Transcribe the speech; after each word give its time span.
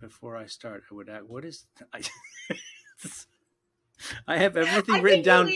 before 0.00 0.36
I 0.36 0.46
start, 0.46 0.82
I 0.90 0.94
would 0.94 1.08
add, 1.08 1.28
what 1.28 1.44
is 1.44 1.66
I, 1.92 2.02
I 4.26 4.38
have 4.38 4.56
everything 4.56 4.96
I 4.96 5.00
written 5.00 5.22
down. 5.22 5.50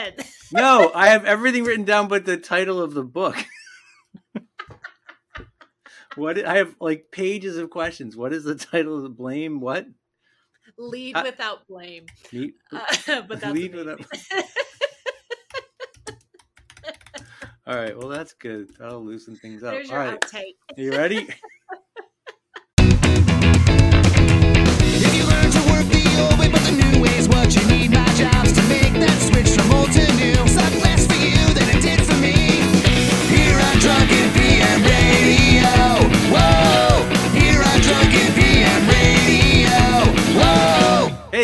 no, 0.52 0.90
I 0.94 1.08
have 1.08 1.24
everything 1.24 1.64
written 1.64 1.84
down, 1.84 2.08
but 2.08 2.24
the 2.24 2.36
title 2.36 2.80
of 2.80 2.94
the 2.94 3.04
book. 3.04 3.36
what 6.16 6.44
I 6.44 6.56
have 6.56 6.74
like 6.80 7.10
pages 7.10 7.56
of 7.56 7.70
questions. 7.70 8.16
What 8.16 8.32
is 8.32 8.44
the 8.44 8.56
title 8.56 8.96
of 8.96 9.02
the 9.02 9.08
blame? 9.08 9.60
What? 9.60 9.86
Lead 10.76 11.16
without 11.22 11.66
blame. 11.68 12.06
Lead, 12.32 12.54
uh, 12.72 13.22
but 13.28 13.40
that's 13.40 13.54
lead 13.54 13.74
without. 13.74 14.00
All 17.66 17.76
right. 17.76 17.96
Well, 17.96 18.08
that's 18.08 18.34
good. 18.34 18.68
That'll 18.78 19.02
loosen 19.02 19.36
things 19.36 19.62
up. 19.62 19.72
There's 19.72 19.90
All 19.90 19.96
right. 19.96 20.20
Uptight. 20.20 20.52
Are 20.76 20.82
you 20.82 20.90
ready? 20.90 21.28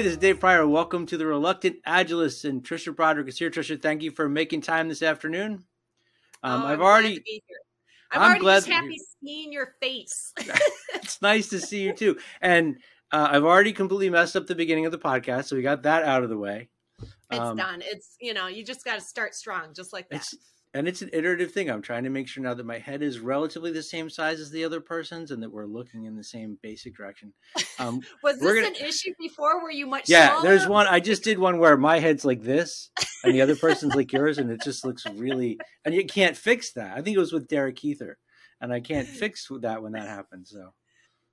Hey, 0.01 0.05
this 0.05 0.13
is 0.13 0.19
Dave 0.19 0.39
Prior. 0.39 0.67
Welcome 0.67 1.05
to 1.07 1.19
the 1.19 1.27
Reluctant 1.27 1.83
Agilist, 1.85 2.49
and 2.49 2.63
Tricia 2.63 2.95
Broderick 2.95 3.27
is 3.27 3.39
here. 3.39 3.51
Trisha, 3.51 3.83
thank 3.83 4.03
you 4.03 4.13
for 4.13 4.29
making 4.29 4.61
time 4.61 4.89
this 4.89 5.03
afternoon. 5.03 5.65
Um, 6.45 6.63
oh, 6.63 6.67
I've 6.67 6.81
already. 6.81 7.23
I'm, 8.13 8.23
I'm 8.23 8.23
already 8.23 8.41
glad 8.41 8.57
just 8.61 8.69
happy 8.69 8.97
seeing 9.23 9.53
your 9.53 9.75
face. 9.83 10.33
it's 10.95 11.21
nice 11.21 11.49
to 11.49 11.59
see 11.59 11.83
you 11.83 11.93
too. 11.93 12.17
And 12.41 12.79
uh, 13.13 13.29
I've 13.31 13.45
already 13.45 13.73
completely 13.73 14.11
messed 14.11 14.37
up 14.37 14.47
the 14.47 14.55
beginning 14.55 14.87
of 14.87 14.93
the 14.93 14.99
podcast, 14.99 15.47
so 15.47 15.57
we 15.57 15.63
got 15.63 15.83
that 15.83 16.05
out 16.05 16.23
of 16.23 16.29
the 16.29 16.39
way. 16.39 16.69
It's 17.31 17.41
um, 17.41 17.57
done. 17.57 17.83
It's 17.85 18.17
you 18.21 18.35
know 18.35 18.47
you 18.47 18.65
just 18.65 18.85
got 18.85 18.95
to 18.95 19.01
start 19.01 19.35
strong, 19.35 19.75
just 19.75 19.93
like 19.93 20.09
that 20.11 20.17
It's, 20.17 20.37
and 20.75 20.87
it's 20.87 21.03
an 21.03 21.11
iterative 21.13 21.51
thing. 21.51 21.69
I'm 21.69 21.83
trying 21.83 22.05
to 22.05 22.11
make 22.11 22.29
sure 22.29 22.43
now 22.43 22.55
that 22.55 22.67
my 22.67 22.79
head 22.79 23.03
is 23.03 23.19
relatively 23.19 23.73
the 23.73 23.83
same 23.83 24.09
size 24.09 24.39
as 24.39 24.51
the 24.51 24.65
other 24.65 24.81
person's, 24.81 25.31
and 25.31 25.43
that 25.43 25.51
we're 25.51 25.67
looking 25.67 26.05
in 26.05 26.17
the 26.17 26.25
same 26.25 26.59
basic 26.63 26.97
direction. 26.97 27.33
Um, 27.79 28.01
was 28.23 28.39
this 28.39 28.55
gonna, 28.55 28.69
an 28.69 28.75
issue 28.77 29.13
before? 29.19 29.63
Were 29.63 29.71
you 29.71 29.87
much? 29.87 30.09
Yeah, 30.09 30.29
smaller? 30.29 30.43
there's 30.43 30.69
one. 30.69 30.87
I 30.87 31.01
just 31.01 31.25
did 31.25 31.39
one 31.39 31.59
where 31.59 31.77
my 31.77 31.99
head's 31.99 32.25
like 32.25 32.43
this, 32.43 32.91
and 33.25 33.35
the 33.35 33.43
other 33.43 33.57
person's 33.57 33.95
like 33.95 34.13
yours, 34.13 34.39
and 34.39 34.51
it 34.51 34.61
just 34.63 34.85
looks 34.85 35.05
really. 35.07 35.59
And 35.85 35.95
you 35.95 36.05
can't 36.05 36.37
fix 36.37 36.73
that. 36.75 36.97
I 36.97 37.03
think 37.03 37.17
it 37.17 37.21
was 37.21 37.33
with 37.33 37.49
Derek 37.49 37.77
Huether, 37.77 38.15
and 38.61 38.73
I 38.73 38.81
can't 38.81 39.09
fix 39.09 39.49
that 39.63 39.83
when 39.83 39.93
that 39.93 40.07
happens. 40.07 40.51
So 40.51 40.73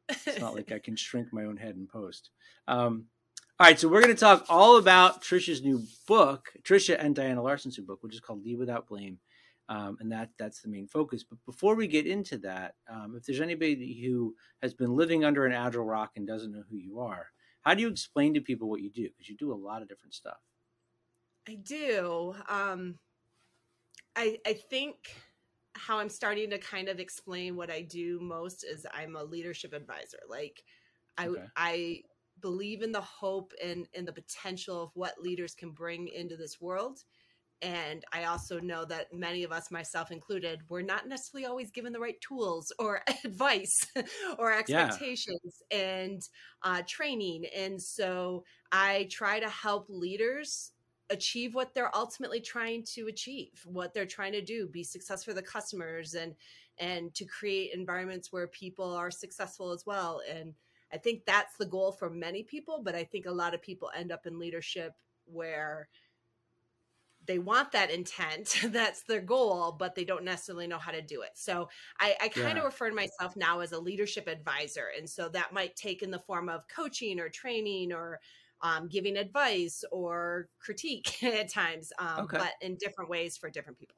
it's 0.09 0.39
not 0.39 0.55
like 0.55 0.71
I 0.71 0.79
can 0.79 0.95
shrink 0.95 1.31
my 1.31 1.43
own 1.45 1.57
head 1.57 1.75
in 1.75 1.87
post. 1.87 2.29
Um, 2.67 3.05
all 3.59 3.65
right, 3.65 3.79
so 3.79 3.87
we're 3.87 4.01
going 4.01 4.13
to 4.13 4.19
talk 4.19 4.45
all 4.49 4.77
about 4.77 5.23
Tricia's 5.23 5.63
new 5.63 5.83
book, 6.07 6.49
Tricia 6.61 6.95
and 6.99 7.15
Diana 7.15 7.41
Larsen's 7.41 7.77
new 7.77 7.85
book, 7.85 8.03
which 8.03 8.13
is 8.13 8.19
called 8.19 8.43
"Lead 8.45 8.59
Without 8.59 8.87
Blame 8.87 9.17
um, 9.69 9.97
and 9.99 10.11
that 10.11 10.29
that's 10.37 10.61
the 10.61 10.69
main 10.69 10.87
focus. 10.87 11.23
But 11.23 11.43
before 11.45 11.75
we 11.75 11.87
get 11.87 12.07
into 12.07 12.37
that, 12.39 12.75
um, 12.89 13.15
if 13.17 13.25
there's 13.25 13.41
anybody 13.41 14.01
who 14.01 14.35
has 14.61 14.73
been 14.73 14.95
living 14.95 15.25
under 15.25 15.45
an 15.45 15.51
agile 15.51 15.83
rock 15.83 16.11
and 16.15 16.25
doesn't 16.25 16.51
know 16.51 16.63
who 16.69 16.77
you 16.77 16.99
are, 16.99 17.27
how 17.61 17.73
do 17.73 17.81
you 17.81 17.89
explain 17.89 18.33
to 18.33 18.41
people 18.41 18.69
what 18.69 18.81
you 18.81 18.89
do? 18.89 19.09
Because 19.09 19.29
you 19.29 19.35
do 19.35 19.51
a 19.51 19.55
lot 19.55 19.81
of 19.81 19.89
different 19.89 20.13
stuff. 20.13 20.37
I 21.47 21.55
do. 21.55 22.35
Um, 22.47 22.99
I 24.15 24.39
I 24.45 24.53
think 24.53 24.95
how 25.77 25.99
I'm 25.99 26.09
starting 26.09 26.49
to 26.49 26.57
kind 26.57 26.89
of 26.89 26.99
explain 26.99 27.55
what 27.55 27.71
I 27.71 27.81
do 27.81 28.19
most 28.21 28.63
is 28.63 28.85
I'm 28.93 29.15
a 29.15 29.23
leadership 29.23 29.73
advisor. 29.73 30.19
Like 30.29 30.63
I 31.17 31.27
okay. 31.27 31.43
I 31.55 32.01
believe 32.41 32.81
in 32.81 32.91
the 32.91 33.01
hope 33.01 33.53
and 33.63 33.87
and 33.95 34.07
the 34.07 34.13
potential 34.13 34.83
of 34.83 34.91
what 34.93 35.21
leaders 35.21 35.55
can 35.55 35.71
bring 35.71 36.07
into 36.07 36.35
this 36.35 36.59
world 36.59 36.99
and 37.61 38.03
I 38.13 38.25
also 38.25 38.59
know 38.59 38.85
that 38.85 39.11
many 39.11 39.43
of 39.43 39.51
us, 39.51 39.71
myself 39.71 40.11
included, 40.11 40.61
we're 40.69 40.83
not 40.83 41.07
necessarily 41.07 41.47
always 41.47 41.71
given 41.71 41.91
the 41.91 41.99
right 41.99 42.19
tools 42.21 42.71
or 42.77 43.01
advice 43.25 43.75
or 44.37 44.53
expectations 44.53 45.63
yeah. 45.71 45.77
and 45.77 46.21
uh, 46.63 46.83
training. 46.87 47.45
And 47.55 47.81
so 47.81 48.43
I 48.71 49.07
try 49.11 49.39
to 49.39 49.49
help 49.49 49.87
leaders 49.89 50.71
achieve 51.09 51.55
what 51.55 51.73
they're 51.73 51.95
ultimately 51.95 52.41
trying 52.41 52.83
to 52.83 53.07
achieve, 53.07 53.63
what 53.65 53.93
they're 53.93 54.05
trying 54.05 54.33
to 54.33 54.41
do, 54.41 54.67
be 54.67 54.83
successful 54.83 55.33
for 55.33 55.35
the 55.35 55.45
customers 55.45 56.13
and 56.13 56.35
and 56.79 57.13
to 57.15 57.25
create 57.25 57.73
environments 57.73 58.31
where 58.31 58.47
people 58.47 58.93
are 58.93 59.09
successful 59.09 59.71
as 59.71 59.85
well. 59.85 60.21
And 60.29 60.53
I 60.93 60.97
think 60.97 61.25
that's 61.25 61.57
the 61.57 61.65
goal 61.65 61.91
for 61.91 62.09
many 62.09 62.43
people, 62.43 62.81
but 62.83 62.93
I 62.93 63.03
think 63.03 63.25
a 63.25 63.31
lot 63.31 63.55
of 63.55 63.61
people 63.61 63.89
end 63.97 64.11
up 64.11 64.27
in 64.27 64.37
leadership 64.37 64.93
where 65.25 65.89
they 67.25 67.39
want 67.39 67.71
that 67.73 67.91
intent 67.91 68.55
that's 68.67 69.03
their 69.03 69.21
goal 69.21 69.75
but 69.77 69.95
they 69.95 70.05
don't 70.05 70.23
necessarily 70.23 70.67
know 70.67 70.77
how 70.77 70.91
to 70.91 71.01
do 71.01 71.21
it 71.21 71.31
so 71.33 71.69
i, 71.99 72.15
I 72.21 72.27
kind 72.29 72.55
yeah. 72.55 72.59
of 72.59 72.63
refer 72.63 72.89
to 72.89 72.95
myself 72.95 73.35
now 73.35 73.59
as 73.59 73.73
a 73.73 73.79
leadership 73.79 74.27
advisor 74.27 74.85
and 74.97 75.09
so 75.09 75.29
that 75.29 75.53
might 75.53 75.75
take 75.75 76.01
in 76.01 76.11
the 76.11 76.19
form 76.19 76.47
of 76.47 76.67
coaching 76.67 77.19
or 77.19 77.27
training 77.27 77.91
or 77.91 78.19
um, 78.61 78.87
giving 78.87 79.17
advice 79.17 79.83
or 79.91 80.49
critique 80.59 81.23
at 81.23 81.51
times 81.51 81.91
um, 81.99 82.25
okay. 82.25 82.37
but 82.37 82.53
in 82.61 82.75
different 82.75 83.09
ways 83.09 83.37
for 83.37 83.49
different 83.49 83.77
people 83.77 83.95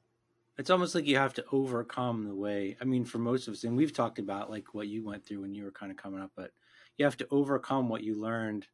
it's 0.58 0.70
almost 0.70 0.94
like 0.94 1.06
you 1.06 1.16
have 1.16 1.34
to 1.34 1.44
overcome 1.52 2.24
the 2.24 2.34
way 2.34 2.76
i 2.80 2.84
mean 2.84 3.04
for 3.04 3.18
most 3.18 3.48
of 3.48 3.54
us 3.54 3.64
and 3.64 3.76
we've 3.76 3.92
talked 3.92 4.18
about 4.18 4.50
like 4.50 4.74
what 4.74 4.88
you 4.88 5.04
went 5.04 5.24
through 5.24 5.40
when 5.40 5.54
you 5.54 5.64
were 5.64 5.70
kind 5.70 5.90
of 5.90 5.96
coming 5.96 6.20
up 6.20 6.30
but 6.36 6.50
you 6.96 7.04
have 7.04 7.16
to 7.16 7.26
overcome 7.30 7.88
what 7.88 8.02
you 8.02 8.20
learned 8.20 8.66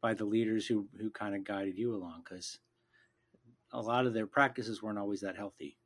by 0.00 0.12
the 0.12 0.24
leaders 0.24 0.66
who 0.66 0.86
who 1.00 1.10
kind 1.10 1.34
of 1.34 1.44
guided 1.44 1.78
you 1.78 1.94
along 1.94 2.22
because 2.22 2.58
a 3.72 3.80
lot 3.80 4.06
of 4.06 4.14
their 4.14 4.26
practices 4.26 4.82
weren't 4.82 4.98
always 4.98 5.22
that 5.22 5.36
healthy. 5.36 5.76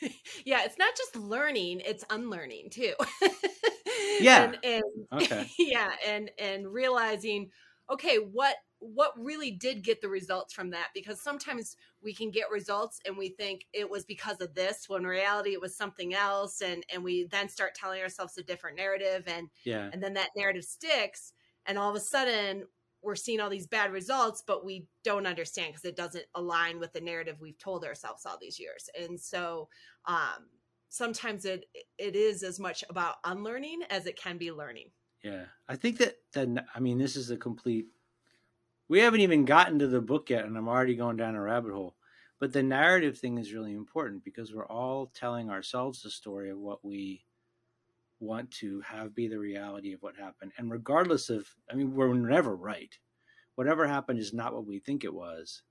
yeah, 0.44 0.64
it's 0.64 0.76
not 0.78 0.94
just 0.96 1.16
learning, 1.16 1.80
it's 1.84 2.04
unlearning 2.10 2.68
too. 2.70 2.92
yeah. 4.20 4.42
And, 4.42 4.58
and 4.62 4.82
okay. 5.12 5.48
yeah, 5.58 5.92
and 6.06 6.30
and 6.38 6.66
realizing 6.66 7.50
okay, 7.92 8.16
what 8.16 8.56
what 8.84 9.12
really 9.16 9.52
did 9.52 9.84
get 9.84 10.00
the 10.00 10.08
results 10.08 10.52
from 10.52 10.70
that 10.70 10.88
because 10.92 11.20
sometimes 11.20 11.76
we 12.02 12.12
can 12.12 12.32
get 12.32 12.50
results 12.50 12.98
and 13.06 13.16
we 13.16 13.28
think 13.28 13.64
it 13.72 13.88
was 13.88 14.04
because 14.04 14.40
of 14.40 14.52
this 14.54 14.88
when 14.88 15.02
in 15.02 15.06
reality 15.06 15.50
it 15.50 15.60
was 15.60 15.76
something 15.76 16.14
else 16.14 16.62
and 16.62 16.84
and 16.92 17.04
we 17.04 17.28
then 17.30 17.48
start 17.48 17.76
telling 17.76 18.02
ourselves 18.02 18.36
a 18.38 18.42
different 18.42 18.76
narrative 18.76 19.22
and 19.28 19.48
yeah 19.64 19.88
and 19.92 20.02
then 20.02 20.12
that 20.14 20.30
narrative 20.34 20.64
sticks 20.64 21.32
and 21.66 21.78
all 21.78 21.88
of 21.88 21.94
a 21.94 22.00
sudden 22.00 22.64
we're 23.02 23.16
seeing 23.16 23.40
all 23.40 23.50
these 23.50 23.66
bad 23.66 23.92
results, 23.92 24.42
but 24.46 24.64
we 24.64 24.86
don't 25.02 25.26
understand 25.26 25.72
because 25.72 25.84
it 25.84 25.96
doesn't 25.96 26.24
align 26.36 26.78
with 26.78 26.92
the 26.92 27.00
narrative 27.00 27.36
we've 27.40 27.58
told 27.58 27.84
ourselves 27.84 28.24
all 28.24 28.38
these 28.40 28.60
years. 28.60 28.88
And 28.98 29.20
so 29.20 29.68
um, 30.06 30.46
sometimes 30.88 31.44
it 31.44 31.66
it 31.98 32.14
is 32.14 32.42
as 32.42 32.60
much 32.60 32.84
about 32.88 33.16
unlearning 33.24 33.80
as 33.90 34.06
it 34.06 34.16
can 34.16 34.38
be 34.38 34.52
learning. 34.52 34.90
Yeah, 35.22 35.44
I 35.68 35.76
think 35.76 35.98
that 35.98 36.16
that 36.34 36.66
I 36.74 36.80
mean 36.80 36.98
this 36.98 37.16
is 37.16 37.30
a 37.30 37.36
complete. 37.36 37.86
We 38.88 39.00
haven't 39.00 39.20
even 39.20 39.44
gotten 39.44 39.78
to 39.78 39.86
the 39.86 40.00
book 40.00 40.30
yet, 40.30 40.44
and 40.44 40.56
I'm 40.56 40.68
already 40.68 40.96
going 40.96 41.16
down 41.16 41.36
a 41.36 41.40
rabbit 41.40 41.72
hole. 41.72 41.96
But 42.40 42.52
the 42.52 42.62
narrative 42.62 43.16
thing 43.16 43.38
is 43.38 43.52
really 43.52 43.72
important 43.72 44.24
because 44.24 44.52
we're 44.52 44.66
all 44.66 45.12
telling 45.14 45.48
ourselves 45.48 46.02
the 46.02 46.10
story 46.10 46.50
of 46.50 46.58
what 46.58 46.84
we 46.84 47.24
want 48.18 48.50
to 48.50 48.80
have 48.80 49.14
be 49.14 49.28
the 49.28 49.38
reality 49.38 49.92
of 49.92 50.02
what 50.02 50.16
happened. 50.16 50.52
And 50.58 50.70
regardless 50.70 51.30
of, 51.30 51.46
I 51.70 51.74
mean, 51.74 51.94
we're 51.94 52.12
never 52.14 52.56
right. 52.56 52.92
Whatever 53.54 53.86
happened 53.86 54.18
is 54.18 54.32
not 54.32 54.54
what 54.54 54.66
we 54.66 54.80
think 54.80 55.04
it 55.04 55.14
was. 55.14 55.62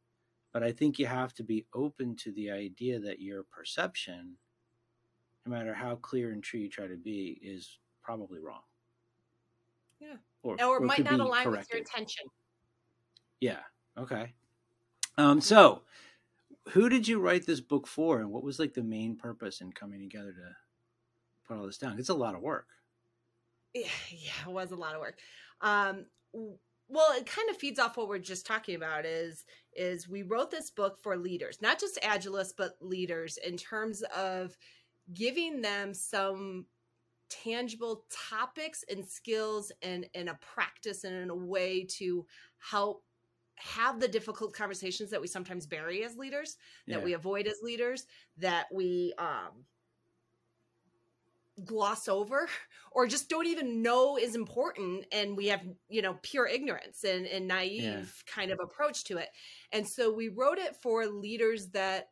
But 0.53 0.63
I 0.63 0.71
think 0.71 0.97
you 0.97 1.07
have 1.07 1.33
to 1.35 1.43
be 1.43 1.65
open 1.73 2.15
to 2.17 2.31
the 2.31 2.51
idea 2.51 2.99
that 2.99 3.21
your 3.21 3.43
perception, 3.43 4.37
no 5.45 5.51
matter 5.51 5.73
how 5.73 5.95
clear 5.95 6.31
and 6.31 6.43
true 6.43 6.59
you 6.59 6.69
try 6.69 6.87
to 6.87 6.97
be, 6.97 7.39
is 7.41 7.79
probably 8.01 8.39
wrong. 8.39 8.61
Yeah. 10.01 10.15
Or, 10.43 10.55
or, 10.59 10.77
or 10.77 10.79
might 10.81 11.03
not 11.03 11.19
align 11.19 11.43
corrected. 11.43 11.59
with 11.59 11.69
your 11.69 11.79
intention. 11.79 12.25
Yeah. 13.39 13.59
Okay. 13.97 14.33
Um, 15.17 15.39
so, 15.39 15.83
who 16.69 16.89
did 16.89 17.07
you 17.07 17.19
write 17.19 17.45
this 17.45 17.61
book 17.61 17.87
for, 17.87 18.19
and 18.19 18.31
what 18.31 18.43
was 18.43 18.59
like 18.59 18.73
the 18.73 18.83
main 18.83 19.15
purpose 19.15 19.61
in 19.61 19.71
coming 19.71 19.99
together 19.99 20.31
to 20.31 20.55
put 21.51 21.59
all 21.59 21.65
this 21.65 21.77
down. 21.77 21.99
It's 21.99 22.09
a 22.09 22.13
lot 22.13 22.35
of 22.35 22.41
work. 22.41 22.67
Yeah, 23.73 23.87
yeah, 24.09 24.47
it 24.47 24.51
was 24.51 24.71
a 24.71 24.75
lot 24.75 24.95
of 24.95 25.01
work. 25.01 25.19
Um, 25.61 26.05
well, 26.33 27.13
it 27.15 27.25
kind 27.25 27.49
of 27.49 27.57
feeds 27.57 27.79
off 27.79 27.97
what 27.97 28.09
we're 28.09 28.19
just 28.19 28.45
talking 28.45 28.75
about. 28.75 29.05
Is 29.05 29.45
is 29.75 30.09
we 30.09 30.23
wrote 30.23 30.51
this 30.51 30.71
book 30.71 30.97
for 31.01 31.17
leaders, 31.17 31.59
not 31.61 31.79
just 31.79 31.99
agilists, 32.01 32.53
but 32.57 32.73
leaders 32.81 33.37
in 33.45 33.57
terms 33.57 34.03
of 34.15 34.57
giving 35.13 35.61
them 35.61 35.93
some 35.93 36.65
tangible 37.31 38.03
topics 38.11 38.83
and 38.89 39.05
skills 39.05 39.71
and 39.81 40.05
and 40.13 40.29
a 40.29 40.37
practice 40.41 41.05
and 41.05 41.15
in 41.15 41.29
a 41.29 41.35
way 41.35 41.85
to 41.85 42.25
help 42.59 43.03
have 43.55 43.99
the 43.99 44.07
difficult 44.07 44.53
conversations 44.53 45.09
that 45.11 45.21
we 45.21 45.27
sometimes 45.27 45.65
bury 45.65 46.03
as 46.03 46.17
leaders 46.17 46.57
that 46.87 46.99
yeah. 46.99 47.03
we 47.03 47.13
avoid 47.13 47.47
as 47.47 47.55
leaders 47.63 48.05
that 48.37 48.65
we 48.73 49.13
um 49.17 49.65
gloss 51.63 52.07
over 52.07 52.49
or 52.91 53.07
just 53.07 53.29
don't 53.29 53.47
even 53.47 53.81
know 53.81 54.17
is 54.17 54.35
important 54.35 55.05
and 55.11 55.37
we 55.37 55.47
have 55.47 55.61
you 55.89 56.01
know 56.01 56.17
pure 56.21 56.47
ignorance 56.47 57.03
and, 57.03 57.25
and 57.27 57.47
naive 57.47 57.83
yeah. 57.83 58.33
kind 58.33 58.51
of 58.51 58.59
approach 58.61 59.03
to 59.05 59.17
it 59.17 59.29
and 59.71 59.87
so 59.87 60.11
we 60.11 60.27
wrote 60.27 60.57
it 60.57 60.75
for 60.75 61.05
leaders 61.05 61.67
that 61.69 62.09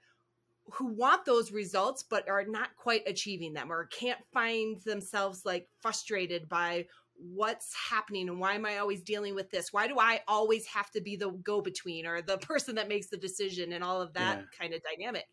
who 0.73 0.87
want 0.87 1.25
those 1.25 1.51
results 1.51 2.03
but 2.03 2.29
are 2.29 2.45
not 2.45 2.75
quite 2.75 3.03
achieving 3.07 3.53
them 3.53 3.71
or 3.71 3.85
can't 3.85 4.19
find 4.33 4.79
themselves 4.81 5.45
like 5.45 5.67
frustrated 5.81 6.49
by 6.49 6.85
what's 7.15 7.73
happening 7.73 8.29
and 8.29 8.39
why 8.39 8.53
am 8.53 8.65
I 8.65 8.77
always 8.77 9.01
dealing 9.01 9.35
with 9.35 9.51
this? 9.51 9.73
Why 9.73 9.87
do 9.87 9.99
I 9.99 10.21
always 10.27 10.65
have 10.67 10.89
to 10.91 11.01
be 11.01 11.15
the 11.15 11.31
go 11.31 11.61
between 11.61 12.05
or 12.05 12.21
the 12.21 12.37
person 12.37 12.75
that 12.75 12.87
makes 12.87 13.07
the 13.07 13.17
decision 13.17 13.73
and 13.73 13.83
all 13.83 14.01
of 14.01 14.13
that 14.13 14.37
yeah. 14.37 14.59
kind 14.59 14.73
of 14.73 14.81
dynamic? 14.83 15.25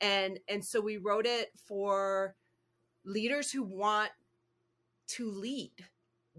And 0.00 0.38
and 0.48 0.64
so 0.64 0.80
we 0.80 0.96
wrote 0.96 1.26
it 1.26 1.50
for 1.66 2.34
leaders 3.04 3.50
who 3.50 3.62
want 3.62 4.10
to 5.08 5.30
lead 5.30 5.72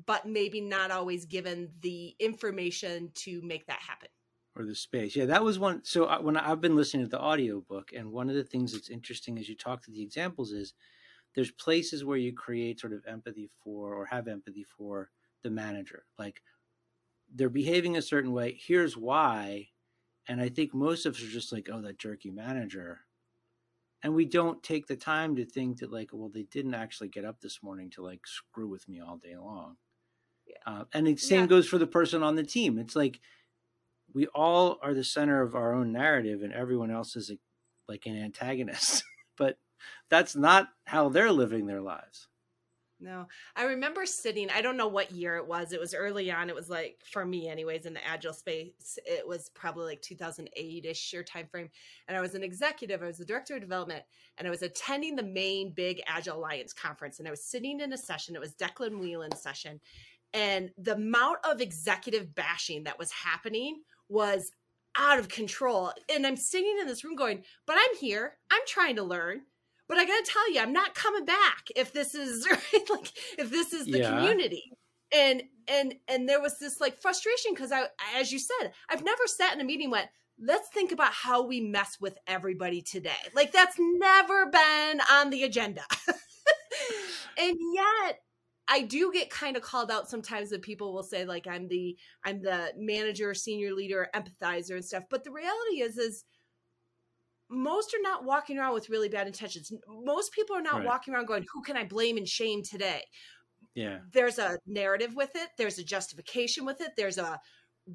but 0.06 0.25
maybe 0.25 0.62
not 0.62 0.91
always 0.91 1.25
given 1.25 1.69
the 1.81 2.15
information 2.19 3.12
to 3.15 3.41
make 3.41 3.65
that 3.68 3.80
happen 3.80 4.09
or 4.59 4.65
the 4.65 4.75
space. 4.75 5.15
Yeah, 5.15 5.25
that 5.25 5.44
was 5.44 5.57
one. 5.57 5.81
So 5.83 6.06
I, 6.06 6.19
when 6.19 6.35
I, 6.35 6.51
I've 6.51 6.61
been 6.61 6.75
listening 6.75 7.06
to 7.06 7.09
the 7.09 7.21
audiobook, 7.21 7.94
and 7.95 8.11
one 8.11 8.29
of 8.29 8.35
the 8.35 8.44
things 8.44 8.73
that's 8.73 8.89
interesting 8.89 9.39
as 9.39 9.47
you 9.47 9.56
talk 9.56 9.81
to 9.83 9.91
the 9.91 10.01
examples 10.01 10.51
is 10.51 10.73
there's 11.33 11.51
places 11.51 12.03
where 12.03 12.17
you 12.17 12.33
create 12.33 12.79
sort 12.79 12.94
of 12.94 13.06
empathy 13.07 13.50
for 13.63 13.94
or 13.94 14.06
have 14.06 14.27
empathy 14.27 14.65
for 14.77 15.09
the 15.44 15.50
manager. 15.50 16.03
Like 16.17 16.41
they're 17.33 17.50
behaving 17.50 17.95
a 17.95 18.01
certain 18.01 18.33
way. 18.33 18.59
Here's 18.61 18.97
why. 18.97 19.69
And 20.27 20.41
I 20.41 20.50
think 20.50 20.73
most 20.73 21.05
of 21.05 21.15
us 21.15 21.23
are 21.23 21.27
just 21.27 21.51
like, 21.51 21.69
oh, 21.71 21.81
that 21.81 21.97
jerky 21.97 22.29
manager. 22.29 23.00
And 24.03 24.13
we 24.13 24.25
don't 24.25 24.62
take 24.63 24.88
the 24.88 24.95
time 24.95 25.35
to 25.35 25.45
think 25.45 25.79
that, 25.79 25.91
like, 25.91 26.12
well, 26.13 26.29
they 26.29 26.44
didn't 26.44 26.73
actually 26.73 27.09
get 27.09 27.25
up 27.25 27.41
this 27.41 27.62
morning 27.62 27.89
to 27.91 28.03
like 28.03 28.25
screw 28.25 28.67
with 28.67 28.88
me 28.88 29.01
all 29.01 29.17
day 29.17 29.35
long. 29.38 29.75
Yeah. 30.45 30.55
Uh, 30.65 30.83
and 30.94 31.07
the 31.07 31.15
same 31.15 31.41
yeah. 31.41 31.47
goes 31.47 31.67
for 31.67 31.77
the 31.77 31.88
person 31.88 32.23
on 32.23 32.35
the 32.35 32.44
team. 32.44 32.77
It's 32.77 32.95
like 32.95 33.19
we 34.13 34.27
all 34.27 34.77
are 34.81 34.94
the 34.94 35.03
center 35.03 35.41
of 35.41 35.56
our 35.56 35.73
own 35.73 35.91
narrative, 35.91 36.41
and 36.41 36.53
everyone 36.53 36.91
else 36.91 37.15
is 37.15 37.29
a, 37.29 37.38
like 37.88 38.06
an 38.06 38.17
antagonist. 38.17 39.03
but 39.38 39.57
that's 40.09 40.35
not 40.35 40.69
how 40.85 41.09
they're 41.09 41.31
living 41.31 41.65
their 41.65 41.81
lives. 41.81 42.27
No, 43.01 43.27
I 43.56 43.63
remember 43.63 44.06
sitting, 44.06 44.50
I 44.50 44.61
don't 44.61 44.75
know 44.75 44.89
what 44.89 45.11
year 45.11 45.38
it 45.38 45.47
was. 45.47 45.71
It 45.71 45.79
was 45.79 45.94
early 45.94 46.29
on. 46.31 46.50
It 46.50 46.56
was 46.56 46.69
like, 46.69 47.00
for 47.09 47.25
me, 47.25 47.47
anyways, 47.47 47.85
in 47.85 47.94
the 47.94 48.06
agile 48.06 48.33
space, 48.33 49.00
it 49.06 49.25
was 49.25 49.50
probably 49.56 49.85
like 49.85 50.01
2008 50.01 50.85
ish 50.85 51.13
or 51.13 51.23
time 51.23 51.47
frame. 51.50 51.69
And 52.09 52.17
I 52.17 52.21
was 52.21 52.35
an 52.35 52.44
executive, 52.44 53.01
I 53.01 53.07
was 53.07 53.17
the 53.17 53.23
director 53.23 53.55
of 53.55 53.62
development, 53.62 54.03
and 54.38 54.45
I 54.45 54.51
was 54.51 54.63
attending 54.63 55.15
the 55.15 55.23
main 55.23 55.71
big 55.71 56.01
Agile 56.07 56.38
Alliance 56.38 56.73
conference. 56.73 57.19
And 57.19 57.27
I 57.27 57.31
was 57.31 57.45
sitting 57.45 57.79
in 57.79 57.94
a 57.94 57.97
session, 57.97 58.35
it 58.35 58.41
was 58.41 58.55
Declan 58.55 59.00
Whelan's 59.00 59.41
session. 59.41 59.79
And 60.33 60.69
the 60.77 60.95
amount 60.95 61.38
of 61.50 61.62
executive 61.62 62.35
bashing 62.35 62.83
that 62.83 63.00
was 63.00 63.12
happening 63.12 63.81
was 64.09 64.51
out 64.97 65.19
of 65.19 65.29
control. 65.29 65.94
And 66.13 66.25
I'm 66.27 66.35
sitting 66.35 66.77
in 66.79 66.88
this 66.88 67.03
room 67.03 67.15
going, 67.15 67.44
but 67.65 67.77
I'm 67.77 67.95
here. 67.97 68.38
I'm 68.51 68.61
trying 68.67 68.97
to 68.97 69.03
learn. 69.03 69.41
But 69.88 69.97
I 69.97 70.06
got 70.06 70.23
to 70.23 70.31
tell 70.31 70.51
you, 70.51 70.59
I'm 70.59 70.73
not 70.73 70.94
coming 70.94 71.25
back 71.25 71.65
if 71.75 71.94
this 71.94 72.13
is 72.13 72.47
right? 72.51 72.89
like 72.89 73.11
if 73.38 73.50
this 73.50 73.73
is 73.73 73.85
the 73.85 74.00
yeah. 74.00 74.09
community. 74.09 74.71
And 75.11 75.41
and 75.67 75.95
and 76.07 76.29
there 76.29 76.39
was 76.39 76.59
this 76.59 76.79
like 76.79 77.01
frustration 77.01 77.53
because 77.53 77.71
I 77.71 77.85
as 78.15 78.31
you 78.31 78.38
said, 78.38 78.73
I've 78.89 79.03
never 79.03 79.23
sat 79.25 79.56
in 79.56 79.61
a 79.61 79.63
meeting 79.63 79.89
went, 79.89 80.07
let's 80.39 80.69
think 80.69 80.91
about 80.91 81.13
how 81.13 81.45
we 81.45 81.62
mess 81.62 81.97
with 82.00 82.17
everybody 82.27 82.83
today. 82.83 83.12
Like 83.33 83.51
that's 83.51 83.77
never 83.79 84.45
been 84.45 85.01
on 85.12 85.31
the 85.31 85.44
agenda. 85.44 85.81
and 87.39 87.57
yet 87.73 88.19
I 88.69 88.83
do 88.83 89.12
get 89.12 89.31
kind 89.31 89.57
of 89.57 89.63
called 89.63 89.89
out 89.89 90.10
sometimes 90.10 90.51
that 90.51 90.62
people 90.62 90.94
will 90.94 91.04
say 91.04 91.25
like 91.25 91.48
I'm 91.48 91.68
the 91.68 91.98
I'm 92.24 92.42
the 92.42 92.71
manager, 92.77 93.33
senior 93.33 93.74
leader, 93.74 94.07
empathizer 94.16 94.75
and 94.75 94.86
stuff. 94.86 95.04
But 95.10 95.24
the 95.24 95.31
reality 95.31 95.81
is 95.81 95.98
is 95.98 96.24
most 97.50 97.95
are 97.95 98.01
not 98.01 98.25
walking 98.25 98.60
around 98.60 98.75
with 98.75 98.89
really 98.89 99.10
bad 99.10 99.25
intentions. 99.25 99.71
Most 99.88 100.31
people 100.33 100.56
are 100.56 100.62
not 100.62 100.75
right. 100.75 100.86
walking 100.86 101.13
around 101.13 101.25
going, 101.25 101.45
"Who 101.51 101.63
can 101.63 101.75
I 101.75 101.83
blame 101.83 102.18
and 102.18 102.27
shame 102.27 102.62
today?" 102.62 103.04
Yeah. 103.74 104.00
There's 104.13 104.38
a 104.38 104.60
narrative 104.68 105.15
with 105.15 105.31
it, 105.36 105.50
there's 105.57 105.80
a 105.80 105.83
justification 105.83 106.63
with 106.63 106.80
it, 106.80 106.92
there's 106.95 107.18
a 107.18 107.39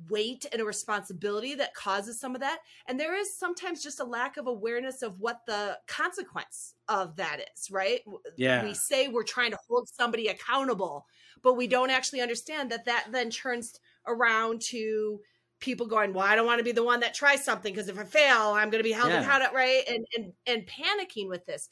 weight 0.09 0.47
and 0.53 0.61
a 0.61 0.65
responsibility 0.65 1.55
that 1.55 1.75
causes 1.75 2.19
some 2.21 2.35
of 2.35 2.41
that. 2.41 2.59
And 2.87 2.99
there 2.99 3.17
is 3.17 3.37
sometimes 3.37 3.83
just 3.83 4.01
a 4.01 4.05
lack 4.05 4.37
of 4.37 4.47
awareness 4.47 5.03
of 5.03 5.21
what 5.21 5.41
the 5.47 5.79
consequence 5.87 6.75
of 6.89 7.17
that 7.17 7.41
is, 7.41 7.71
right? 7.71 8.01
Yeah. 8.37 8.65
We 8.65 8.75
say 8.75 9.09
we're 9.09 9.23
trying 9.23 9.53
to 9.53 9.59
hold 9.69 9.89
somebody 9.89 10.29
accountable, 10.29 11.07
but 11.43 11.55
we 11.55 11.67
don't 11.67 11.91
actually 11.91 12.21
understand 12.21 12.71
that 12.71 12.87
that 12.87 13.07
then 13.11 13.31
turns 13.31 13.79
around 14.07 14.61
to 14.71 15.21
people 15.61 15.87
going, 15.87 16.13
"Well, 16.13 16.27
I 16.27 16.35
don't 16.37 16.47
want 16.47 16.59
to 16.59 16.65
be 16.65 16.73
the 16.73 16.85
one 16.85 17.01
that 17.01 17.15
tries 17.15 17.45
something 17.45 17.73
because 17.73 17.89
if 17.89 17.99
I 17.99 18.05
fail, 18.05 18.53
I'm 18.53 18.71
going 18.71 18.83
to 18.83 18.89
be 18.89 18.93
held 18.93 19.11
yeah. 19.11 19.23
accountable," 19.23 19.55
right? 19.55 19.83
And 19.89 20.07
and 20.17 20.33
and 20.47 20.67
panicking 20.67 21.29
with 21.29 21.47
this. 21.47 21.69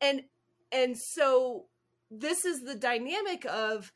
And 0.00 0.22
and 0.70 0.96
so 0.96 1.66
this 2.10 2.44
is 2.44 2.62
the 2.62 2.74
dynamic 2.74 3.44
of 3.46 3.92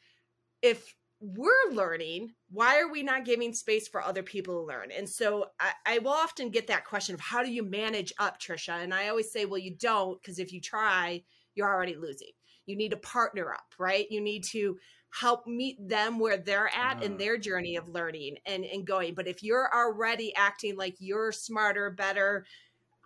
if 0.62 0.94
we're 1.20 1.72
learning 1.72 2.30
why 2.50 2.78
are 2.78 2.90
we 2.90 3.02
not 3.02 3.24
giving 3.24 3.52
space 3.52 3.88
for 3.88 4.02
other 4.02 4.22
people 4.22 4.54
to 4.54 4.66
learn? 4.66 4.90
And 4.90 5.08
so 5.08 5.46
I, 5.58 5.72
I, 5.86 5.98
will 5.98 6.10
often 6.10 6.50
get 6.50 6.66
that 6.66 6.84
question 6.84 7.14
of 7.14 7.20
how 7.20 7.42
do 7.42 7.50
you 7.50 7.62
manage 7.64 8.12
up 8.18 8.38
tricia 8.38 8.82
and 8.82 8.92
i 8.92 9.08
always 9.08 9.32
say 9.32 9.46
well 9.46 9.58
you 9.58 9.74
don't 9.74 10.20
because 10.20 10.38
if 10.38 10.52
you 10.52 10.60
try 10.60 11.22
you're 11.56 11.72
already 11.72 11.96
losing. 11.96 12.30
You 12.66 12.76
need 12.76 12.90
to 12.90 12.96
partner 12.98 13.52
up 13.52 13.74
right? 13.78 14.06
You 14.10 14.20
need 14.20 14.44
to 14.52 14.76
help 15.10 15.46
meet 15.46 15.76
them 15.88 16.18
where 16.18 16.36
they're 16.36 16.70
at 16.74 16.98
uh. 16.98 17.06
in 17.06 17.16
their 17.16 17.38
journey 17.38 17.76
of 17.76 17.88
learning 17.88 18.36
and, 18.46 18.64
and 18.64 18.86
going. 18.86 19.14
But 19.14 19.26
if 19.26 19.42
you're 19.42 19.70
already 19.74 20.34
acting 20.36 20.76
like 20.76 20.96
you're 20.98 21.32
smarter 21.32 21.90
better 21.90 22.44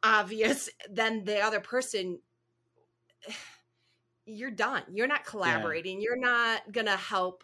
obvious 0.03 0.69
than 0.91 1.25
the 1.25 1.41
other 1.41 1.61
person 1.61 2.19
you're 4.27 4.51
done. 4.51 4.83
You're 4.93 5.09
not 5.09 5.25
collaborating. 5.25 6.01
Yeah. 6.01 6.05
you're 6.05 6.21
not 6.21 6.71
gonna 6.71 6.97
help 6.97 7.43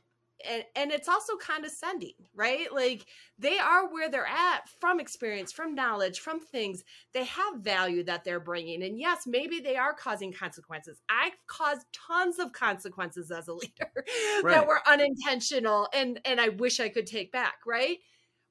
and, 0.49 0.65
and 0.75 0.93
it's 0.93 1.09
also 1.09 1.37
condescending, 1.37 2.15
right? 2.35 2.73
Like 2.73 3.07
they 3.39 3.59
are 3.59 3.91
where 3.93 4.11
they're 4.11 4.27
at 4.27 4.69
from 4.81 5.01
experience, 5.01 5.53
from 5.53 5.75
knowledge, 5.75 6.21
from 6.21 6.41
things. 6.41 6.85
They 7.13 7.25
have 7.25 7.61
value 7.61 8.05
that 8.05 8.25
they're 8.25 8.41
bringing. 8.41 8.83
And 8.83 8.99
yes, 8.99 9.27
maybe 9.27 9.61
they 9.61 9.77
are 9.77 9.95
causing 9.95 10.33
consequences. 10.33 11.01
I've 11.09 11.37
caused 11.47 11.87
tons 11.93 12.39
of 12.39 12.53
consequences 12.53 13.31
as 13.31 13.49
a 13.49 13.53
leader 13.55 13.91
right. 14.43 14.55
that 14.55 14.67
were 14.67 14.81
unintentional 14.87 15.89
and 15.93 16.21
and 16.25 16.41
I 16.41 16.51
wish 16.51 16.81
I 16.81 16.89
could 16.89 17.07
take 17.07 17.33
back, 17.33 17.57
right? 17.67 17.99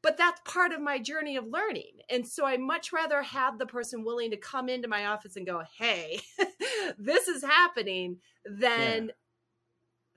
But 0.02 0.18
that's 0.18 0.40
part 0.46 0.72
of 0.72 0.82
my 0.82 1.00
journey 1.00 1.36
of 1.36 1.48
learning. 1.48 2.02
And 2.12 2.28
so 2.28 2.46
I 2.46 2.58
much 2.58 2.94
rather 2.94 3.24
have 3.24 3.58
the 3.58 3.66
person 3.66 4.04
willing 4.04 4.30
to 4.32 4.38
come 4.38 4.70
into 4.70 4.88
my 4.88 5.08
office 5.08 5.36
and 5.36 5.48
go, 5.48 5.64
"Hey, 5.80 6.20
this 7.00 7.28
is 7.28 7.44
happening," 7.44 8.18
than 8.46 9.08
yeah 9.08 9.12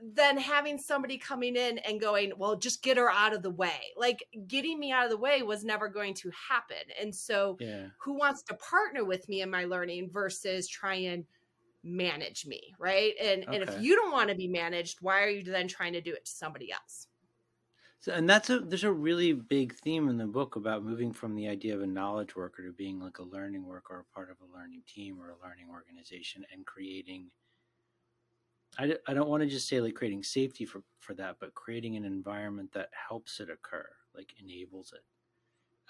than 0.00 0.38
having 0.38 0.78
somebody 0.78 1.18
coming 1.18 1.56
in 1.56 1.78
and 1.78 2.00
going, 2.00 2.32
well, 2.36 2.56
just 2.56 2.82
get 2.82 2.96
her 2.96 3.10
out 3.10 3.34
of 3.34 3.42
the 3.42 3.50
way. 3.50 3.80
Like 3.96 4.24
getting 4.46 4.78
me 4.78 4.92
out 4.92 5.04
of 5.04 5.10
the 5.10 5.16
way 5.16 5.42
was 5.42 5.64
never 5.64 5.88
going 5.88 6.14
to 6.14 6.30
happen. 6.48 6.76
And 7.00 7.14
so, 7.14 7.56
yeah. 7.60 7.86
who 8.00 8.14
wants 8.14 8.42
to 8.44 8.54
partner 8.54 9.04
with 9.04 9.28
me 9.28 9.42
in 9.42 9.50
my 9.50 9.64
learning 9.64 10.10
versus 10.12 10.68
try 10.68 10.94
and 10.94 11.24
manage 11.82 12.46
me, 12.46 12.74
right? 12.78 13.14
And 13.20 13.44
okay. 13.44 13.56
and 13.56 13.68
if 13.68 13.80
you 13.80 13.96
don't 13.96 14.12
want 14.12 14.30
to 14.30 14.36
be 14.36 14.48
managed, 14.48 14.98
why 15.00 15.22
are 15.22 15.28
you 15.28 15.42
then 15.42 15.68
trying 15.68 15.94
to 15.94 16.00
do 16.00 16.12
it 16.12 16.24
to 16.24 16.30
somebody 16.30 16.72
else? 16.72 17.08
So, 18.00 18.12
and 18.12 18.30
that's 18.30 18.48
a 18.50 18.60
there's 18.60 18.84
a 18.84 18.92
really 18.92 19.32
big 19.32 19.74
theme 19.74 20.08
in 20.08 20.16
the 20.16 20.26
book 20.26 20.54
about 20.54 20.84
moving 20.84 21.12
from 21.12 21.34
the 21.34 21.48
idea 21.48 21.74
of 21.74 21.82
a 21.82 21.86
knowledge 21.86 22.36
worker 22.36 22.64
to 22.64 22.72
being 22.72 23.00
like 23.00 23.18
a 23.18 23.24
learning 23.24 23.66
worker 23.66 23.94
or 23.94 24.06
part 24.14 24.30
of 24.30 24.36
a 24.40 24.56
learning 24.56 24.82
team 24.86 25.18
or 25.20 25.30
a 25.30 25.46
learning 25.46 25.66
organization 25.70 26.44
and 26.52 26.64
creating 26.64 27.26
I, 28.76 28.96
I 29.06 29.14
don't 29.14 29.28
want 29.28 29.42
to 29.42 29.48
just 29.48 29.68
say 29.68 29.80
like 29.80 29.94
creating 29.94 30.22
safety 30.22 30.64
for, 30.64 30.82
for 31.00 31.14
that, 31.14 31.36
but 31.40 31.54
creating 31.54 31.96
an 31.96 32.04
environment 32.04 32.72
that 32.72 32.90
helps 33.08 33.40
it 33.40 33.48
occur, 33.50 33.88
like 34.14 34.34
enables 34.40 34.92
it. 34.92 35.02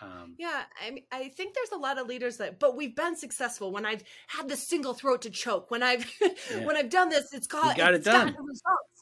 Um, 0.00 0.34
yeah, 0.38 0.62
I 0.84 0.90
mean, 0.92 1.04
I 1.10 1.28
think 1.28 1.54
there's 1.54 1.72
a 1.72 1.76
lot 1.76 1.98
of 1.98 2.06
leaders 2.06 2.36
that, 2.36 2.60
but 2.60 2.76
we've 2.76 2.94
been 2.94 3.16
successful 3.16 3.72
when 3.72 3.84
I've 3.84 4.04
had 4.28 4.48
the 4.48 4.56
single 4.56 4.94
throat 4.94 5.22
to 5.22 5.30
choke. 5.30 5.70
When 5.70 5.82
I've 5.82 6.08
yeah. 6.20 6.64
when 6.64 6.76
I've 6.76 6.90
done 6.90 7.08
this, 7.08 7.32
it's 7.32 7.48
called 7.48 7.76
got 7.76 7.94
it 7.94 8.04
done. 8.04 8.28
results. 8.28 8.98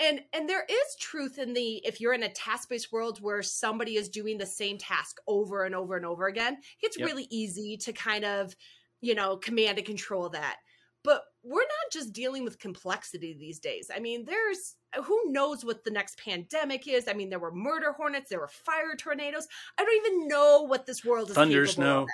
And 0.00 0.20
and 0.34 0.48
there 0.48 0.64
is 0.68 0.96
truth 1.00 1.38
in 1.38 1.54
the 1.54 1.80
if 1.86 2.00
you're 2.00 2.12
in 2.12 2.24
a 2.24 2.28
task 2.28 2.68
based 2.68 2.92
world 2.92 3.22
where 3.22 3.42
somebody 3.42 3.96
is 3.96 4.08
doing 4.08 4.36
the 4.36 4.46
same 4.46 4.76
task 4.76 5.16
over 5.26 5.64
and 5.64 5.74
over 5.74 5.96
and 5.96 6.04
over 6.04 6.26
again, 6.26 6.58
it's 6.82 6.98
yep. 6.98 7.08
really 7.08 7.26
easy 7.30 7.78
to 7.78 7.92
kind 7.92 8.24
of 8.24 8.54
you 9.00 9.14
know 9.14 9.36
command 9.36 9.78
and 9.78 9.86
control 9.86 10.28
that. 10.30 10.56
But 11.04 11.22
we're 11.44 11.60
not 11.60 11.92
just 11.92 12.12
dealing 12.12 12.42
with 12.42 12.58
complexity 12.58 13.36
these 13.38 13.58
days. 13.58 13.90
I 13.94 14.00
mean, 14.00 14.24
there's 14.24 14.76
who 15.04 15.20
knows 15.26 15.64
what 15.64 15.84
the 15.84 15.90
next 15.90 16.18
pandemic 16.18 16.88
is. 16.88 17.06
I 17.06 17.12
mean, 17.12 17.28
there 17.28 17.38
were 17.38 17.52
murder 17.52 17.92
hornets, 17.92 18.30
there 18.30 18.40
were 18.40 18.48
fire 18.48 18.96
tornadoes. 18.96 19.46
I 19.78 19.84
don't 19.84 20.06
even 20.06 20.28
know 20.28 20.62
what 20.62 20.86
this 20.86 21.04
world 21.04 21.30
is. 21.30 21.34
Thunder, 21.34 21.66
snow, 21.66 22.06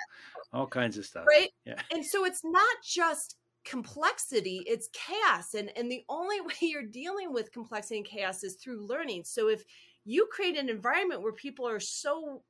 all 0.51 0.67
kinds 0.67 0.97
of 0.97 1.05
stuff. 1.05 1.25
Right. 1.27 1.49
Yeah. 1.65 1.81
And 1.91 2.05
so 2.05 2.25
it's 2.25 2.43
not 2.43 2.75
just 2.83 3.37
complexity 3.63 4.63
it's 4.65 4.89
chaos 4.91 5.53
and 5.53 5.71
and 5.77 5.91
the 5.91 6.03
only 6.09 6.41
way 6.45 6.53
you're 6.61 6.81
dealing 6.81 7.31
with 7.31 7.51
complexity 7.51 7.97
and 7.97 8.07
chaos 8.07 8.43
is 8.43 8.55
through 8.55 8.85
learning 8.87 9.23
so 9.23 9.49
if 9.49 9.63
you 10.03 10.27
create 10.31 10.57
an 10.57 10.67
environment 10.67 11.21
where 11.21 11.33
people 11.33 11.67
are 11.67 11.79
so 11.79 12.41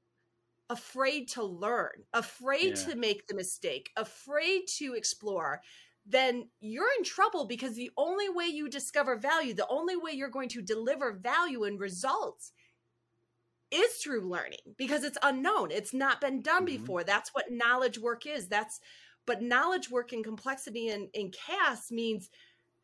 afraid 0.69 1.27
to 1.27 1.43
learn 1.43 1.91
afraid 2.13 2.77
yeah. 2.77 2.85
to 2.85 2.95
make 2.95 3.27
the 3.27 3.35
mistake 3.35 3.89
afraid 3.97 4.61
to 4.67 4.93
explore 4.93 5.59
then 6.05 6.47
you're 6.59 6.89
in 6.97 7.03
trouble 7.03 7.45
because 7.45 7.75
the 7.75 7.91
only 7.97 8.27
way 8.29 8.45
you 8.45 8.69
discover 8.69 9.15
value 9.15 9.53
the 9.53 9.67
only 9.69 9.95
way 9.95 10.11
you're 10.11 10.29
going 10.29 10.49
to 10.49 10.61
deliver 10.61 11.11
value 11.11 11.63
and 11.63 11.79
results 11.79 12.51
is 13.69 13.93
through 13.97 14.21
learning 14.21 14.59
because 14.77 15.03
it's 15.03 15.17
unknown 15.23 15.71
it's 15.71 15.93
not 15.93 16.19
been 16.19 16.41
done 16.41 16.65
mm-hmm. 16.65 16.77
before 16.77 17.03
that's 17.03 17.29
what 17.33 17.51
knowledge 17.51 17.99
work 17.99 18.25
is 18.25 18.47
that's 18.47 18.79
but 19.25 19.41
knowledge 19.41 19.89
work 19.89 20.13
and 20.13 20.23
complexity 20.23 20.89
and, 20.89 21.07
and 21.13 21.31
chaos 21.31 21.91
means 21.91 22.29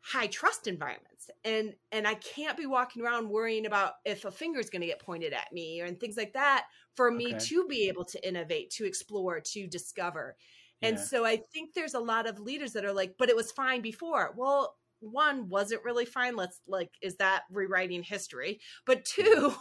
high 0.00 0.26
trust 0.26 0.66
environments. 0.66 1.30
And 1.44 1.74
and 1.92 2.06
I 2.06 2.14
can't 2.14 2.56
be 2.56 2.66
walking 2.66 3.02
around 3.02 3.28
worrying 3.28 3.66
about 3.66 3.94
if 4.04 4.24
a 4.24 4.30
finger 4.30 4.60
is 4.60 4.70
going 4.70 4.80
to 4.80 4.86
get 4.86 5.00
pointed 5.00 5.32
at 5.32 5.52
me 5.52 5.80
or 5.80 5.84
and 5.84 5.98
things 5.98 6.16
like 6.16 6.32
that 6.34 6.66
for 6.94 7.10
me 7.10 7.34
okay. 7.34 7.38
to 7.38 7.66
be 7.66 7.88
able 7.88 8.04
to 8.06 8.26
innovate, 8.26 8.70
to 8.72 8.86
explore, 8.86 9.40
to 9.40 9.66
discover. 9.66 10.36
Yeah. 10.80 10.88
And 10.88 11.00
so 11.00 11.24
I 11.24 11.36
think 11.52 11.74
there's 11.74 11.94
a 11.94 12.00
lot 12.00 12.28
of 12.28 12.38
leaders 12.38 12.72
that 12.72 12.84
are 12.84 12.92
like, 12.92 13.14
but 13.18 13.28
it 13.28 13.36
was 13.36 13.52
fine 13.52 13.80
before. 13.80 14.34
Well, 14.36 14.76
one, 15.00 15.48
was 15.48 15.72
it 15.72 15.84
really 15.84 16.04
fine? 16.04 16.36
Let's 16.36 16.60
like, 16.66 16.90
is 17.02 17.16
that 17.16 17.42
rewriting 17.50 18.02
history? 18.02 18.60
But 18.86 19.04
two, 19.04 19.54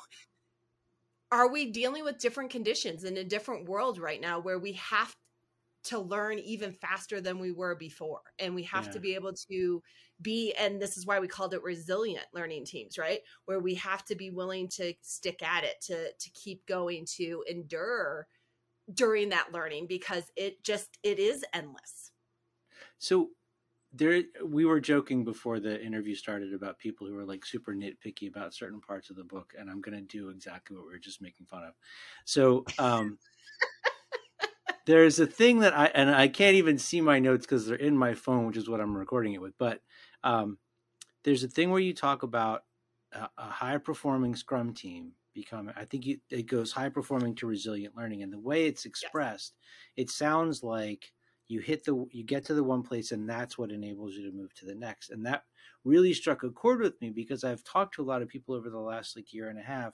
are 1.31 1.51
we 1.51 1.71
dealing 1.71 2.03
with 2.03 2.19
different 2.19 2.51
conditions 2.51 3.03
in 3.03 3.17
a 3.17 3.23
different 3.23 3.67
world 3.67 3.99
right 3.99 4.21
now 4.21 4.39
where 4.39 4.59
we 4.59 4.73
have 4.73 5.13
to 5.83 5.99
learn 5.99 6.39
even 6.39 6.73
faster 6.73 7.21
than 7.21 7.39
we 7.39 7.51
were 7.51 7.75
before 7.75 8.19
and 8.39 8.53
we 8.53 8.63
have 8.63 8.85
yeah. 8.87 8.91
to 8.91 8.99
be 8.99 9.15
able 9.15 9.31
to 9.31 9.81
be 10.21 10.53
and 10.59 10.81
this 10.81 10.97
is 10.97 11.05
why 11.05 11.19
we 11.19 11.27
called 11.27 11.53
it 11.53 11.63
resilient 11.63 12.25
learning 12.33 12.65
teams 12.65 12.97
right 12.97 13.19
where 13.45 13.59
we 13.59 13.75
have 13.75 14.03
to 14.03 14.15
be 14.15 14.29
willing 14.29 14.67
to 14.67 14.93
stick 15.01 15.41
at 15.41 15.63
it 15.63 15.75
to 15.81 16.11
to 16.19 16.29
keep 16.31 16.65
going 16.65 17.05
to 17.05 17.43
endure 17.49 18.27
during 18.93 19.29
that 19.29 19.51
learning 19.51 19.85
because 19.87 20.31
it 20.35 20.63
just 20.63 20.97
it 21.03 21.19
is 21.19 21.43
endless 21.53 22.11
so 22.97 23.29
there 23.93 24.23
we 24.45 24.65
were 24.65 24.79
joking 24.79 25.23
before 25.23 25.59
the 25.59 25.83
interview 25.83 26.13
started 26.13 26.53
about 26.53 26.77
people 26.77 27.07
who 27.07 27.17
are 27.17 27.25
like 27.25 27.45
super 27.45 27.73
nitpicky 27.73 28.27
about 28.27 28.53
certain 28.53 28.81
parts 28.81 29.09
of 29.09 29.15
the 29.15 29.23
book 29.23 29.53
and 29.57 29.69
i'm 29.69 29.81
going 29.81 29.97
to 29.97 30.03
do 30.03 30.29
exactly 30.29 30.75
what 30.75 30.85
we 30.85 30.93
were 30.93 30.99
just 30.99 31.21
making 31.21 31.45
fun 31.45 31.63
of 31.63 31.73
so 32.25 32.65
um 32.79 33.17
there's 34.87 35.19
a 35.19 35.27
thing 35.27 35.59
that 35.59 35.77
I 35.77 35.87
and 35.87 36.09
I 36.09 36.29
can't 36.29 36.55
even 36.55 36.79
see 36.79 37.01
my 37.01 37.19
notes 37.19 37.45
because 37.45 37.67
they're 37.67 37.75
in 37.75 37.95
my 37.95 38.15
phone, 38.15 38.47
which 38.47 38.57
is 38.57 38.69
what 38.69 38.79
I'm 38.79 38.97
recording 38.97 39.33
it 39.33 39.41
with. 39.41 39.53
But 39.59 39.81
um, 40.23 40.57
there's 41.23 41.43
a 41.43 41.49
thing 41.49 41.69
where 41.69 41.81
you 41.81 41.93
talk 41.93 42.23
about 42.23 42.63
a, 43.11 43.29
a 43.37 43.43
high 43.43 43.77
performing 43.77 44.35
Scrum 44.35 44.73
team 44.73 45.11
becoming. 45.37 45.73
I 45.77 45.85
think 45.85 46.05
you, 46.05 46.17
it 46.29 46.47
goes 46.47 46.71
high 46.71 46.89
performing 46.89 47.35
to 47.35 47.47
resilient 47.47 47.95
learning, 47.95 48.23
and 48.23 48.33
the 48.33 48.39
way 48.39 48.65
it's 48.65 48.85
expressed, 48.85 49.53
yes. 49.95 50.05
it 50.05 50.09
sounds 50.09 50.63
like 50.63 51.11
you 51.47 51.59
hit 51.59 51.85
the 51.85 52.05
you 52.11 52.23
get 52.23 52.43
to 52.45 52.53
the 52.53 52.63
one 52.63 52.83
place, 52.83 53.11
and 53.11 53.29
that's 53.29 53.57
what 53.57 53.71
enables 53.71 54.15
you 54.15 54.29
to 54.29 54.35
move 54.35 54.53
to 54.55 54.65
the 54.65 54.75
next. 54.75 55.11
And 55.11 55.25
that 55.25 55.43
really 55.85 56.13
struck 56.13 56.43
a 56.43 56.49
chord 56.49 56.81
with 56.81 56.99
me 57.01 57.11
because 57.11 57.43
I've 57.43 57.63
talked 57.63 57.95
to 57.95 58.01
a 58.01 58.09
lot 58.09 58.21
of 58.21 58.27
people 58.27 58.55
over 58.55 58.69
the 58.69 58.79
last 58.79 59.15
like 59.15 59.33
year 59.33 59.49
and 59.49 59.59
a 59.59 59.63
half 59.63 59.93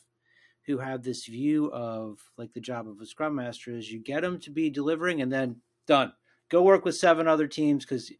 who 0.65 0.77
have 0.77 1.03
this 1.03 1.25
view 1.25 1.71
of 1.71 2.19
like 2.38 2.53
the 2.53 2.62
job 2.62 2.88
of 2.88 3.00
a 3.01 3.05
scrum 3.05 3.35
master 3.35 3.71
is 3.71 3.91
you 3.91 4.01
get 4.01 4.21
them 4.21 4.39
to 4.39 4.50
be 4.50 4.69
delivering 4.69 5.21
and 5.21 5.31
then 5.31 5.57
done 5.88 6.13
go 6.50 6.62
work 6.62 6.85
with 6.85 6.95
seven 6.95 7.27
other 7.27 7.47
teams 7.47 7.83
because 7.83 8.12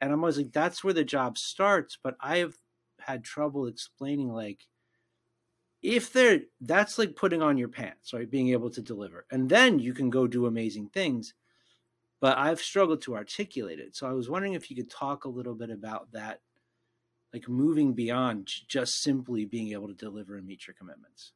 and 0.00 0.12
i'm 0.12 0.20
always 0.20 0.38
like 0.38 0.52
that's 0.52 0.82
where 0.82 0.94
the 0.94 1.04
job 1.04 1.36
starts 1.36 1.98
but 2.02 2.16
i 2.20 2.38
have 2.38 2.54
had 3.00 3.22
trouble 3.22 3.66
explaining 3.66 4.32
like 4.32 4.66
if 5.82 6.12
they're 6.12 6.40
that's 6.60 6.98
like 6.98 7.16
putting 7.16 7.42
on 7.42 7.56
your 7.56 7.68
pants 7.68 8.12
right? 8.12 8.30
Being 8.30 8.50
able 8.50 8.70
to 8.70 8.82
deliver. 8.82 9.26
And 9.30 9.48
then 9.48 9.78
you 9.78 9.94
can 9.94 10.10
go 10.10 10.26
do 10.26 10.46
amazing 10.46 10.88
things. 10.88 11.34
But 12.20 12.36
i've 12.36 12.60
struggled 12.60 13.02
to 13.02 13.16
articulate 13.16 13.78
it. 13.78 13.96
So 13.96 14.06
i 14.06 14.12
was 14.12 14.28
wondering 14.28 14.54
if 14.54 14.70
you 14.70 14.76
could 14.76 14.90
talk 14.90 15.24
a 15.24 15.30
little 15.30 15.54
bit 15.54 15.70
about 15.70 16.12
that 16.12 16.40
like 17.32 17.48
moving 17.48 17.92
beyond 17.94 18.48
just 18.68 19.00
simply 19.02 19.44
being 19.44 19.72
able 19.72 19.88
to 19.88 19.94
deliver 19.94 20.36
and 20.36 20.46
meet 20.46 20.66
your 20.66 20.74
commitments. 20.74 21.32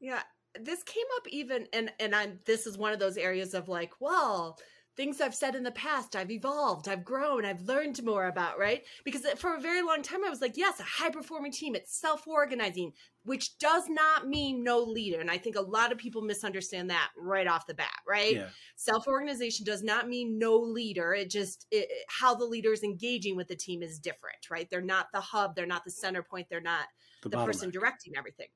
Yeah, 0.00 0.22
this 0.60 0.82
came 0.82 1.04
up 1.16 1.26
even 1.28 1.66
and 1.72 1.92
and 1.98 2.14
I'm 2.14 2.40
this 2.44 2.66
is 2.66 2.78
one 2.78 2.92
of 2.92 2.98
those 2.98 3.16
areas 3.16 3.54
of 3.54 3.68
like, 3.68 3.92
well, 4.00 4.58
things 4.96 5.20
I've 5.20 5.34
said 5.34 5.54
in 5.54 5.62
the 5.62 5.70
past, 5.70 6.14
I've 6.14 6.30
evolved, 6.30 6.86
I've 6.86 7.04
grown, 7.04 7.44
I've 7.44 7.62
learned 7.62 8.02
more 8.04 8.26
about, 8.26 8.58
right? 8.58 8.82
Because 9.04 9.24
uh, 9.24 9.36
for 9.36 9.54
a 9.54 9.60
very 9.60 9.82
long 9.82 10.02
time 10.02 10.24
I 10.24 10.28
was 10.28 10.40
like, 10.40 10.56
yes, 10.56 10.80
a 10.80 10.84
high 10.84 11.10
performing 11.10 11.52
team, 11.52 11.74
it's 11.74 11.98
self-organizing, 11.98 12.92
which 13.24 13.58
does 13.58 13.84
not 13.88 14.28
mean 14.28 14.62
no 14.62 14.80
leader. 14.80 15.20
And 15.20 15.30
I 15.30 15.38
think 15.38 15.56
a 15.56 15.62
lot 15.62 15.92
of 15.92 15.98
people 15.98 16.20
misunderstand 16.20 16.90
that 16.90 17.10
right 17.16 17.46
off 17.46 17.66
the 17.66 17.74
bat, 17.74 17.88
right? 18.06 18.34
Yeah. 18.34 18.48
Self-organization 18.76 19.64
does 19.64 19.82
not 19.82 20.08
mean 20.08 20.38
no 20.38 20.56
leader. 20.56 21.14
It 21.14 21.30
just 21.30 21.66
it, 21.70 21.88
how 22.08 22.34
the 22.34 22.44
leader 22.44 22.72
is 22.72 22.82
engaging 22.82 23.34
with 23.34 23.48
the 23.48 23.56
team 23.56 23.82
is 23.82 23.98
different, 23.98 24.50
right? 24.50 24.68
They're 24.70 24.82
not 24.82 25.06
the 25.12 25.20
hub, 25.20 25.56
they're 25.56 25.66
not 25.66 25.84
the 25.84 25.90
center 25.90 26.22
point, 26.22 26.48
they're 26.50 26.60
not 26.60 26.86
the, 27.22 27.30
the 27.30 27.44
person 27.44 27.70
directing 27.70 28.14
everything. 28.16 28.48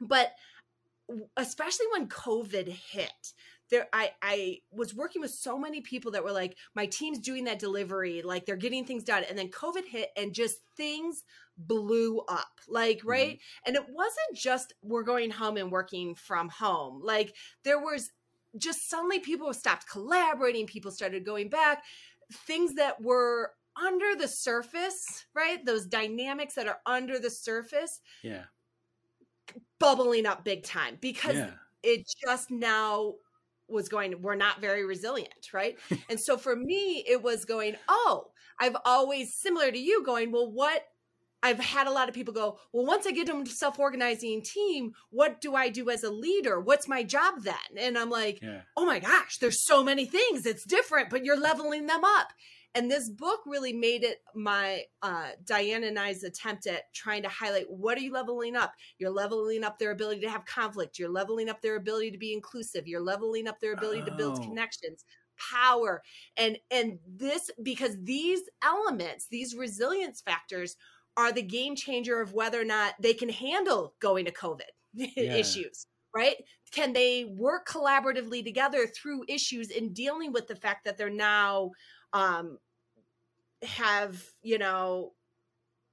But 0.00 0.32
especially 1.36 1.86
when 1.90 2.08
COVID 2.08 2.68
hit, 2.68 3.32
there 3.70 3.86
I 3.92 4.12
I 4.22 4.58
was 4.70 4.94
working 4.94 5.20
with 5.20 5.30
so 5.30 5.58
many 5.58 5.80
people 5.80 6.12
that 6.12 6.24
were 6.24 6.32
like, 6.32 6.56
my 6.74 6.86
team's 6.86 7.18
doing 7.18 7.44
that 7.44 7.58
delivery, 7.58 8.22
like 8.22 8.46
they're 8.46 8.56
getting 8.56 8.84
things 8.84 9.04
done, 9.04 9.24
and 9.28 9.38
then 9.38 9.48
COVID 9.48 9.84
hit 9.86 10.10
and 10.16 10.34
just 10.34 10.58
things 10.76 11.24
blew 11.56 12.20
up, 12.28 12.60
like 12.68 12.98
mm-hmm. 12.98 13.08
right. 13.08 13.36
Mm-hmm. 13.36 13.68
And 13.68 13.76
it 13.76 13.84
wasn't 13.88 14.36
just 14.36 14.74
we're 14.82 15.02
going 15.02 15.30
home 15.30 15.56
and 15.56 15.70
working 15.70 16.14
from 16.14 16.48
home, 16.48 17.00
like 17.02 17.34
there 17.64 17.80
was 17.80 18.10
just 18.56 18.88
suddenly 18.88 19.20
people 19.20 19.52
stopped 19.52 19.88
collaborating, 19.88 20.66
people 20.66 20.90
started 20.90 21.24
going 21.24 21.48
back, 21.48 21.82
things 22.32 22.74
that 22.74 23.00
were 23.02 23.52
under 23.80 24.16
the 24.16 24.26
surface, 24.26 25.26
right? 25.34 25.64
Those 25.64 25.86
dynamics 25.86 26.54
that 26.54 26.66
are 26.66 26.80
under 26.86 27.18
the 27.18 27.30
surface. 27.30 28.00
Yeah 28.22 28.44
bubbling 29.78 30.26
up 30.26 30.44
big 30.44 30.62
time 30.62 30.98
because 31.00 31.36
yeah. 31.36 31.50
it 31.82 32.06
just 32.24 32.50
now 32.50 33.14
was 33.68 33.88
going 33.88 34.20
we're 34.22 34.34
not 34.34 34.60
very 34.60 34.84
resilient 34.84 35.48
right? 35.52 35.78
And 36.08 36.20
so 36.20 36.36
for 36.36 36.54
me 36.56 37.04
it 37.08 37.22
was 37.22 37.44
going 37.44 37.76
oh 37.88 38.28
i've 38.58 38.76
always 38.84 39.34
similar 39.34 39.70
to 39.70 39.78
you 39.78 40.04
going 40.04 40.32
well 40.32 40.50
what 40.50 40.86
i've 41.42 41.58
had 41.58 41.86
a 41.86 41.90
lot 41.90 42.08
of 42.08 42.14
people 42.14 42.34
go 42.34 42.58
well 42.72 42.86
once 42.86 43.06
i 43.06 43.10
get 43.10 43.26
them 43.26 43.44
self-organizing 43.46 44.42
team 44.42 44.92
what 45.10 45.40
do 45.40 45.54
i 45.54 45.68
do 45.68 45.90
as 45.90 46.02
a 46.02 46.10
leader? 46.10 46.60
What's 46.60 46.88
my 46.88 47.02
job 47.02 47.42
then? 47.42 47.54
And 47.78 47.98
i'm 47.98 48.10
like 48.10 48.40
yeah. 48.42 48.62
oh 48.76 48.86
my 48.86 48.98
gosh 48.98 49.38
there's 49.38 49.64
so 49.64 49.84
many 49.84 50.06
things 50.06 50.46
it's 50.46 50.64
different 50.64 51.10
but 51.10 51.24
you're 51.24 51.40
leveling 51.40 51.86
them 51.86 52.04
up 52.04 52.32
and 52.74 52.90
this 52.90 53.08
book 53.08 53.40
really 53.46 53.72
made 53.72 54.04
it 54.04 54.18
my 54.34 54.82
uh, 55.02 55.30
Diane 55.44 55.84
and 55.84 55.98
I's 55.98 56.22
attempt 56.22 56.66
at 56.66 56.92
trying 56.94 57.22
to 57.22 57.28
highlight 57.28 57.68
what 57.68 57.98
are 57.98 58.02
you 58.02 58.12
leveling 58.12 58.56
up? 58.56 58.72
You're 58.98 59.10
leveling 59.10 59.64
up 59.64 59.78
their 59.78 59.90
ability 59.90 60.20
to 60.20 60.30
have 60.30 60.44
conflict. 60.44 60.98
You're 60.98 61.08
leveling 61.08 61.48
up 61.48 61.60
their 61.62 61.76
ability 61.76 62.10
to 62.12 62.18
be 62.18 62.32
inclusive. 62.32 62.86
You're 62.86 63.00
leveling 63.00 63.48
up 63.48 63.58
their 63.60 63.72
ability 63.72 64.02
oh. 64.02 64.06
to 64.06 64.12
build 64.12 64.38
oh. 64.38 64.42
connections 64.42 65.04
power 65.38 66.02
and 66.36 66.58
and 66.70 66.98
this 67.06 67.50
because 67.62 67.96
these 68.02 68.40
elements 68.64 69.26
these 69.30 69.54
resilience 69.54 70.20
factors 70.20 70.76
are 71.16 71.32
the 71.32 71.42
game 71.42 71.76
changer 71.76 72.20
of 72.20 72.32
whether 72.32 72.60
or 72.60 72.64
not 72.64 72.94
they 73.00 73.14
can 73.14 73.28
handle 73.28 73.94
going 74.00 74.24
to 74.24 74.32
covid 74.32 74.62
yeah. 74.94 75.34
issues 75.34 75.86
right 76.14 76.36
can 76.72 76.92
they 76.92 77.24
work 77.36 77.68
collaboratively 77.68 78.44
together 78.44 78.86
through 78.86 79.24
issues 79.28 79.70
in 79.70 79.92
dealing 79.92 80.32
with 80.32 80.46
the 80.48 80.56
fact 80.56 80.84
that 80.84 80.98
they're 80.98 81.10
now 81.10 81.70
um, 82.12 82.58
have 83.62 84.22
you 84.42 84.58
know 84.58 85.12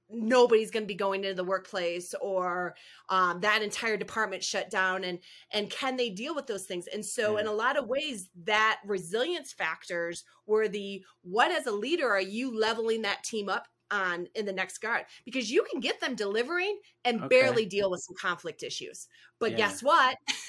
nobody's 0.08 0.70
going 0.70 0.84
to 0.84 0.88
be 0.88 0.94
going 0.94 1.24
into 1.24 1.34
the 1.34 1.44
workplace 1.44 2.14
or 2.20 2.76
um, 3.08 3.40
that 3.40 3.62
entire 3.62 3.96
department 3.96 4.42
shut 4.42 4.70
down 4.70 5.02
and 5.04 5.18
and 5.52 5.68
can 5.70 5.96
they 5.96 6.10
deal 6.10 6.34
with 6.34 6.46
those 6.46 6.64
things 6.64 6.86
and 6.92 7.04
so 7.04 7.34
yeah. 7.34 7.40
in 7.40 7.46
a 7.46 7.52
lot 7.52 7.76
of 7.76 7.88
ways 7.88 8.30
that 8.44 8.78
resilience 8.86 9.52
factors 9.52 10.24
were 10.46 10.68
the 10.68 11.02
what 11.22 11.50
as 11.50 11.66
a 11.66 11.72
leader 11.72 12.08
are 12.08 12.20
you 12.20 12.56
leveling 12.56 13.02
that 13.02 13.24
team 13.24 13.48
up 13.48 13.66
on 13.90 14.26
in 14.34 14.44
the 14.44 14.52
next 14.52 14.78
guard 14.78 15.04
because 15.24 15.50
you 15.50 15.64
can 15.70 15.80
get 15.80 16.00
them 16.00 16.14
delivering 16.14 16.78
and 17.04 17.18
okay. 17.18 17.28
barely 17.28 17.66
deal 17.66 17.90
with 17.90 18.00
some 18.00 18.16
conflict 18.20 18.62
issues 18.62 19.08
but 19.38 19.52
yeah. 19.52 19.56
guess 19.58 19.82
what 19.82 20.16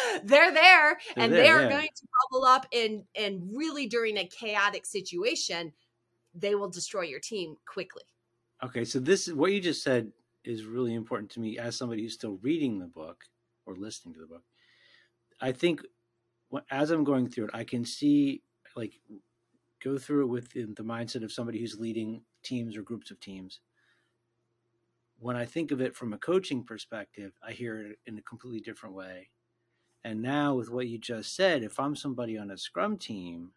they're 0.24 0.52
there 0.52 0.98
they're 1.14 1.24
and 1.24 1.32
there, 1.32 1.42
they're 1.42 1.62
yeah. 1.62 1.68
going 1.68 1.88
to 1.94 2.06
bubble 2.30 2.44
up 2.44 2.66
and 2.72 3.04
and 3.14 3.42
really 3.54 3.86
during 3.86 4.16
a 4.18 4.26
chaotic 4.26 4.86
situation 4.86 5.72
they 6.34 6.54
will 6.54 6.68
destroy 6.68 7.02
your 7.02 7.20
team 7.20 7.56
quickly 7.66 8.02
okay 8.62 8.84
so 8.84 8.98
this 8.98 9.28
is 9.28 9.34
what 9.34 9.52
you 9.52 9.60
just 9.60 9.82
said 9.82 10.10
is 10.44 10.64
really 10.64 10.94
important 10.94 11.30
to 11.30 11.40
me 11.40 11.58
as 11.58 11.76
somebody 11.76 12.02
who's 12.02 12.14
still 12.14 12.38
reading 12.42 12.78
the 12.78 12.86
book 12.86 13.24
or 13.66 13.76
listening 13.76 14.14
to 14.14 14.20
the 14.20 14.26
book 14.26 14.44
i 15.40 15.52
think 15.52 15.82
as 16.70 16.90
i'm 16.90 17.04
going 17.04 17.28
through 17.28 17.44
it 17.44 17.50
i 17.54 17.64
can 17.64 17.84
see 17.84 18.42
like 18.76 18.94
go 19.82 19.98
through 19.98 20.22
it 20.22 20.28
with 20.28 20.52
the 20.52 20.82
mindset 20.82 21.22
of 21.22 21.32
somebody 21.32 21.60
who's 21.60 21.78
leading 21.78 22.22
teams 22.42 22.76
or 22.76 22.82
groups 22.82 23.10
of 23.10 23.20
teams. 23.20 23.60
When 25.18 25.36
I 25.36 25.44
think 25.44 25.70
of 25.70 25.80
it 25.80 25.96
from 25.96 26.12
a 26.12 26.18
coaching 26.18 26.64
perspective, 26.64 27.32
I 27.46 27.52
hear 27.52 27.80
it 27.80 27.98
in 28.06 28.18
a 28.18 28.22
completely 28.22 28.60
different 28.60 28.94
way. 28.94 29.30
And 30.04 30.22
now, 30.22 30.54
with 30.54 30.70
what 30.70 30.86
you 30.88 30.98
just 30.98 31.34
said, 31.34 31.62
if 31.62 31.78
I'm 31.80 31.96
somebody 31.96 32.38
on 32.38 32.50
a 32.50 32.58
scrum 32.58 32.96
team, 32.96 33.50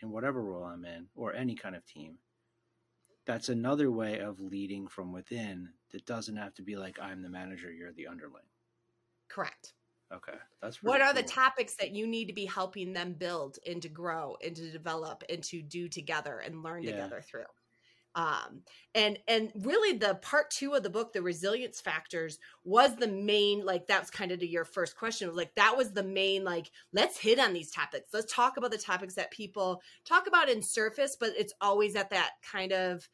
in 0.00 0.10
whatever 0.10 0.42
role 0.42 0.64
I'm 0.64 0.84
in, 0.84 1.06
or 1.16 1.34
any 1.34 1.54
kind 1.54 1.74
of 1.74 1.84
team, 1.84 2.18
that's 3.26 3.48
another 3.48 3.90
way 3.90 4.18
of 4.18 4.40
leading 4.40 4.86
from 4.86 5.12
within 5.12 5.70
that 5.92 6.06
doesn't 6.06 6.36
have 6.36 6.54
to 6.54 6.62
be 6.62 6.76
like, 6.76 6.98
I'm 7.00 7.22
the 7.22 7.28
manager, 7.28 7.72
you're 7.72 7.92
the 7.92 8.06
underling. 8.06 8.44
Correct. 9.28 9.74
Okay, 10.12 10.38
that's 10.62 10.82
what 10.82 11.02
are 11.02 11.12
cool. 11.12 11.22
the 11.22 11.28
topics 11.28 11.74
that 11.76 11.90
you 11.90 12.06
need 12.06 12.28
to 12.28 12.32
be 12.32 12.46
helping 12.46 12.94
them 12.94 13.12
build 13.12 13.58
and 13.66 13.82
to 13.82 13.90
grow 13.90 14.36
and 14.42 14.56
to 14.56 14.70
develop 14.70 15.22
and 15.28 15.44
to 15.44 15.60
do 15.60 15.86
together 15.86 16.38
and 16.38 16.62
learn 16.62 16.82
yeah. 16.82 16.92
together 16.92 17.20
through 17.20 17.42
um 18.18 18.62
and 18.96 19.16
and 19.28 19.52
really 19.60 19.96
the 19.96 20.16
part 20.16 20.50
two 20.50 20.74
of 20.74 20.82
the 20.82 20.90
book 20.90 21.12
the 21.12 21.22
resilience 21.22 21.80
factors 21.80 22.38
was 22.64 22.96
the 22.96 23.06
main 23.06 23.64
like 23.64 23.86
that's 23.86 24.10
kind 24.10 24.32
of 24.32 24.40
to 24.40 24.46
your 24.46 24.64
first 24.64 24.96
question 24.96 25.32
like 25.34 25.54
that 25.54 25.76
was 25.76 25.92
the 25.92 26.02
main 26.02 26.42
like 26.42 26.70
let's 26.92 27.16
hit 27.16 27.38
on 27.38 27.52
these 27.52 27.70
topics 27.70 28.12
let's 28.12 28.32
talk 28.32 28.56
about 28.56 28.72
the 28.72 28.78
topics 28.78 29.14
that 29.14 29.30
people 29.30 29.80
talk 30.04 30.26
about 30.26 30.48
in 30.48 30.60
surface 30.60 31.16
but 31.18 31.30
it's 31.38 31.54
always 31.60 31.94
at 31.94 32.10
that 32.10 32.32
kind 32.52 32.72
of 32.72 33.08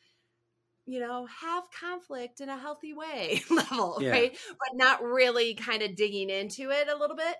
you 0.86 1.00
know, 1.00 1.26
have 1.26 1.64
conflict 1.70 2.42
in 2.42 2.50
a 2.50 2.58
healthy 2.58 2.92
way 2.92 3.42
level, 3.50 3.96
yeah. 4.00 4.10
right? 4.10 4.38
But 4.48 4.76
not 4.76 5.02
really 5.02 5.54
kind 5.54 5.82
of 5.82 5.96
digging 5.96 6.28
into 6.28 6.70
it 6.70 6.88
a 6.88 6.96
little 6.96 7.16
bit 7.16 7.36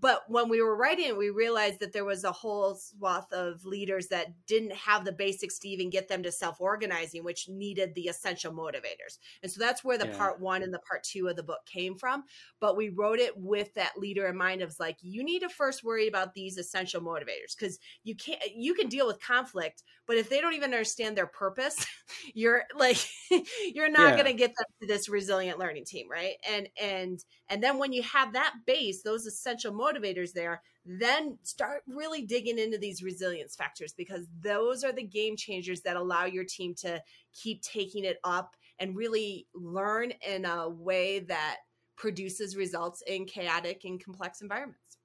but 0.00 0.22
when 0.28 0.48
we 0.48 0.62
were 0.62 0.74
writing 0.74 1.08
it, 1.08 1.18
we 1.18 1.28
realized 1.28 1.80
that 1.80 1.92
there 1.92 2.06
was 2.06 2.24
a 2.24 2.32
whole 2.32 2.74
swath 2.76 3.30
of 3.30 3.64
leaders 3.66 4.06
that 4.08 4.28
didn't 4.46 4.72
have 4.72 5.04
the 5.04 5.12
basics 5.12 5.58
to 5.58 5.68
even 5.68 5.90
get 5.90 6.08
them 6.08 6.22
to 6.22 6.32
self 6.32 6.60
organizing, 6.62 7.24
which 7.24 7.48
needed 7.48 7.94
the 7.94 8.08
essential 8.08 8.54
motivators. 8.54 9.18
And 9.42 9.52
so 9.52 9.60
that's 9.60 9.84
where 9.84 9.98
the 9.98 10.06
yeah. 10.06 10.16
part 10.16 10.40
one 10.40 10.62
and 10.62 10.72
the 10.72 10.78
part 10.78 11.02
two 11.02 11.28
of 11.28 11.36
the 11.36 11.42
book 11.42 11.66
came 11.66 11.96
from. 11.96 12.24
But 12.58 12.76
we 12.76 12.88
wrote 12.88 13.18
it 13.18 13.36
with 13.36 13.74
that 13.74 13.98
leader 13.98 14.26
in 14.28 14.36
mind 14.36 14.62
of 14.62 14.74
like, 14.80 14.96
you 15.02 15.22
need 15.22 15.40
to 15.40 15.50
first 15.50 15.84
worry 15.84 16.08
about 16.08 16.32
these 16.32 16.56
essential 16.56 17.02
motivators 17.02 17.54
because 17.58 17.78
you 18.02 18.16
can't, 18.16 18.40
you 18.54 18.72
can 18.72 18.88
deal 18.88 19.06
with 19.06 19.22
conflict, 19.22 19.82
but 20.06 20.16
if 20.16 20.30
they 20.30 20.40
don't 20.40 20.54
even 20.54 20.72
understand 20.72 21.18
their 21.18 21.26
purpose, 21.26 21.86
you're 22.34 22.62
like, 22.74 22.96
you're 23.74 23.90
not 23.90 24.10
yeah. 24.10 24.22
going 24.22 24.26
to 24.26 24.32
get 24.32 24.54
them 24.56 24.66
to 24.80 24.86
this 24.86 25.10
resilient 25.10 25.58
learning 25.58 25.84
team. 25.84 26.06
Right. 26.10 26.36
And, 26.50 26.68
and, 26.80 27.22
and 27.50 27.62
then 27.62 27.76
when 27.76 27.92
you 27.92 28.02
have 28.04 28.32
that 28.32 28.54
base, 28.64 29.02
those 29.02 29.26
essential 29.26 29.74
motivators 29.82 30.32
there, 30.32 30.62
then 30.84 31.38
start 31.42 31.82
really 31.86 32.22
digging 32.22 32.58
into 32.58 32.78
these 32.78 33.02
resilience 33.02 33.54
factors 33.54 33.92
because 33.92 34.26
those 34.40 34.84
are 34.84 34.92
the 34.92 35.02
game 35.02 35.36
changers 35.36 35.80
that 35.82 35.96
allow 35.96 36.24
your 36.24 36.44
team 36.44 36.74
to 36.74 37.02
keep 37.34 37.62
taking 37.62 38.04
it 38.04 38.18
up 38.24 38.56
and 38.78 38.96
really 38.96 39.46
learn 39.54 40.12
in 40.26 40.44
a 40.44 40.68
way 40.68 41.20
that 41.20 41.58
produces 41.96 42.56
results 42.56 43.02
in 43.06 43.24
chaotic 43.24 43.82
and 43.84 44.02
complex 44.02 44.40
environments. 44.40 44.98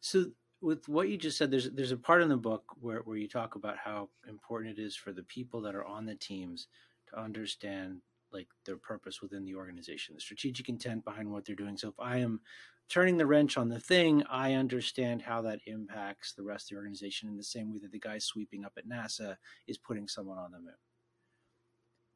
So 0.00 0.26
with 0.60 0.88
what 0.88 1.08
you 1.08 1.16
just 1.16 1.38
said, 1.38 1.50
there's 1.50 1.70
there's 1.70 1.92
a 1.92 1.96
part 1.96 2.22
in 2.22 2.28
the 2.28 2.36
book 2.36 2.64
where, 2.80 3.00
where 3.00 3.16
you 3.16 3.28
talk 3.28 3.54
about 3.54 3.76
how 3.78 4.08
important 4.28 4.78
it 4.78 4.82
is 4.82 4.94
for 4.94 5.12
the 5.12 5.22
people 5.24 5.60
that 5.62 5.74
are 5.74 5.84
on 5.84 6.06
the 6.06 6.14
teams 6.14 6.68
to 7.08 7.20
understand 7.20 8.00
like 8.32 8.48
their 8.64 8.76
purpose 8.76 9.20
within 9.20 9.44
the 9.44 9.54
organization, 9.54 10.14
the 10.14 10.20
strategic 10.20 10.68
intent 10.68 11.04
behind 11.04 11.30
what 11.30 11.44
they're 11.44 11.56
doing. 11.56 11.76
So 11.76 11.88
if 11.88 11.98
I 11.98 12.18
am 12.18 12.40
turning 12.88 13.16
the 13.16 13.26
wrench 13.26 13.56
on 13.56 13.68
the 13.68 13.80
thing, 13.80 14.22
I 14.30 14.54
understand 14.54 15.22
how 15.22 15.42
that 15.42 15.60
impacts 15.66 16.34
the 16.34 16.42
rest 16.42 16.66
of 16.66 16.74
the 16.74 16.78
organization 16.78 17.28
in 17.28 17.36
the 17.36 17.42
same 17.44 17.72
way 17.72 17.78
that 17.78 17.92
the 17.92 17.98
guy 17.98 18.18
sweeping 18.18 18.64
up 18.64 18.72
at 18.76 18.88
NASA 18.88 19.36
is 19.66 19.78
putting 19.78 20.08
someone 20.08 20.38
on 20.38 20.52
the 20.52 20.58
moon. 20.58 20.74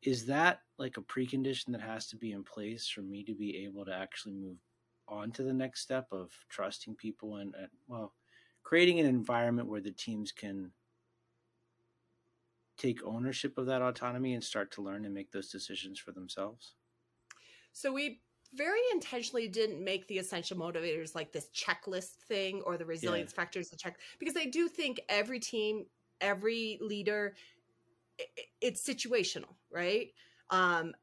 Is 0.02 0.26
that 0.26 0.60
like 0.78 0.98
a 0.98 1.02
precondition 1.02 1.72
that 1.72 1.80
has 1.80 2.06
to 2.08 2.16
be 2.16 2.32
in 2.32 2.44
place 2.44 2.88
for 2.88 3.00
me 3.02 3.24
to 3.24 3.34
be 3.34 3.64
able 3.64 3.84
to 3.86 3.94
actually 3.94 4.34
move 4.34 4.58
on 5.08 5.30
to 5.32 5.42
the 5.42 5.52
next 5.52 5.80
step 5.80 6.06
of 6.12 6.30
trusting 6.48 6.94
people 6.96 7.36
and, 7.36 7.54
and 7.54 7.68
well, 7.86 8.12
creating 8.62 9.00
an 9.00 9.06
environment 9.06 9.68
where 9.68 9.80
the 9.80 9.92
teams 9.92 10.32
can 10.32 10.70
take 12.76 13.04
ownership 13.04 13.58
of 13.58 13.66
that 13.66 13.82
autonomy 13.82 14.34
and 14.34 14.42
start 14.42 14.70
to 14.72 14.82
learn 14.82 15.04
and 15.04 15.14
make 15.14 15.32
those 15.32 15.48
decisions 15.48 15.98
for 15.98 16.12
themselves? 16.12 16.74
So 17.72 17.92
we 17.92 18.20
very 18.54 18.80
intentionally 18.92 19.48
didn't 19.48 19.82
make 19.82 20.06
the 20.08 20.18
essential 20.18 20.56
motivators 20.56 21.14
like 21.14 21.32
this 21.32 21.48
checklist 21.54 22.14
thing 22.28 22.62
or 22.64 22.76
the 22.76 22.86
resilience 22.86 23.32
yeah. 23.32 23.36
factors 23.36 23.68
to 23.70 23.76
check 23.76 23.98
because 24.18 24.36
I 24.36 24.46
do 24.46 24.68
think 24.68 25.00
every 25.08 25.40
team, 25.40 25.84
every 26.20 26.78
leader, 26.80 27.34
it, 28.18 28.28
it's 28.60 28.86
situational, 28.86 29.54
right? 29.70 30.08
Um, 30.50 30.94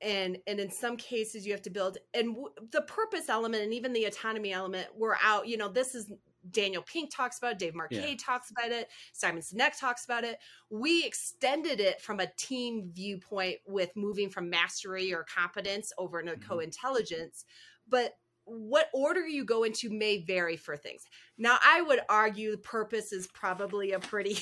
and 0.00 0.38
and 0.46 0.60
in 0.60 0.70
some 0.70 0.96
cases 0.96 1.46
you 1.46 1.52
have 1.52 1.62
to 1.62 1.70
build 1.70 1.98
and 2.14 2.34
w- 2.34 2.54
the 2.70 2.82
purpose 2.82 3.28
element 3.28 3.62
and 3.64 3.74
even 3.74 3.92
the 3.92 4.04
autonomy 4.04 4.52
element 4.52 4.86
we're 4.96 5.16
out 5.24 5.48
you 5.48 5.56
know 5.56 5.68
this 5.68 5.94
is 5.94 6.12
Daniel 6.50 6.82
Pink 6.82 7.14
talks 7.14 7.38
about 7.38 7.52
it, 7.52 7.58
Dave 7.58 7.74
Marquet 7.74 8.10
yeah. 8.10 8.16
talks 8.18 8.50
about 8.50 8.70
it, 8.70 8.88
Simon 9.12 9.42
Sinek 9.42 9.78
talks 9.78 10.04
about 10.04 10.24
it. 10.24 10.38
We 10.70 11.04
extended 11.04 11.80
it 11.80 12.00
from 12.00 12.20
a 12.20 12.26
team 12.36 12.90
viewpoint 12.92 13.58
with 13.66 13.90
moving 13.96 14.30
from 14.30 14.50
mastery 14.50 15.12
or 15.12 15.24
competence 15.24 15.92
over 15.98 16.22
to 16.22 16.32
mm-hmm. 16.32 16.48
co-intelligence. 16.48 17.44
But 17.88 18.16
what 18.48 18.88
order 18.92 19.26
you 19.26 19.44
go 19.44 19.64
into 19.64 19.90
may 19.90 20.24
vary 20.24 20.56
for 20.56 20.76
things. 20.76 21.04
Now, 21.36 21.58
I 21.62 21.82
would 21.82 22.00
argue 22.08 22.56
purpose 22.56 23.12
is 23.12 23.26
probably 23.28 23.92
a 23.92 23.98
pretty 23.98 24.38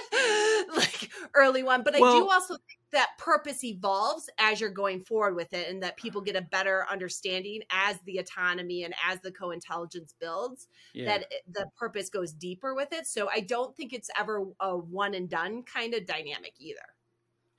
like 0.76 1.10
early 1.34 1.62
one, 1.62 1.82
but 1.82 1.94
well, 1.98 2.16
I 2.16 2.18
do 2.18 2.28
also 2.28 2.54
think 2.54 2.78
that 2.92 3.10
purpose 3.18 3.64
evolves 3.64 4.30
as 4.38 4.60
you're 4.60 4.70
going 4.70 5.00
forward 5.04 5.34
with 5.34 5.52
it 5.52 5.68
and 5.68 5.82
that 5.82 5.96
people 5.96 6.20
get 6.20 6.36
a 6.36 6.42
better 6.42 6.86
understanding 6.90 7.60
as 7.70 7.98
the 8.04 8.18
autonomy 8.18 8.84
and 8.84 8.94
as 9.08 9.20
the 9.20 9.30
co-intelligence 9.30 10.14
builds 10.20 10.68
yeah. 10.94 11.04
that 11.06 11.26
the 11.52 11.66
purpose 11.78 12.08
goes 12.08 12.32
deeper 12.32 12.74
with 12.74 12.92
it 12.92 13.06
so 13.06 13.28
i 13.32 13.40
don't 13.40 13.76
think 13.76 13.92
it's 13.92 14.10
ever 14.18 14.44
a 14.60 14.76
one 14.76 15.14
and 15.14 15.28
done 15.28 15.62
kind 15.62 15.94
of 15.94 16.06
dynamic 16.06 16.54
either 16.58 16.80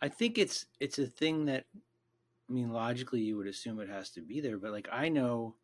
i 0.02 0.08
think 0.08 0.38
it's 0.38 0.66
it's 0.80 1.00
a 1.00 1.08
thing 1.08 1.46
that 1.46 1.66
i 2.50 2.54
mean 2.54 2.72
logically 2.72 3.22
you 3.22 3.38
would 3.38 3.48
assume 3.48 3.80
it 3.80 3.90
has 3.90 4.10
to 4.10 4.22
be 4.22 4.40
there 4.40 4.58
but 4.58 4.72
like 4.72 4.90
i 4.92 5.10
know 5.10 5.56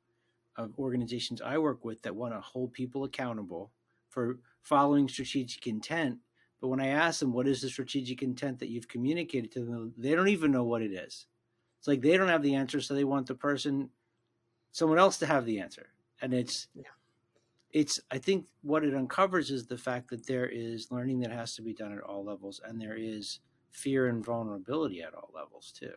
of 0.57 0.77
organizations 0.79 1.41
i 1.41 1.57
work 1.57 1.83
with 1.85 2.01
that 2.01 2.15
want 2.15 2.33
to 2.33 2.39
hold 2.39 2.73
people 2.73 3.03
accountable 3.03 3.71
for 4.09 4.39
following 4.61 5.07
strategic 5.07 5.67
intent 5.67 6.19
but 6.65 6.69
when 6.69 6.81
I 6.81 6.87
ask 6.87 7.19
them 7.19 7.33
what 7.33 7.47
is 7.47 7.61
the 7.61 7.69
strategic 7.69 8.23
intent 8.23 8.57
that 8.59 8.69
you've 8.69 8.87
communicated 8.87 9.51
to 9.51 9.59
them, 9.59 9.93
they 9.97 10.15
don't 10.15 10.29
even 10.29 10.51
know 10.51 10.63
what 10.63 10.81
it 10.81 10.91
is. 10.91 11.27
It's 11.77 11.87
like 11.87 12.01
they 12.01 12.17
don't 12.17 12.29
have 12.29 12.41
the 12.41 12.55
answer, 12.55 12.81
so 12.81 12.95
they 12.95 13.03
want 13.03 13.27
the 13.27 13.35
person, 13.35 13.89
someone 14.71 14.97
else 14.97 15.17
to 15.19 15.27
have 15.27 15.45
the 15.45 15.59
answer. 15.59 15.89
And 16.23 16.33
it's, 16.33 16.67
yeah. 16.73 16.83
it's. 17.71 17.99
I 18.09 18.17
think 18.17 18.45
what 18.63 18.83
it 18.83 18.95
uncovers 18.95 19.51
is 19.51 19.67
the 19.67 19.77
fact 19.77 20.09
that 20.09 20.25
there 20.25 20.47
is 20.47 20.91
learning 20.91 21.19
that 21.19 21.31
has 21.31 21.55
to 21.55 21.61
be 21.61 21.73
done 21.73 21.91
at 21.91 22.01
all 22.01 22.23
levels, 22.23 22.61
and 22.65 22.81
there 22.81 22.95
is 22.97 23.41
fear 23.69 24.07
and 24.07 24.25
vulnerability 24.25 25.03
at 25.03 25.13
all 25.13 25.29
levels 25.35 25.71
too. 25.77 25.93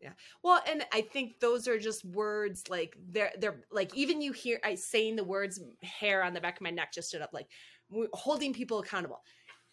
Yeah. 0.00 0.12
Well, 0.42 0.60
and 0.68 0.84
I 0.92 1.00
think 1.00 1.40
those 1.40 1.66
are 1.68 1.78
just 1.78 2.04
words 2.04 2.68
like 2.68 2.96
they're 3.10 3.32
they're 3.38 3.64
like 3.70 3.94
even 3.94 4.20
you 4.20 4.32
hear 4.32 4.60
I 4.62 4.74
saying 4.74 5.16
the 5.16 5.24
words 5.24 5.60
hair 5.82 6.22
on 6.22 6.34
the 6.34 6.40
back 6.40 6.56
of 6.56 6.62
my 6.62 6.70
neck 6.70 6.92
just 6.92 7.08
stood 7.08 7.22
up 7.22 7.32
like 7.32 7.48
holding 8.12 8.52
people 8.52 8.78
accountable. 8.78 9.22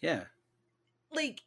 Yeah. 0.00 0.24
Like 1.12 1.42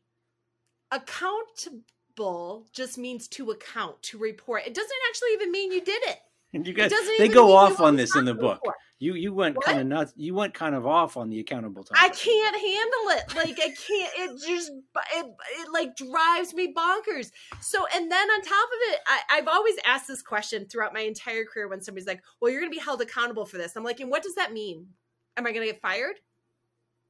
accountable 0.92 2.68
just 2.72 2.98
means 2.98 3.28
to 3.30 3.52
account, 3.52 4.02
to 4.04 4.18
report. 4.18 4.64
It 4.66 4.74
doesn't 4.74 4.92
actually 5.10 5.34
even 5.34 5.52
mean 5.52 5.72
you 5.72 5.84
did 5.84 6.02
it. 6.04 6.20
You 6.54 6.74
guys, 6.74 6.92
they 7.18 7.28
go 7.28 7.56
off 7.56 7.80
on 7.82 7.98
this 7.98 8.16
in 8.16 8.26
the 8.26 8.34
book. 8.34 8.62
You 9.00 9.14
you 9.14 9.32
went 9.32 9.58
kind 9.64 9.80
of 9.80 9.86
nuts. 9.86 10.14
You 10.16 10.34
went 10.34 10.56
kind 10.56 10.74
of 10.74 10.88
off 10.88 11.18
on 11.18 11.30
the 11.30 11.40
accountable 11.40 11.84
time. 11.84 11.98
I 12.02 12.10
can't 12.10 12.56
handle 12.56 13.22
it. 13.22 13.36
Like 13.36 13.60
I 13.60 13.70
can't. 13.70 14.12
It 14.18 14.48
just 14.48 14.72
it, 14.72 15.26
it 15.60 15.72
like 15.72 15.96
drives 15.96 16.54
me 16.56 16.74
bonkers. 16.74 17.30
So 17.62 17.86
and 17.94 18.12
then 18.12 18.30
on 18.30 18.42
top 18.42 18.70
of 18.70 18.80
it, 18.92 19.00
I, 19.06 19.20
I've 19.38 19.48
always 19.48 19.76
asked 19.86 20.08
this 20.08 20.24
question 20.24 20.66
throughout 20.66 20.96
my 20.96 21.02
entire 21.02 21.46
career 21.46 21.68
when 21.68 21.82
somebody's 21.82 22.08
like, 22.08 22.24
"Well, 22.42 22.52
you're 22.52 22.62
going 22.62 22.72
to 22.72 22.76
be 22.76 22.84
held 22.84 23.02
accountable 23.02 23.46
for 23.46 23.58
this." 23.58 23.76
I'm 23.76 23.84
like, 23.84 24.00
"And 24.00 24.10
what 24.10 24.24
does 24.24 24.36
that 24.36 24.52
mean? 24.52 24.88
Am 25.38 25.46
I 25.46 25.52
going 25.52 25.68
to 25.68 25.72
get 25.72 25.82
fired?" 25.82 26.16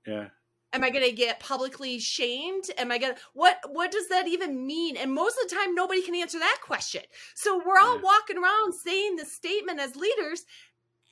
Yeah 0.05 0.27
am 0.73 0.83
i 0.83 0.89
going 0.89 1.05
to 1.05 1.15
get 1.15 1.39
publicly 1.39 1.99
shamed 1.99 2.65
am 2.77 2.91
i 2.91 2.97
going 2.97 3.13
to 3.13 3.19
what 3.33 3.57
what 3.71 3.91
does 3.91 4.07
that 4.09 4.27
even 4.27 4.65
mean 4.65 4.97
and 4.97 5.13
most 5.13 5.37
of 5.41 5.49
the 5.49 5.55
time 5.55 5.73
nobody 5.73 6.01
can 6.01 6.15
answer 6.15 6.39
that 6.39 6.59
question 6.61 7.01
so 7.35 7.61
we're 7.65 7.79
all 7.79 7.95
yeah. 7.95 8.01
walking 8.01 8.37
around 8.37 8.73
saying 8.73 9.15
this 9.15 9.31
statement 9.31 9.79
as 9.79 9.95
leaders 9.95 10.45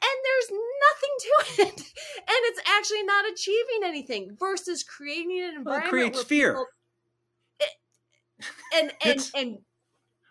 and 0.06 0.18
there's 0.26 0.60
nothing 0.88 1.16
to 1.20 1.62
it 1.68 1.80
and 2.18 2.40
it's 2.44 2.62
actually 2.68 3.04
not 3.04 3.26
achieving 3.32 3.82
anything 3.84 4.36
versus 4.40 4.84
creating 4.84 5.40
an 5.40 5.56
environment 5.56 5.66
well, 5.66 5.86
it 5.86 5.90
creates 5.90 6.24
fear. 6.24 6.52
people, 6.52 6.66
it, 7.60 7.72
and 8.76 8.92
and 9.06 9.32
and 9.36 9.58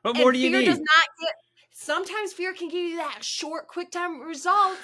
what 0.03 0.17
more 0.17 0.33
do 0.33 0.39
you 0.39 0.51
need 0.51 0.67
does 0.67 0.79
not 0.79 1.05
get 1.21 1.35
sometimes 1.73 2.33
fear 2.33 2.53
can 2.55 2.69
give 2.69 2.89
you 2.91 2.97
that 2.99 3.25
short 3.25 3.69
quick 3.69 3.91
time 3.91 4.21
result 4.21 4.79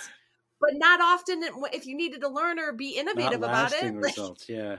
but 0.61 0.71
not 0.75 1.01
often 1.01 1.43
if 1.73 1.87
you 1.87 1.97
needed 1.97 2.21
to 2.21 2.29
learn 2.29 2.59
or 2.59 2.73
be 2.73 2.91
innovative 2.91 3.43
about 3.43 3.73
it 3.73 3.95
results 3.95 4.49
yeah. 4.49 4.77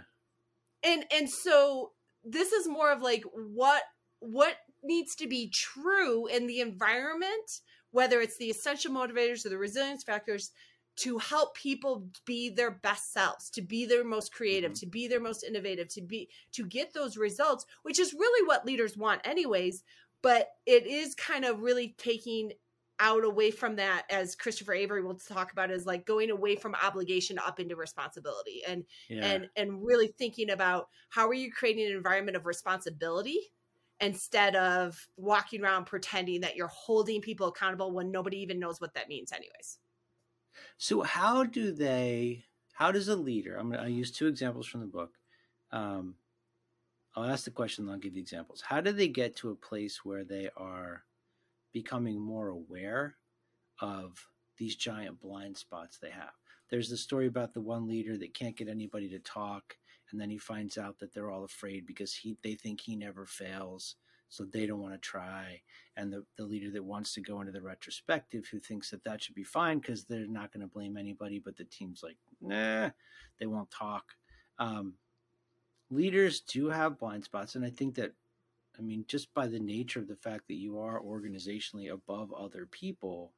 And 0.83 1.05
and 1.13 1.29
so 1.29 1.91
this 2.23 2.51
is 2.51 2.67
more 2.67 2.91
of 2.91 3.01
like 3.01 3.23
what 3.33 3.83
what 4.19 4.55
needs 4.83 5.15
to 5.15 5.27
be 5.27 5.49
true 5.49 6.27
in 6.27 6.47
the 6.47 6.59
environment 6.59 7.61
whether 7.91 8.21
it's 8.21 8.37
the 8.37 8.49
essential 8.49 8.93
motivators 8.93 9.45
or 9.45 9.49
the 9.49 9.57
resilience 9.57 10.03
factors 10.03 10.51
to 10.97 11.17
help 11.17 11.55
people 11.55 12.07
be 12.25 12.49
their 12.49 12.71
best 12.71 13.13
selves 13.13 13.49
to 13.49 13.61
be 13.61 13.85
their 13.85 14.03
most 14.03 14.33
creative 14.33 14.71
mm-hmm. 14.71 14.79
to 14.79 14.87
be 14.87 15.07
their 15.07 15.21
most 15.21 15.43
innovative 15.43 15.87
to 15.87 16.01
be 16.01 16.29
to 16.51 16.65
get 16.65 16.93
those 16.93 17.17
results 17.17 17.65
which 17.83 17.99
is 17.99 18.13
really 18.13 18.47
what 18.47 18.65
leaders 18.65 18.97
want 18.97 19.21
anyways 19.23 19.83
but 20.21 20.49
it 20.65 20.85
is 20.85 21.15
kind 21.15 21.45
of 21.45 21.61
really 21.61 21.95
taking 21.97 22.51
out 22.99 23.23
away 23.23 23.49
from 23.49 23.77
that 23.77 24.03
as 24.09 24.35
christopher 24.35 24.73
avery 24.73 25.01
will 25.01 25.15
talk 25.15 25.51
about 25.51 25.71
is 25.71 25.85
like 25.85 26.05
going 26.05 26.29
away 26.29 26.55
from 26.55 26.75
obligation 26.83 27.39
up 27.39 27.59
into 27.59 27.75
responsibility 27.75 28.61
and 28.67 28.83
yeah. 29.09 29.25
and 29.25 29.49
and 29.55 29.83
really 29.83 30.07
thinking 30.07 30.51
about 30.51 30.87
how 31.09 31.27
are 31.27 31.33
you 31.33 31.51
creating 31.51 31.87
an 31.87 31.93
environment 31.93 32.37
of 32.37 32.45
responsibility 32.45 33.39
instead 34.01 34.55
of 34.55 34.97
walking 35.17 35.63
around 35.63 35.85
pretending 35.85 36.41
that 36.41 36.55
you're 36.55 36.67
holding 36.67 37.21
people 37.21 37.47
accountable 37.47 37.91
when 37.91 38.11
nobody 38.11 38.37
even 38.37 38.59
knows 38.59 38.81
what 38.81 38.93
that 38.93 39.07
means 39.07 39.31
anyways. 39.31 39.77
So 40.77 41.01
how 41.01 41.43
do 41.43 41.71
they 41.71 42.43
how 42.73 42.91
does 42.91 43.07
a 43.07 43.15
leader 43.15 43.57
i'm 43.57 43.69
going 43.69 43.79
to 43.79 43.85
I 43.85 43.89
use 43.89 44.11
two 44.11 44.27
examples 44.27 44.65
from 44.65 44.81
the 44.81 44.87
book 44.87 45.11
um, 45.71 46.15
i'll 47.15 47.29
ask 47.29 47.45
the 47.45 47.51
question 47.51 47.85
and 47.85 47.93
i'll 47.93 47.99
give 47.99 48.15
you 48.15 48.21
examples. 48.21 48.61
How 48.61 48.81
do 48.81 48.91
they 48.91 49.07
get 49.07 49.35
to 49.37 49.51
a 49.51 49.55
place 49.55 50.03
where 50.03 50.23
they 50.23 50.49
are 50.57 51.03
becoming 51.73 52.19
more 52.19 52.49
aware 52.49 53.15
of 53.79 54.27
these 54.57 54.75
giant 54.75 55.19
blind 55.19 55.57
spots 55.57 55.97
they 55.97 56.09
have. 56.09 56.33
There's 56.69 56.89
the 56.89 56.97
story 56.97 57.27
about 57.27 57.53
the 57.53 57.61
one 57.61 57.87
leader 57.87 58.17
that 58.17 58.33
can't 58.33 58.55
get 58.55 58.69
anybody 58.69 59.09
to 59.09 59.19
talk, 59.19 59.75
and 60.11 60.21
then 60.21 60.29
he 60.29 60.37
finds 60.37 60.77
out 60.77 60.99
that 60.99 61.13
they're 61.13 61.31
all 61.31 61.43
afraid 61.43 61.85
because 61.85 62.13
he 62.13 62.37
they 62.43 62.55
think 62.55 62.81
he 62.81 62.95
never 62.95 63.25
fails, 63.25 63.95
so 64.29 64.43
they 64.45 64.65
don't 64.65 64.81
want 64.81 64.93
to 64.93 64.99
try. 64.99 65.61
And 65.97 66.11
the, 66.11 66.25
the 66.37 66.45
leader 66.45 66.71
that 66.71 66.83
wants 66.83 67.13
to 67.13 67.21
go 67.21 67.41
into 67.41 67.51
the 67.51 67.61
retrospective, 67.61 68.47
who 68.47 68.59
thinks 68.59 68.89
that 68.89 69.03
that 69.03 69.21
should 69.21 69.35
be 69.35 69.43
fine 69.43 69.79
because 69.79 70.05
they're 70.05 70.27
not 70.27 70.51
going 70.51 70.61
to 70.61 70.73
blame 70.73 70.97
anybody, 70.97 71.39
but 71.39 71.57
the 71.57 71.65
team's 71.65 72.01
like, 72.03 72.17
nah, 72.39 72.89
they 73.39 73.45
won't 73.45 73.71
talk. 73.71 74.05
Um, 74.57 74.93
leaders 75.89 76.41
do 76.41 76.69
have 76.69 76.99
blind 76.99 77.23
spots, 77.25 77.55
and 77.55 77.65
I 77.65 77.69
think 77.69 77.95
that 77.95 78.13
I 78.77 78.81
mean, 78.81 79.05
just 79.07 79.33
by 79.33 79.47
the 79.47 79.59
nature 79.59 79.99
of 79.99 80.07
the 80.07 80.15
fact 80.15 80.47
that 80.47 80.55
you 80.55 80.79
are 80.79 81.01
organizationally 81.01 81.91
above 81.91 82.33
other 82.33 82.65
people 82.65 83.33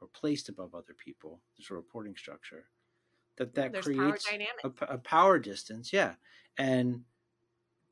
or 0.00 0.08
placed 0.14 0.48
above 0.48 0.74
other 0.74 0.94
people, 0.96 1.40
there's 1.56 1.70
a 1.70 1.74
reporting 1.74 2.14
structure 2.16 2.66
that 3.38 3.52
mm, 3.52 3.54
that 3.54 3.72
there's 3.72 3.84
creates 3.84 4.26
power 4.62 4.72
a, 4.88 4.94
a 4.94 4.98
power 4.98 5.38
distance. 5.38 5.92
Yeah. 5.92 6.14
And 6.58 7.02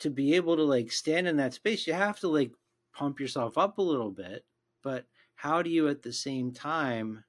to 0.00 0.10
be 0.10 0.34
able 0.34 0.56
to 0.56 0.62
like 0.62 0.92
stand 0.92 1.26
in 1.26 1.36
that 1.38 1.54
space, 1.54 1.86
you 1.86 1.94
have 1.94 2.20
to 2.20 2.28
like 2.28 2.52
pump 2.92 3.20
yourself 3.20 3.56
up 3.56 3.78
a 3.78 3.82
little 3.82 4.10
bit. 4.10 4.44
But 4.82 5.06
how 5.34 5.62
do 5.62 5.70
you 5.70 5.88
at 5.88 6.02
the 6.02 6.12
same 6.12 6.52
time 6.52 7.24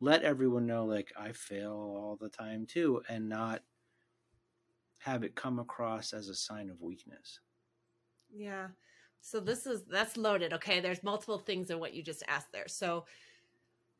let 0.00 0.22
everyone 0.22 0.66
know 0.66 0.84
like 0.84 1.12
I 1.18 1.32
fail 1.32 1.72
all 1.72 2.18
the 2.20 2.28
time 2.28 2.66
too 2.66 3.02
and 3.08 3.28
not 3.28 3.62
have 4.98 5.22
it 5.22 5.34
come 5.34 5.58
across 5.58 6.12
as 6.12 6.28
a 6.28 6.34
sign 6.34 6.70
of 6.70 6.80
weakness? 6.80 7.40
Yeah. 8.32 8.68
So 9.20 9.40
this 9.40 9.66
is 9.66 9.84
that's 9.84 10.16
loaded. 10.16 10.52
Okay. 10.54 10.80
There's 10.80 11.02
multiple 11.02 11.38
things 11.38 11.70
in 11.70 11.78
what 11.78 11.94
you 11.94 12.02
just 12.02 12.22
asked 12.28 12.52
there. 12.52 12.68
So 12.68 13.04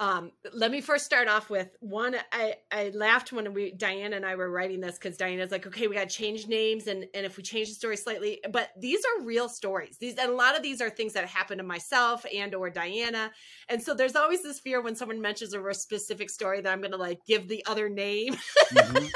um 0.00 0.32
let 0.52 0.70
me 0.70 0.80
first 0.80 1.04
start 1.04 1.28
off 1.28 1.50
with 1.50 1.76
one 1.80 2.16
i 2.32 2.54
i 2.72 2.90
laughed 2.94 3.32
when 3.32 3.52
we 3.54 3.72
diana 3.72 4.16
and 4.16 4.26
i 4.26 4.34
were 4.34 4.50
writing 4.50 4.80
this 4.80 4.96
because 4.96 5.16
diana's 5.16 5.50
like 5.50 5.66
okay 5.66 5.86
we 5.86 5.94
got 5.94 6.08
to 6.08 6.14
change 6.14 6.48
names 6.48 6.86
and 6.86 7.06
and 7.14 7.24
if 7.24 7.36
we 7.36 7.42
change 7.42 7.68
the 7.68 7.74
story 7.74 7.96
slightly 7.96 8.40
but 8.50 8.70
these 8.76 9.02
are 9.04 9.24
real 9.24 9.48
stories. 9.48 9.96
These 9.98 10.16
and 10.16 10.30
a 10.30 10.34
lot 10.34 10.56
of 10.56 10.62
these 10.62 10.80
are 10.80 10.90
things 10.90 11.12
that 11.14 11.26
happened 11.26 11.58
to 11.58 11.64
myself 11.64 12.24
and 12.32 12.54
or 12.54 12.70
diana. 12.70 13.32
And 13.68 13.82
so 13.82 13.94
there's 13.94 14.16
always 14.16 14.42
this 14.42 14.60
fear 14.60 14.80
when 14.80 14.94
someone 14.94 15.20
mentions 15.20 15.54
a 15.54 15.74
specific 15.74 16.30
story 16.30 16.60
that 16.60 16.72
i'm 16.72 16.80
gonna 16.80 16.96
like 16.96 17.18
give 17.26 17.48
the 17.48 17.64
other 17.66 17.88
name 17.88 18.34
mm-hmm. 18.34 19.06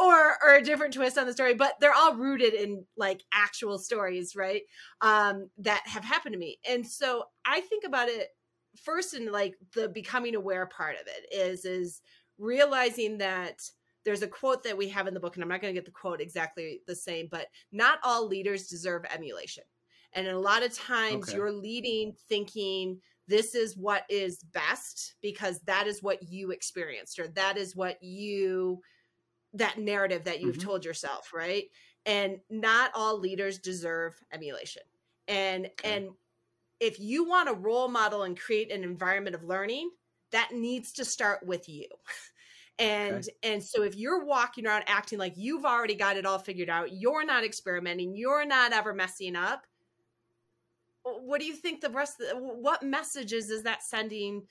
or 0.00 0.36
or 0.42 0.54
a 0.54 0.62
different 0.62 0.94
twist 0.94 1.18
on 1.18 1.26
the 1.26 1.32
story 1.32 1.54
but 1.54 1.74
they're 1.80 1.94
all 1.94 2.14
rooted 2.14 2.54
in 2.54 2.84
like 2.96 3.22
actual 3.32 3.78
stories 3.78 4.34
right 4.34 4.62
um 5.00 5.48
that 5.58 5.82
have 5.86 6.04
happened 6.04 6.32
to 6.32 6.38
me. 6.38 6.58
And 6.68 6.86
so 6.86 7.24
i 7.44 7.60
think 7.60 7.84
about 7.84 8.08
it 8.08 8.28
first 8.76 9.14
in 9.14 9.30
like 9.30 9.56
the 9.74 9.88
becoming 9.88 10.34
aware 10.34 10.66
part 10.66 10.96
of 10.96 11.06
it 11.06 11.34
is 11.34 11.64
is 11.64 12.00
realizing 12.38 13.18
that 13.18 13.60
there's 14.04 14.22
a 14.22 14.28
quote 14.28 14.62
that 14.62 14.76
we 14.76 14.88
have 14.88 15.06
in 15.06 15.14
the 15.14 15.20
book 15.20 15.36
and 15.36 15.42
i'm 15.42 15.48
not 15.48 15.60
going 15.60 15.74
to 15.74 15.78
get 15.78 15.84
the 15.84 15.90
quote 15.90 16.20
exactly 16.20 16.80
the 16.86 16.94
same 16.94 17.28
but 17.30 17.46
not 17.72 17.98
all 18.02 18.26
leaders 18.26 18.68
deserve 18.68 19.04
emulation 19.12 19.64
and 20.12 20.26
a 20.26 20.38
lot 20.38 20.62
of 20.62 20.74
times 20.74 21.28
okay. 21.28 21.36
you're 21.36 21.52
leading 21.52 22.12
thinking 22.28 22.98
this 23.28 23.54
is 23.54 23.76
what 23.76 24.04
is 24.08 24.42
best 24.52 25.14
because 25.22 25.60
that 25.60 25.86
is 25.86 26.02
what 26.02 26.22
you 26.22 26.50
experienced 26.50 27.18
or 27.18 27.28
that 27.28 27.56
is 27.56 27.76
what 27.76 28.02
you 28.02 28.80
that 29.54 29.78
narrative 29.78 30.24
that 30.24 30.40
you've 30.40 30.56
mm-hmm. 30.56 30.68
told 30.68 30.84
yourself, 30.84 31.32
right? 31.32 31.64
And 32.06 32.38
not 32.48 32.90
all 32.94 33.18
leaders 33.18 33.58
deserve 33.58 34.14
emulation. 34.32 34.82
And 35.28 35.66
okay. 35.66 35.96
and 35.96 36.10
if 36.80 36.98
you 36.98 37.28
want 37.28 37.48
a 37.48 37.54
role 37.54 37.88
model 37.88 38.22
and 38.22 38.38
create 38.38 38.72
an 38.72 38.82
environment 38.82 39.36
of 39.36 39.44
learning, 39.44 39.90
that 40.32 40.50
needs 40.52 40.92
to 40.92 41.04
start 41.04 41.46
with 41.46 41.68
you. 41.68 41.86
And 42.78 43.16
okay. 43.16 43.28
and 43.42 43.62
so 43.62 43.82
if 43.82 43.94
you're 43.94 44.24
walking 44.24 44.66
around 44.66 44.84
acting 44.86 45.18
like 45.18 45.34
you've 45.36 45.66
already 45.66 45.94
got 45.94 46.16
it 46.16 46.24
all 46.24 46.38
figured 46.38 46.70
out, 46.70 46.90
you're 46.90 47.26
not 47.26 47.44
experimenting, 47.44 48.16
you're 48.16 48.46
not 48.46 48.72
ever 48.72 48.94
messing 48.94 49.36
up, 49.36 49.66
what 51.02 51.40
do 51.40 51.46
you 51.46 51.54
think 51.54 51.80
the 51.80 51.90
rest 51.90 52.20
of 52.20 52.28
the, 52.28 52.36
what 52.36 52.82
messages 52.82 53.50
is 53.50 53.64
that 53.64 53.82
sending 53.82 54.42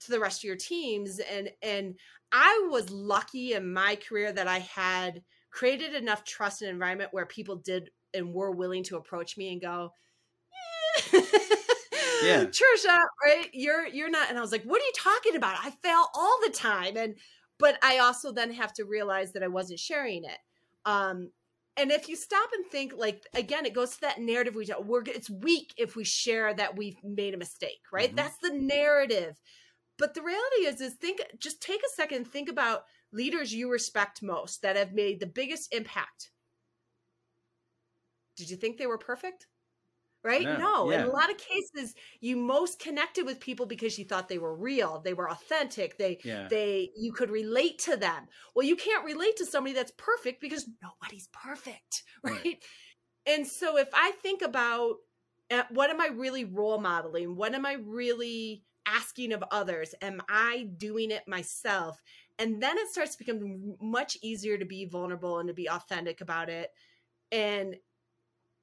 to 0.00 0.10
the 0.10 0.20
rest 0.20 0.40
of 0.40 0.44
your 0.44 0.56
teams 0.56 1.18
and 1.18 1.50
and 1.62 1.94
I 2.32 2.68
was 2.70 2.90
lucky 2.90 3.52
in 3.52 3.72
my 3.72 3.96
career 3.96 4.32
that 4.32 4.48
I 4.48 4.60
had 4.60 5.22
created 5.50 5.94
enough 5.94 6.24
trust 6.24 6.62
and 6.62 6.70
environment 6.70 7.12
where 7.12 7.26
people 7.26 7.56
did 7.56 7.90
and 8.14 8.32
were 8.32 8.50
willing 8.50 8.82
to 8.84 8.96
approach 8.96 9.36
me 9.36 9.52
and 9.52 9.60
go. 9.60 9.92
Yeah, 12.22 12.44
Tricia, 12.44 12.98
right? 13.24 13.48
You're 13.52 13.86
you're 13.86 14.10
not. 14.10 14.28
And 14.28 14.38
I 14.38 14.40
was 14.40 14.52
like, 14.52 14.64
what 14.64 14.80
are 14.80 14.84
you 14.84 14.92
talking 14.96 15.36
about? 15.36 15.56
I 15.60 15.70
fail 15.70 16.06
all 16.14 16.38
the 16.44 16.52
time, 16.52 16.96
and 16.96 17.14
but 17.58 17.78
I 17.82 17.98
also 17.98 18.32
then 18.32 18.52
have 18.52 18.72
to 18.74 18.84
realize 18.84 19.32
that 19.32 19.42
I 19.42 19.48
wasn't 19.48 19.80
sharing 19.80 20.24
it. 20.24 20.38
Um, 20.84 21.30
and 21.76 21.90
if 21.90 22.08
you 22.08 22.16
stop 22.16 22.50
and 22.54 22.66
think, 22.66 22.92
like 22.96 23.24
again, 23.34 23.66
it 23.66 23.74
goes 23.74 23.90
to 23.94 24.00
that 24.02 24.20
narrative 24.20 24.54
we 24.54 24.66
we're 24.84 25.02
it's 25.06 25.30
weak 25.30 25.74
if 25.76 25.96
we 25.96 26.04
share 26.04 26.54
that 26.54 26.76
we've 26.76 27.02
made 27.02 27.34
a 27.34 27.38
mistake, 27.38 27.80
right? 27.92 28.08
Mm-hmm. 28.08 28.16
That's 28.16 28.36
the 28.42 28.52
narrative 28.52 29.40
but 30.02 30.14
the 30.14 30.22
reality 30.22 30.66
is, 30.66 30.80
is 30.80 30.94
think, 30.94 31.20
just 31.38 31.62
take 31.62 31.80
a 31.80 31.94
second 31.94 32.26
think 32.26 32.48
about 32.48 32.86
leaders 33.12 33.54
you 33.54 33.70
respect 33.70 34.20
most 34.20 34.62
that 34.62 34.74
have 34.74 34.92
made 34.92 35.20
the 35.20 35.26
biggest 35.26 35.72
impact. 35.72 36.30
Did 38.36 38.50
you 38.50 38.56
think 38.56 38.78
they 38.78 38.86
were 38.88 38.98
perfect? 38.98 39.46
Right? 40.24 40.44
No. 40.44 40.56
no. 40.56 40.90
Yeah. 40.90 41.00
In 41.00 41.06
a 41.08 41.10
lot 41.10 41.30
of 41.30 41.36
cases, 41.38 41.94
you 42.20 42.36
most 42.36 42.78
connected 42.78 43.26
with 43.26 43.40
people 43.40 43.66
because 43.66 43.98
you 43.98 44.04
thought 44.04 44.28
they 44.28 44.38
were 44.38 44.54
real, 44.54 45.00
they 45.04 45.14
were 45.14 45.30
authentic, 45.30 45.98
they 45.98 46.18
yeah. 46.24 46.46
they 46.48 46.90
you 46.96 47.12
could 47.12 47.30
relate 47.30 47.80
to 47.80 47.96
them. 47.96 48.28
Well, 48.54 48.66
you 48.66 48.76
can't 48.76 49.04
relate 49.04 49.36
to 49.38 49.46
somebody 49.46 49.74
that's 49.74 49.92
perfect 49.98 50.40
because 50.40 50.68
nobody's 50.80 51.28
perfect, 51.32 52.04
right? 52.24 52.44
right. 52.44 52.64
And 53.26 53.46
so 53.46 53.78
if 53.78 53.88
I 53.94 54.12
think 54.22 54.42
about 54.42 54.96
uh, 55.50 55.64
what 55.70 55.90
am 55.90 56.00
I 56.00 56.08
really 56.08 56.44
role 56.44 56.80
modeling? 56.80 57.36
What 57.36 57.54
am 57.54 57.66
I 57.66 57.74
really 57.74 58.64
asking 58.86 59.32
of 59.32 59.44
others? 59.50 59.94
Am 60.00 60.22
I 60.28 60.68
doing 60.76 61.10
it 61.10 61.28
myself? 61.28 62.00
And 62.38 62.62
then 62.62 62.78
it 62.78 62.88
starts 62.88 63.16
to 63.16 63.24
become 63.24 63.76
much 63.80 64.16
easier 64.22 64.56
to 64.56 64.64
be 64.64 64.86
vulnerable 64.86 65.38
and 65.38 65.48
to 65.48 65.54
be 65.54 65.68
authentic 65.68 66.20
about 66.20 66.48
it. 66.48 66.70
And 67.30 67.76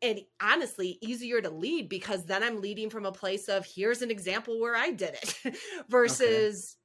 and 0.01 0.19
honestly 0.41 0.97
easier 1.01 1.41
to 1.41 1.49
lead 1.49 1.89
because 1.89 2.25
then 2.25 2.43
I'm 2.43 2.61
leading 2.61 2.89
from 2.89 3.05
a 3.05 3.11
place 3.11 3.49
of 3.49 3.65
here's 3.65 4.01
an 4.01 4.11
example 4.11 4.59
where 4.59 4.75
I 4.75 4.91
did 4.91 5.15
it 5.15 5.57
versus 5.89 6.77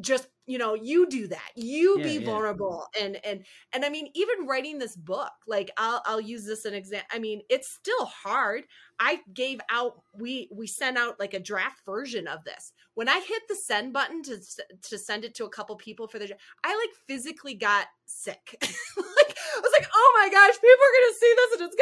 just 0.00 0.28
you 0.46 0.58
know 0.58 0.74
you 0.74 1.08
do 1.08 1.26
that. 1.28 1.50
You 1.54 1.96
yeah, 1.98 2.04
be 2.04 2.12
yeah. 2.14 2.24
vulnerable 2.24 2.86
and 2.98 3.18
and 3.24 3.44
and 3.72 3.84
i 3.84 3.88
mean 3.88 4.08
even 4.14 4.46
writing 4.46 4.78
this 4.78 4.96
book 4.96 5.30
like 5.46 5.70
i'll 5.76 6.02
i'll 6.06 6.20
use 6.20 6.46
this 6.46 6.64
an 6.64 6.74
example 6.74 7.08
i 7.12 7.18
mean 7.18 7.42
it's 7.48 7.68
still 7.68 8.06
hard. 8.06 8.64
I 9.00 9.20
gave 9.32 9.60
out 9.70 10.02
we 10.18 10.48
we 10.52 10.66
sent 10.66 10.98
out 10.98 11.20
like 11.20 11.34
a 11.34 11.40
draft 11.40 11.84
version 11.84 12.26
of 12.26 12.44
this. 12.44 12.72
When 12.94 13.08
i 13.08 13.20
hit 13.20 13.42
the 13.48 13.54
send 13.54 13.92
button 13.92 14.22
to 14.24 14.38
to 14.82 14.98
send 14.98 15.24
it 15.24 15.34
to 15.36 15.44
a 15.44 15.50
couple 15.50 15.76
people 15.76 16.08
for 16.08 16.18
the 16.18 16.34
i 16.64 16.68
like 16.68 16.90
physically 17.06 17.54
got 17.54 17.86
sick. 18.06 18.56
Like 18.98 19.36
i 19.56 19.60
was 19.60 19.72
like 19.72 19.88
oh 19.92 20.20
my 20.20 20.28
gosh 20.30 20.54
people 20.54 20.70
are 20.70 20.96
gonna 21.00 21.18
see 21.18 21.34
this 21.36 21.60
and 21.60 21.66
it's 21.66 21.76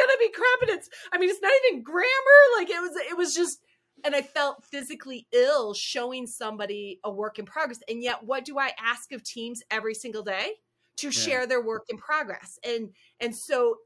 gonna 0.59 0.65
be 0.65 0.69
crap 0.69 0.69
and 0.69 0.77
it's 0.77 0.89
i 1.13 1.17
mean 1.17 1.29
it's 1.29 1.41
not 1.41 1.51
even 1.65 1.83
grammar 1.83 2.07
like 2.57 2.69
it 2.69 2.81
was 2.81 2.91
it 3.09 3.17
was 3.17 3.33
just 3.33 3.59
and 4.05 4.15
I 4.15 4.21
felt 4.21 4.63
physically 4.63 5.25
ill 5.33 5.73
showing 5.73 6.27
somebody 6.27 6.99
a 7.03 7.11
work 7.11 7.39
in 7.39 7.45
progress. 7.45 7.79
And 7.89 8.03
yet, 8.03 8.23
what 8.23 8.45
do 8.45 8.59
I 8.59 8.69
ask 8.79 9.11
of 9.11 9.23
teams 9.23 9.63
every 9.71 9.95
single 9.95 10.21
day? 10.21 10.51
to 10.97 11.07
yeah. 11.07 11.11
share 11.11 11.47
their 11.47 11.61
work 11.61 11.85
in 11.89 11.97
progress 11.97 12.59
and 12.63 12.89
and 13.19 13.35
so 13.35 13.77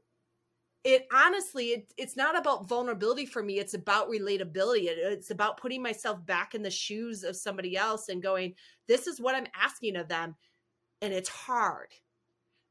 it 0.84 1.06
honestly 1.12 1.66
it, 1.66 1.92
it's 1.96 2.16
not 2.16 2.36
about 2.36 2.68
vulnerability 2.68 3.26
for 3.26 3.42
me 3.42 3.58
it's 3.58 3.74
about 3.74 4.08
relatability 4.08 4.84
it, 4.84 4.98
it's 4.98 5.30
about 5.30 5.58
putting 5.58 5.82
myself 5.82 6.24
back 6.24 6.54
in 6.54 6.62
the 6.62 6.70
shoes 6.70 7.22
of 7.22 7.36
somebody 7.36 7.76
else 7.76 8.08
and 8.08 8.22
going 8.22 8.54
this 8.88 9.06
is 9.06 9.20
what 9.20 9.34
i'm 9.34 9.46
asking 9.54 9.96
of 9.96 10.08
them 10.08 10.34
and 11.02 11.12
it's 11.12 11.28
hard. 11.28 11.88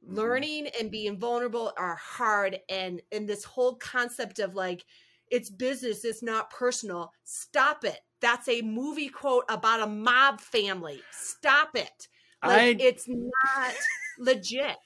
Mm-hmm. 0.03 0.15
learning 0.15 0.67
and 0.79 0.89
being 0.89 1.19
vulnerable 1.19 1.73
are 1.77 1.95
hard 1.95 2.57
and 2.69 3.03
and 3.11 3.29
this 3.29 3.43
whole 3.43 3.75
concept 3.75 4.39
of 4.39 4.55
like 4.55 4.83
it's 5.29 5.51
business 5.51 6.03
it's 6.03 6.23
not 6.23 6.49
personal 6.49 7.13
stop 7.23 7.85
it. 7.85 7.99
That's 8.19 8.49
a 8.49 8.61
movie 8.63 9.09
quote 9.09 9.45
about 9.47 9.81
a 9.81 9.87
mob 9.87 10.41
family. 10.41 11.01
Stop 11.11 11.75
it. 11.75 12.07
Like 12.43 12.81
I... 12.81 12.83
it's 12.83 13.07
not 13.07 13.73
legit 14.17 14.77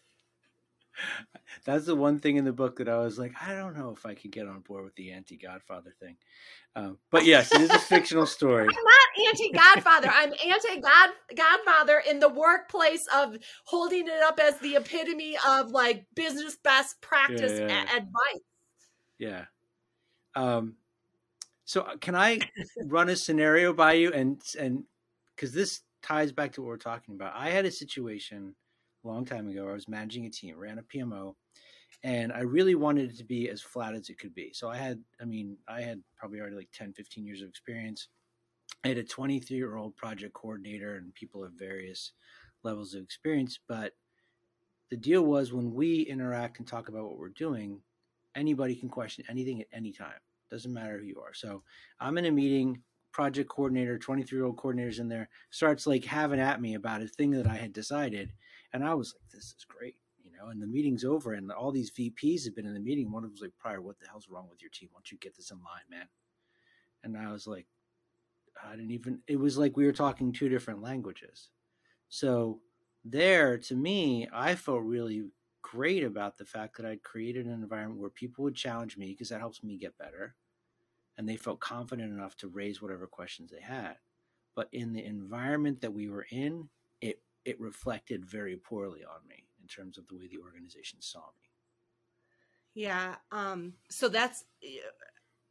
that's 1.66 1.86
the 1.86 1.96
one 1.96 2.20
thing 2.20 2.38
in 2.38 2.46
the 2.46 2.54
book 2.54 2.78
that 2.78 2.90
I 2.90 2.98
was 2.98 3.18
like, 3.18 3.34
I 3.42 3.54
don't 3.54 3.78
know 3.78 3.92
if 3.92 4.06
I 4.06 4.14
could 4.14 4.32
get 4.32 4.48
on 4.48 4.62
board 4.62 4.84
with 4.84 4.96
the 4.96 5.12
anti 5.12 5.38
Godfather 5.38 5.94
thing. 6.00 6.18
Um, 6.76 6.98
but 7.10 7.26
yes, 7.26 7.54
it 7.54 7.62
is 7.62 7.70
a 7.70 7.80
fictional 7.80 8.26
story. 8.26 8.64
I'm 8.64 8.68
not 8.68 9.28
anti 9.28 9.52
Godfather. 9.52 10.10
I'm 10.12 10.34
anti 10.34 10.80
God 10.82 11.10
Godfather 11.36 12.04
in 12.10 12.20
the 12.20 12.30
workplace 12.30 13.08
of 13.14 13.38
holding 13.66 14.08
it 14.08 14.24
up 14.24 14.40
as 14.40 14.58
the 14.60 14.76
epitome 14.76 15.38
of 15.48 15.72
like 15.72 16.06
business 16.16 16.58
best 16.64 17.00
practice 17.02 17.60
yeah, 17.60 17.68
yeah, 17.68 17.86
yeah. 17.86 17.98
advice. 17.98 18.44
Yeah. 19.18 19.46
Um. 20.36 20.76
So 21.66 21.82
uh, 21.82 21.98
can 21.98 22.16
I 22.16 22.40
run 22.86 23.10
a 23.10 23.16
scenario 23.16 23.74
by 23.74 23.94
you 23.94 24.12
and 24.12 24.42
and 24.60 24.84
because 25.36 25.52
this 25.52 25.82
ties 26.06 26.32
back 26.32 26.54
to 26.54 26.62
what 26.62 26.68
we're 26.68 26.78
talking 26.78 27.16
about. 27.16 27.34
I 27.36 27.50
had 27.50 27.66
a 27.66 27.72
situation 27.72 28.56
long 29.08 29.26
time 29.26 29.48
ago. 29.50 29.68
I 29.68 29.74
was 29.74 29.88
managing 29.88 30.26
a 30.26 30.30
team, 30.30 30.58
ran 30.58 30.80
a 30.80 30.84
PMO, 30.84 31.36
and 32.04 32.32
I 32.32 32.42
really 32.42 32.76
wanted 32.76 33.12
it 33.12 33.18
to 33.18 33.24
be 33.24 33.50
as 33.50 33.62
flat 33.62 33.96
as 33.96 34.10
it 34.10 34.20
could 34.20 34.34
be. 34.34 34.52
So 34.54 34.70
I 34.70 34.78
had, 34.78 35.02
I 35.22 35.26
mean, 35.26 35.58
I 35.68 35.82
had 35.82 36.02
probably 36.18 36.40
already 36.40 36.56
like 36.56 36.70
10, 36.74 36.94
15 36.94 37.26
years 37.26 37.42
of 37.42 37.50
experience. 37.50 38.10
I 38.84 38.90
had 38.90 38.98
a 38.98 39.04
23 39.04 39.58
year 39.58 39.76
old 39.76 39.96
project 39.96 40.34
coordinator 40.34 40.98
and 40.98 41.14
people 41.14 41.44
of 41.44 41.54
various 41.54 42.12
levels 42.64 42.94
of 42.94 43.04
experience. 43.04 43.60
But 43.68 43.94
the 44.90 44.98
deal 44.98 45.24
was 45.24 45.54
when 45.54 45.74
we 45.74 46.02
interact 46.02 46.60
and 46.60 46.68
talk 46.68 46.90
about 46.90 47.06
what 47.06 47.18
we're 47.18 47.30
doing, 47.30 47.82
anybody 48.36 48.76
can 48.76 48.90
question 48.90 49.26
anything 49.30 49.62
at 49.62 49.68
any 49.74 49.92
time. 49.92 50.20
Doesn't 50.52 50.74
matter 50.74 51.00
who 51.00 51.06
you 51.06 51.22
are. 51.26 51.34
So 51.34 51.64
I'm 52.00 52.18
in 52.18 52.26
a 52.26 52.32
meeting, 52.32 52.82
project 53.12 53.50
coordinator, 53.50 53.98
23 53.98 54.38
year 54.38 54.46
old 54.46 54.58
coordinator's 54.58 55.00
in 55.00 55.08
there, 55.08 55.30
starts 55.50 55.88
like 55.88 56.04
having 56.04 56.40
at 56.40 56.62
me 56.62 56.76
about 56.76 57.02
a 57.02 57.08
thing 57.08 57.32
that 57.32 57.48
I 57.48 57.56
had 57.56 57.74
decided. 57.74 58.32
And 58.76 58.84
I 58.84 58.94
was 58.94 59.16
like, 59.16 59.32
this 59.32 59.46
is 59.58 59.66
great, 59.66 59.96
you 60.22 60.32
know. 60.34 60.50
And 60.50 60.62
the 60.62 60.68
meeting's 60.68 61.06
over, 61.06 61.32
and 61.32 61.50
all 61.50 61.72
these 61.72 61.92
VPs 61.92 62.44
have 62.44 62.58
been 62.58 62.66
in 62.66 62.74
the 62.74 62.80
meeting. 62.82 63.10
One 63.10 63.24
of 63.24 63.30
them 63.30 63.36
was 63.36 63.42
like, 63.42 63.58
Prior, 63.58 63.82
what 63.82 63.98
the 64.02 64.08
hell's 64.10 64.28
wrong 64.30 64.50
with 64.50 64.62
your 64.62 64.70
team? 64.70 64.90
Why 64.92 64.98
don't 64.98 65.12
you 65.14 65.18
get 65.18 65.34
this 65.34 65.50
in 65.50 65.60
line, 65.60 65.90
man? 65.90 66.08
And 67.02 67.18
I 67.18 67.32
was 67.32 67.48
like, 67.48 67.68
I 68.62 68.72
didn't 68.72 68.92
even, 68.92 69.22
it 69.28 69.40
was 69.40 69.58
like 69.58 69.78
we 69.78 69.86
were 69.86 69.94
talking 69.94 70.34
two 70.34 70.50
different 70.50 70.82
languages. 70.82 71.52
So 72.10 72.60
there, 73.06 73.58
to 73.60 73.76
me, 73.76 74.28
I 74.34 74.56
felt 74.56 74.84
really 74.84 75.24
great 75.62 76.04
about 76.04 76.38
the 76.38 76.46
fact 76.46 76.76
that 76.76 76.86
I'd 76.86 77.02
created 77.02 77.46
an 77.46 77.54
environment 77.54 78.02
where 78.02 78.10
people 78.10 78.44
would 78.44 78.56
challenge 78.56 78.98
me 78.98 79.12
because 79.12 79.30
that 79.30 79.40
helps 79.40 79.64
me 79.64 79.78
get 79.78 79.98
better. 79.98 80.36
And 81.18 81.30
they 81.30 81.38
felt 81.38 81.62
confident 81.62 82.12
enough 82.12 82.36
to 82.38 82.50
raise 82.50 82.82
whatever 82.82 83.08
questions 83.08 83.52
they 83.52 83.62
had. 83.62 83.96
But 84.54 84.68
in 84.74 84.92
the 84.92 85.06
environment 85.06 85.80
that 85.80 85.94
we 85.94 86.10
were 86.10 86.28
in, 86.30 86.68
it 87.46 87.52
it 87.52 87.60
reflected 87.60 88.26
very 88.26 88.58
poorly 88.58 89.04
on 89.04 89.28
me 89.28 89.46
in 89.62 89.68
terms 89.68 89.98
of 89.98 90.08
the 90.08 90.16
way 90.16 90.28
the 90.28 90.40
organization 90.40 91.02
saw 91.02 91.20
me. 91.20 91.50
Yeah. 92.74 93.16
Um, 93.32 93.74
so 93.90 94.10
that's 94.10 94.44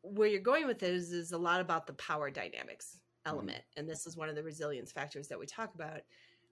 where 0.02 0.28
you're 0.28 0.40
going 0.40 0.66
with 0.66 0.78
this 0.78 1.10
is 1.10 1.32
a 1.32 1.38
lot 1.38 1.60
about 1.60 1.86
the 1.86 1.94
power 1.94 2.30
dynamics 2.30 2.98
mm-hmm. 2.98 3.30
element. 3.30 3.58
Mm-hmm. 3.58 3.80
And 3.80 3.88
this 3.88 4.06
is 4.06 4.16
one 4.16 4.28
of 4.28 4.34
the 4.34 4.42
resilience 4.42 4.92
factors 4.92 5.28
that 5.28 5.38
we 5.38 5.46
talk 5.46 5.74
about 5.74 6.02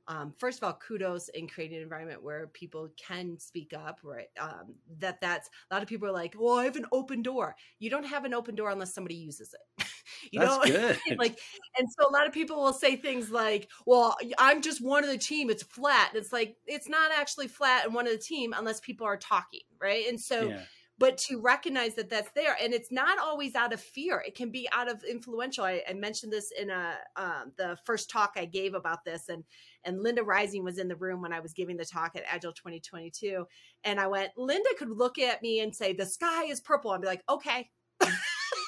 um, 0.08 0.34
first 0.38 0.58
of 0.58 0.64
all, 0.64 0.78
kudos 0.86 1.28
in 1.28 1.46
creating 1.46 1.76
an 1.76 1.82
environment 1.82 2.22
where 2.22 2.48
people 2.48 2.88
can 2.96 3.38
speak 3.38 3.72
up. 3.72 4.00
Right, 4.02 4.28
um, 4.40 4.74
that 4.98 5.20
that's 5.20 5.48
a 5.70 5.74
lot 5.74 5.82
of 5.82 5.88
people 5.88 6.08
are 6.08 6.12
like, 6.12 6.34
"Well, 6.38 6.58
I 6.58 6.64
have 6.64 6.76
an 6.76 6.86
open 6.90 7.22
door." 7.22 7.54
You 7.78 7.90
don't 7.90 8.06
have 8.06 8.24
an 8.24 8.34
open 8.34 8.54
door 8.54 8.70
unless 8.70 8.94
somebody 8.94 9.14
uses 9.14 9.54
it. 9.54 9.81
You 10.30 10.40
that's 10.40 10.68
know, 10.68 10.96
good. 11.08 11.18
like, 11.18 11.38
and 11.78 11.88
so 11.98 12.08
a 12.08 12.12
lot 12.12 12.26
of 12.26 12.32
people 12.32 12.56
will 12.56 12.72
say 12.72 12.96
things 12.96 13.30
like, 13.30 13.68
"Well, 13.86 14.16
I'm 14.38 14.62
just 14.62 14.84
one 14.84 15.04
of 15.04 15.10
the 15.10 15.18
team. 15.18 15.50
It's 15.50 15.62
flat." 15.62 16.10
And 16.12 16.22
it's 16.22 16.32
like 16.32 16.56
it's 16.66 16.88
not 16.88 17.10
actually 17.12 17.48
flat 17.48 17.84
and 17.84 17.94
one 17.94 18.06
of 18.06 18.12
the 18.12 18.18
team 18.18 18.54
unless 18.56 18.80
people 18.80 19.06
are 19.06 19.16
talking, 19.16 19.62
right? 19.80 20.06
And 20.08 20.20
so. 20.20 20.48
Yeah 20.48 20.62
but 21.02 21.18
to 21.18 21.40
recognize 21.40 21.96
that 21.96 22.08
that's 22.08 22.30
there 22.32 22.56
and 22.62 22.72
it's 22.72 22.92
not 22.92 23.18
always 23.18 23.56
out 23.56 23.72
of 23.72 23.80
fear 23.80 24.22
it 24.24 24.36
can 24.36 24.50
be 24.50 24.68
out 24.72 24.88
of 24.88 25.02
influential 25.02 25.64
i, 25.64 25.82
I 25.88 25.94
mentioned 25.94 26.32
this 26.32 26.52
in 26.56 26.70
a 26.70 26.94
um, 27.16 27.52
the 27.56 27.76
first 27.84 28.08
talk 28.08 28.34
i 28.36 28.44
gave 28.44 28.74
about 28.74 29.04
this 29.04 29.28
and 29.28 29.42
and 29.84 30.00
linda 30.02 30.22
rising 30.22 30.62
was 30.62 30.78
in 30.78 30.88
the 30.88 30.96
room 30.96 31.20
when 31.20 31.32
i 31.32 31.40
was 31.40 31.52
giving 31.52 31.76
the 31.76 31.84
talk 31.84 32.12
at 32.14 32.22
agile 32.30 32.52
2022 32.52 33.44
and 33.84 33.98
i 33.98 34.06
went 34.06 34.30
linda 34.36 34.68
could 34.78 34.90
look 34.90 35.18
at 35.18 35.42
me 35.42 35.60
and 35.60 35.74
say 35.74 35.92
the 35.92 36.06
sky 36.06 36.44
is 36.44 36.60
purple 36.60 36.92
i'd 36.92 37.00
be 37.00 37.06
like 37.06 37.24
okay 37.28 37.68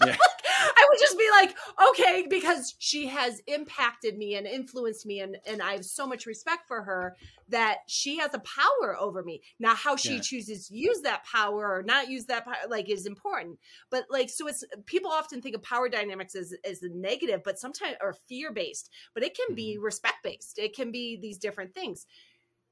yeah. 0.04 0.16
I 0.76 0.86
would 0.88 0.98
just 0.98 1.18
be 1.18 1.28
like, 1.30 1.56
okay, 1.90 2.26
because 2.28 2.74
she 2.78 3.06
has 3.08 3.40
impacted 3.46 4.16
me 4.16 4.36
and 4.36 4.46
influenced 4.46 5.06
me, 5.06 5.20
and 5.20 5.36
and 5.46 5.62
I 5.62 5.72
have 5.72 5.84
so 5.84 6.06
much 6.06 6.26
respect 6.26 6.68
for 6.68 6.82
her 6.82 7.16
that 7.48 7.78
she 7.86 8.18
has 8.18 8.32
a 8.34 8.40
power 8.40 8.96
over 8.98 9.22
me. 9.22 9.42
Now, 9.58 9.74
how 9.74 9.96
she 9.96 10.14
yeah. 10.14 10.20
chooses 10.20 10.68
to 10.68 10.74
use 10.74 11.00
that 11.02 11.24
power 11.24 11.76
or 11.76 11.82
not 11.82 12.08
use 12.08 12.24
that 12.26 12.44
power, 12.44 12.56
like, 12.68 12.88
is 12.88 13.06
important. 13.06 13.58
But 13.90 14.04
like, 14.10 14.30
so 14.30 14.46
it's 14.48 14.64
people 14.86 15.10
often 15.10 15.42
think 15.42 15.54
of 15.54 15.62
power 15.62 15.88
dynamics 15.88 16.34
as 16.34 16.54
as 16.64 16.82
a 16.82 16.88
negative, 16.88 17.42
but 17.44 17.58
sometimes 17.58 17.96
or 18.00 18.14
fear 18.28 18.52
based, 18.52 18.90
but 19.14 19.22
it 19.22 19.36
can 19.36 19.48
mm-hmm. 19.48 19.56
be 19.56 19.78
respect 19.78 20.22
based. 20.22 20.58
It 20.58 20.74
can 20.74 20.90
be 20.90 21.18
these 21.20 21.38
different 21.38 21.74
things 21.74 22.06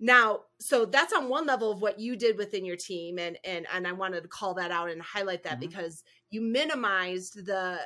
now 0.03 0.41
so 0.59 0.85
that's 0.85 1.13
on 1.13 1.29
one 1.29 1.47
level 1.47 1.71
of 1.71 1.81
what 1.81 1.99
you 2.01 2.17
did 2.17 2.37
within 2.37 2.65
your 2.65 2.77
team 2.77 3.19
and 3.19 3.39
and 3.45 3.67
and 3.73 3.87
i 3.87 3.93
wanted 3.93 4.21
to 4.21 4.29
call 4.29 4.53
that 4.53 4.73
out 4.73 4.91
and 4.91 5.01
highlight 5.01 5.45
that 5.45 5.61
mm-hmm. 5.61 5.69
because 5.69 6.03
you 6.31 6.43
minimized 6.43 7.47
the 7.47 7.79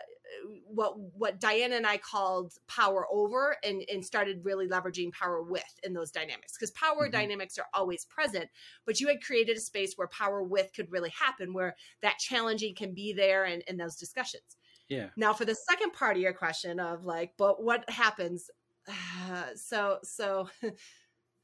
what 0.66 0.94
what 0.98 1.38
diana 1.38 1.76
and 1.76 1.86
i 1.86 1.98
called 1.98 2.54
power 2.68 3.06
over 3.12 3.56
and 3.62 3.82
and 3.92 4.02
started 4.02 4.44
really 4.44 4.66
leveraging 4.66 5.12
power 5.12 5.42
with 5.42 5.62
in 5.84 5.92
those 5.92 6.10
dynamics 6.10 6.54
because 6.56 6.70
power 6.70 7.02
mm-hmm. 7.02 7.12
dynamics 7.12 7.58
are 7.58 7.66
always 7.74 8.06
present 8.06 8.46
but 8.86 8.98
you 8.98 9.06
had 9.08 9.22
created 9.22 9.56
a 9.56 9.60
space 9.60 9.92
where 9.96 10.08
power 10.08 10.42
with 10.42 10.72
could 10.74 10.90
really 10.90 11.10
happen 11.10 11.52
where 11.52 11.76
that 12.00 12.18
challenging 12.18 12.74
can 12.74 12.94
be 12.94 13.12
there 13.12 13.44
and 13.44 13.62
in 13.68 13.76
those 13.76 13.94
discussions 13.94 14.56
yeah 14.88 15.08
now 15.18 15.34
for 15.34 15.44
the 15.44 15.54
second 15.54 15.92
part 15.92 16.16
of 16.16 16.22
your 16.22 16.32
question 16.32 16.80
of 16.80 17.04
like 17.04 17.34
but 17.36 17.62
what 17.62 17.88
happens 17.90 18.50
uh, 18.88 19.44
so 19.54 19.98
so 20.02 20.48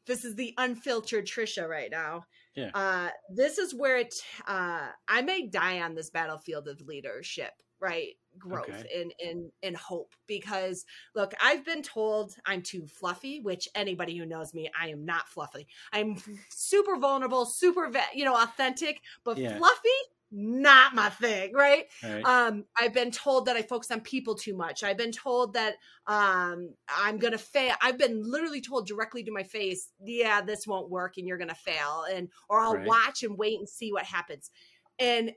this 0.06 0.24
is 0.24 0.34
the 0.34 0.54
unfiltered 0.58 1.26
Tricia 1.26 1.68
right 1.68 1.90
now. 1.90 2.24
Yeah. 2.54 2.70
Uh, 2.74 3.08
this 3.30 3.58
is 3.58 3.74
where 3.74 3.98
it. 3.98 4.14
Uh, 4.46 4.88
I 5.08 5.22
may 5.22 5.46
die 5.46 5.80
on 5.80 5.94
this 5.94 6.10
battlefield 6.10 6.68
of 6.68 6.80
leadership, 6.82 7.52
right? 7.80 8.10
Growth 8.38 8.68
okay. 8.68 9.00
and 9.00 9.12
and 9.24 9.50
and 9.62 9.76
hope. 9.76 10.14
Because 10.26 10.84
look, 11.14 11.32
I've 11.42 11.64
been 11.64 11.82
told 11.82 12.34
I'm 12.44 12.62
too 12.62 12.86
fluffy. 12.86 13.40
Which 13.40 13.68
anybody 13.74 14.16
who 14.16 14.26
knows 14.26 14.52
me, 14.52 14.70
I 14.78 14.88
am 14.88 15.04
not 15.04 15.28
fluffy. 15.28 15.66
I'm 15.92 16.16
super 16.50 16.96
vulnerable, 16.96 17.46
super, 17.46 17.90
you 18.14 18.24
know, 18.24 18.36
authentic, 18.36 19.00
but 19.24 19.38
yeah. 19.38 19.56
fluffy 19.56 19.88
not 20.32 20.94
my 20.94 21.10
thing, 21.10 21.52
right? 21.52 21.84
right? 22.02 22.28
Um, 22.28 22.64
I've 22.76 22.94
been 22.94 23.10
told 23.10 23.46
that 23.46 23.56
I 23.56 23.62
focus 23.62 23.90
on 23.90 24.00
people 24.00 24.34
too 24.34 24.56
much. 24.56 24.82
I've 24.82 24.96
been 24.96 25.12
told 25.12 25.52
that 25.54 25.76
um, 26.06 26.74
I'm 26.88 27.18
gonna 27.18 27.38
fail. 27.38 27.74
I've 27.82 27.98
been 27.98 28.22
literally 28.22 28.60
told 28.60 28.86
directly 28.86 29.22
to 29.24 29.30
my 29.32 29.42
face, 29.42 29.92
"Yeah, 30.00 30.40
this 30.40 30.66
won't 30.66 30.90
work, 30.90 31.18
and 31.18 31.26
you're 31.26 31.38
gonna 31.38 31.54
fail," 31.54 32.04
and 32.10 32.30
or 32.48 32.60
I'll 32.60 32.74
right. 32.74 32.86
watch 32.86 33.22
and 33.22 33.36
wait 33.38 33.58
and 33.58 33.68
see 33.68 33.92
what 33.92 34.04
happens. 34.04 34.50
And 34.98 35.32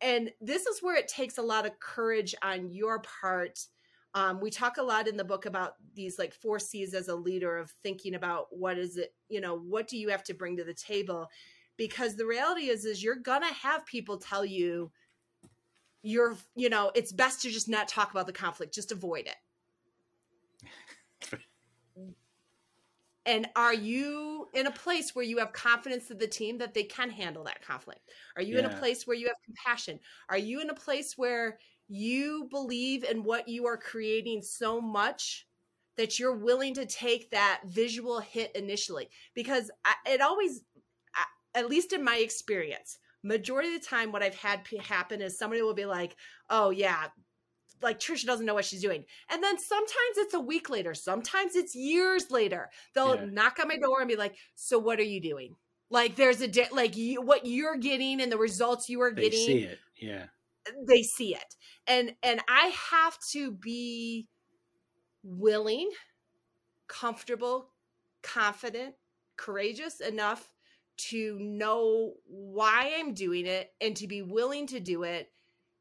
and 0.00 0.32
this 0.40 0.66
is 0.66 0.82
where 0.82 0.96
it 0.96 1.08
takes 1.08 1.38
a 1.38 1.42
lot 1.42 1.66
of 1.66 1.80
courage 1.80 2.34
on 2.42 2.70
your 2.70 3.00
part. 3.00 3.66
Um, 4.14 4.40
we 4.40 4.50
talk 4.50 4.76
a 4.76 4.82
lot 4.82 5.08
in 5.08 5.16
the 5.16 5.24
book 5.24 5.44
about 5.46 5.74
these 5.94 6.18
like 6.18 6.34
four 6.34 6.58
C's 6.58 6.94
as 6.94 7.08
a 7.08 7.16
leader 7.16 7.56
of 7.56 7.70
thinking 7.82 8.14
about 8.14 8.46
what 8.56 8.78
is 8.78 8.96
it, 8.96 9.14
you 9.28 9.40
know, 9.40 9.58
what 9.58 9.88
do 9.88 9.96
you 9.98 10.08
have 10.10 10.22
to 10.24 10.34
bring 10.34 10.56
to 10.56 10.64
the 10.64 10.74
table 10.74 11.28
because 11.76 12.16
the 12.16 12.26
reality 12.26 12.68
is 12.68 12.84
is 12.84 13.02
you're 13.02 13.16
gonna 13.16 13.52
have 13.52 13.86
people 13.86 14.18
tell 14.18 14.44
you 14.44 14.90
you're 16.02 16.36
you 16.54 16.68
know 16.68 16.90
it's 16.94 17.12
best 17.12 17.42
to 17.42 17.50
just 17.50 17.68
not 17.68 17.88
talk 17.88 18.10
about 18.10 18.26
the 18.26 18.32
conflict 18.32 18.74
just 18.74 18.92
avoid 18.92 19.26
it. 19.26 19.36
And 23.26 23.48
are 23.56 23.72
you 23.72 24.48
in 24.52 24.66
a 24.66 24.70
place 24.70 25.14
where 25.14 25.24
you 25.24 25.38
have 25.38 25.52
confidence 25.52 26.10
in 26.10 26.18
the 26.18 26.26
team 26.26 26.58
that 26.58 26.74
they 26.74 26.82
can 26.82 27.08
handle 27.08 27.44
that 27.44 27.62
conflict? 27.62 28.00
Are 28.36 28.42
you 28.42 28.54
yeah. 28.54 28.60
in 28.60 28.64
a 28.66 28.78
place 28.78 29.06
where 29.06 29.16
you 29.16 29.26
have 29.26 29.36
compassion? 29.44 29.98
Are 30.28 30.38
you 30.38 30.60
in 30.60 30.68
a 30.68 30.74
place 30.74 31.14
where 31.16 31.58
you 31.88 32.48
believe 32.50 33.04
in 33.04 33.22
what 33.22 33.48
you 33.48 33.66
are 33.66 33.78
creating 33.78 34.42
so 34.42 34.80
much 34.80 35.46
that 35.96 36.18
you're 36.18 36.36
willing 36.36 36.74
to 36.74 36.84
take 36.84 37.30
that 37.30 37.62
visual 37.66 38.20
hit 38.20 38.54
initially? 38.54 39.08
Because 39.34 39.70
I, 39.86 39.94
it 40.06 40.20
always 40.20 40.62
at 41.54 41.68
least 41.68 41.92
in 41.92 42.04
my 42.04 42.16
experience, 42.16 42.98
majority 43.22 43.74
of 43.74 43.80
the 43.80 43.86
time, 43.86 44.12
what 44.12 44.22
I've 44.22 44.34
had 44.34 44.60
happen 44.82 45.22
is 45.22 45.38
somebody 45.38 45.62
will 45.62 45.74
be 45.74 45.86
like, 45.86 46.16
"Oh 46.50 46.70
yeah." 46.70 47.06
Like 47.82 47.98
Tricia 47.98 48.24
doesn't 48.24 48.46
know 48.46 48.54
what 48.54 48.64
she's 48.64 48.80
doing. 48.80 49.04
And 49.30 49.42
then 49.42 49.58
sometimes 49.58 50.16
it's 50.16 50.32
a 50.32 50.40
week 50.40 50.70
later, 50.70 50.94
sometimes 50.94 51.54
it's 51.54 51.74
years 51.74 52.30
later. 52.30 52.70
They'll 52.94 53.16
yeah. 53.16 53.26
knock 53.26 53.58
on 53.60 53.68
my 53.68 53.76
door 53.76 54.00
and 54.00 54.08
be 54.08 54.16
like, 54.16 54.36
So 54.54 54.78
what 54.78 54.98
are 54.98 55.02
you 55.02 55.20
doing? 55.20 55.56
Like 55.90 56.16
there's 56.16 56.40
a 56.40 56.48
di- 56.48 56.68
like 56.72 56.96
you, 56.96 57.20
what 57.20 57.46
you're 57.46 57.76
getting 57.76 58.20
and 58.20 58.32
the 58.32 58.38
results 58.38 58.88
you 58.88 59.00
are 59.02 59.10
getting 59.10 59.30
they 59.30 59.46
getting. 59.46 59.58
See 59.58 59.64
it, 59.64 59.78
yeah. 60.00 60.24
They 60.88 61.02
see 61.02 61.34
it, 61.34 61.54
and 61.86 62.14
and 62.22 62.40
I 62.48 62.74
have 62.90 63.18
to 63.32 63.52
be 63.52 64.28
willing, 65.22 65.90
comfortable, 66.88 67.70
confident, 68.22 68.94
courageous 69.36 70.00
enough 70.00 70.48
to 70.96 71.38
know 71.38 72.14
why 72.26 72.94
I'm 72.96 73.14
doing 73.14 73.46
it 73.46 73.72
and 73.80 73.96
to 73.96 74.06
be 74.06 74.22
willing 74.22 74.66
to 74.68 74.80
do 74.80 75.02
it, 75.02 75.30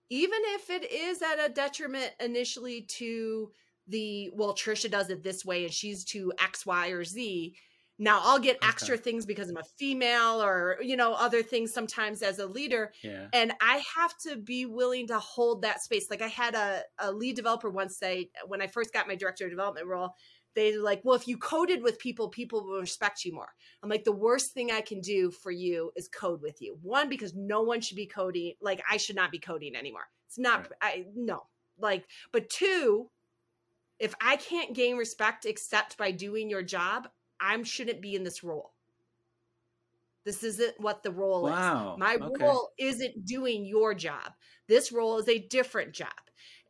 even 0.10 0.40
if 0.56 0.70
it 0.70 0.92
is 0.92 1.22
at 1.22 1.44
a 1.44 1.52
detriment 1.52 2.12
initially 2.20 2.82
to 2.82 3.52
the 3.88 4.32
well, 4.34 4.54
Tricia 4.54 4.90
does 4.90 5.10
it 5.10 5.24
this 5.24 5.44
way 5.44 5.66
and 5.66 5.74
she's 5.74 6.06
to 6.06 6.32
X, 6.40 6.66
Y, 6.66 6.90
or 6.90 7.04
Z 7.04 7.56
now 8.00 8.22
I'll 8.24 8.40
get 8.40 8.58
okay. 8.58 8.68
extra 8.68 8.98
things 8.98 9.26
because 9.26 9.50
I'm 9.50 9.58
a 9.58 9.64
female 9.78 10.42
or, 10.42 10.78
you 10.82 10.98
know, 10.98 11.14
other 11.14 11.44
things 11.44 11.72
sometimes 11.72 12.24
as 12.24 12.40
a 12.40 12.46
leader. 12.46 12.92
Yeah. 13.04 13.28
And 13.34 13.54
I 13.62 13.84
have 13.96 14.18
to 14.20 14.36
be 14.36 14.66
willing 14.66 15.08
to 15.08 15.20
hold 15.20 15.62
that 15.62 15.82
space. 15.82 16.10
Like 16.10 16.22
I 16.22 16.28
had 16.28 16.56
a, 16.56 16.82
a 17.00 17.12
lead 17.12 17.36
developer 17.36 17.70
once 17.70 17.98
say, 17.98 18.30
when 18.48 18.62
I 18.62 18.68
first 18.68 18.94
got 18.94 19.08
my 19.08 19.16
director 19.16 19.46
of 19.46 19.52
development 19.52 19.88
role, 19.88 20.16
they 20.56 20.78
like, 20.78 21.02
well, 21.04 21.16
if 21.16 21.28
you 21.28 21.38
coded 21.38 21.82
with 21.82 22.00
people, 22.00 22.30
people 22.30 22.64
will 22.64 22.80
respect 22.80 23.26
you 23.26 23.34
more. 23.34 23.50
I'm 23.82 23.90
like, 23.90 24.04
the 24.04 24.12
worst 24.12 24.54
thing 24.54 24.72
I 24.72 24.82
can 24.82 25.02
do 25.02 25.32
for 25.32 25.52
you 25.52 25.92
is 25.96 26.08
code 26.08 26.42
with 26.42 26.62
you. 26.62 26.78
One, 26.82 27.10
because 27.10 27.34
no 27.36 27.62
one 27.62 27.82
should 27.82 27.98
be 27.98 28.06
coding. 28.06 28.54
Like 28.62 28.82
I 28.90 28.98
should 28.98 29.16
not 29.16 29.32
be 29.32 29.40
coding 29.40 29.76
anymore. 29.76 30.08
It's 30.28 30.40
not, 30.40 30.62
right. 30.62 30.70
I, 30.82 31.06
no. 31.16 31.44
Like, 31.80 32.06
but 32.32 32.50
two, 32.50 33.10
if 34.00 34.14
I 34.22 34.36
can't 34.36 34.76
gain 34.76 34.98
respect 34.98 35.46
except 35.46 35.98
by 35.98 36.12
doing 36.12 36.50
your 36.50 36.64
job, 36.64 37.08
I 37.40 37.62
shouldn't 37.64 38.02
be 38.02 38.16
in 38.16 38.24
this 38.24 38.44
role. 38.44 38.74
This 40.26 40.44
isn't 40.44 40.80
what 40.80 41.04
the 41.04 41.12
role 41.12 41.44
wow. 41.44 41.94
is. 41.94 42.00
My 42.00 42.16
okay. 42.16 42.46
role 42.46 42.70
isn't 42.78 43.26
doing 43.26 43.66
your 43.66 43.94
job. 43.94 44.32
This 44.68 44.92
role 44.92 45.18
is 45.18 45.28
a 45.28 45.40
different 45.48 45.94
job. 45.94 46.10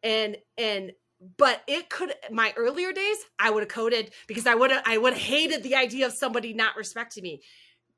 And 0.01 0.37
and 0.57 0.91
but 1.37 1.61
it 1.67 1.89
could 1.89 2.13
my 2.31 2.53
earlier 2.57 2.91
days 2.91 3.17
I 3.39 3.49
would 3.51 3.61
have 3.61 3.69
coded 3.69 4.11
because 4.27 4.47
I 4.47 4.55
would 4.55 4.71
have 4.71 4.83
I 4.85 4.97
would 4.97 5.13
have 5.13 5.21
hated 5.21 5.63
the 5.63 5.75
idea 5.75 6.05
of 6.05 6.13
somebody 6.13 6.53
not 6.53 6.75
respecting 6.75 7.23
me. 7.23 7.41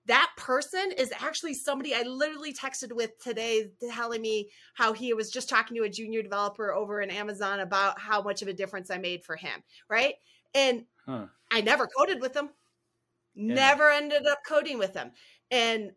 That 0.08 0.30
person 0.38 0.92
is 0.98 1.12
actually 1.20 1.56
somebody 1.56 1.96
I 1.96 2.04
literally 2.04 2.54
texted 2.54 2.94
with 2.94 3.18
today 3.20 3.72
telling 3.92 4.22
me 4.22 4.50
how 4.76 4.94
he 4.94 5.14
was 5.14 5.32
just 5.32 5.50
talking 5.50 5.76
to 5.78 5.84
a 5.84 5.90
junior 5.90 6.22
developer 6.22 6.72
over 6.72 7.02
in 7.02 7.10
Amazon 7.10 7.62
about 7.62 8.00
how 8.00 8.22
much 8.22 8.44
of 8.44 8.48
a 8.48 8.54
difference 8.54 8.92
I 8.92 9.00
made 9.00 9.24
for 9.24 9.36
him, 9.36 9.64
right? 9.90 10.14
And 10.54 10.86
huh. 11.08 11.26
I 11.52 11.62
never 11.62 11.88
coded 11.88 12.22
with 12.22 12.34
them 12.34 12.50
yeah. 13.36 13.54
never 13.54 13.90
ended 13.90 14.26
up 14.26 14.40
coding 14.48 14.78
with 14.78 14.94
them 14.94 15.12
and 15.52 15.92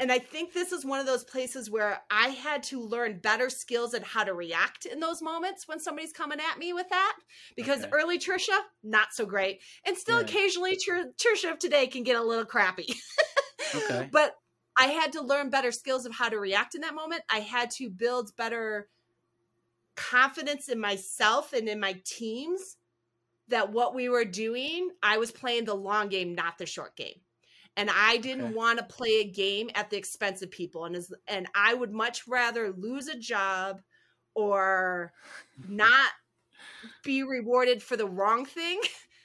and 0.00 0.12
i 0.12 0.18
think 0.18 0.52
this 0.52 0.72
is 0.72 0.84
one 0.84 1.00
of 1.00 1.06
those 1.06 1.24
places 1.24 1.70
where 1.70 2.00
i 2.10 2.28
had 2.28 2.62
to 2.62 2.80
learn 2.80 3.18
better 3.18 3.48
skills 3.50 3.94
and 3.94 4.04
how 4.04 4.24
to 4.24 4.34
react 4.34 4.86
in 4.86 5.00
those 5.00 5.22
moments 5.22 5.66
when 5.66 5.80
somebody's 5.80 6.12
coming 6.12 6.38
at 6.40 6.58
me 6.58 6.72
with 6.72 6.88
that 6.90 7.16
because 7.56 7.80
okay. 7.80 7.90
early 7.92 8.18
tricia 8.18 8.58
not 8.82 9.12
so 9.12 9.26
great 9.26 9.60
and 9.86 9.96
still 9.96 10.16
yeah. 10.18 10.24
occasionally 10.24 10.76
Tr- 10.76 11.12
tricia 11.18 11.52
of 11.52 11.58
today 11.58 11.86
can 11.86 12.02
get 12.02 12.16
a 12.16 12.22
little 12.22 12.44
crappy 12.44 12.94
okay 13.74 14.08
but 14.12 14.34
i 14.76 14.86
had 14.86 15.12
to 15.12 15.22
learn 15.22 15.50
better 15.50 15.72
skills 15.72 16.06
of 16.06 16.14
how 16.14 16.28
to 16.28 16.38
react 16.38 16.74
in 16.74 16.80
that 16.82 16.94
moment 16.94 17.22
i 17.30 17.38
had 17.38 17.70
to 17.72 17.90
build 17.90 18.34
better 18.36 18.88
confidence 19.96 20.68
in 20.68 20.78
myself 20.78 21.52
and 21.52 21.68
in 21.68 21.80
my 21.80 22.00
teams 22.04 22.76
that 23.48 23.72
what 23.72 23.94
we 23.94 24.08
were 24.08 24.24
doing, 24.24 24.90
I 25.02 25.18
was 25.18 25.30
playing 25.30 25.64
the 25.64 25.74
long 25.74 26.08
game, 26.08 26.34
not 26.34 26.58
the 26.58 26.66
short 26.66 26.96
game. 26.96 27.20
And 27.76 27.90
I 27.90 28.16
didn't 28.16 28.46
okay. 28.46 28.54
want 28.54 28.78
to 28.78 28.84
play 28.84 29.20
a 29.20 29.30
game 29.30 29.70
at 29.74 29.90
the 29.90 29.96
expense 29.96 30.42
of 30.42 30.50
people. 30.50 30.86
And 30.86 30.96
as, 30.96 31.12
and 31.28 31.46
I 31.54 31.74
would 31.74 31.92
much 31.92 32.26
rather 32.26 32.72
lose 32.72 33.08
a 33.08 33.18
job 33.18 33.82
or 34.34 35.12
not 35.68 36.10
be 37.04 37.22
rewarded 37.22 37.82
for 37.82 37.96
the 37.96 38.06
wrong 38.06 38.44
thing 38.44 38.80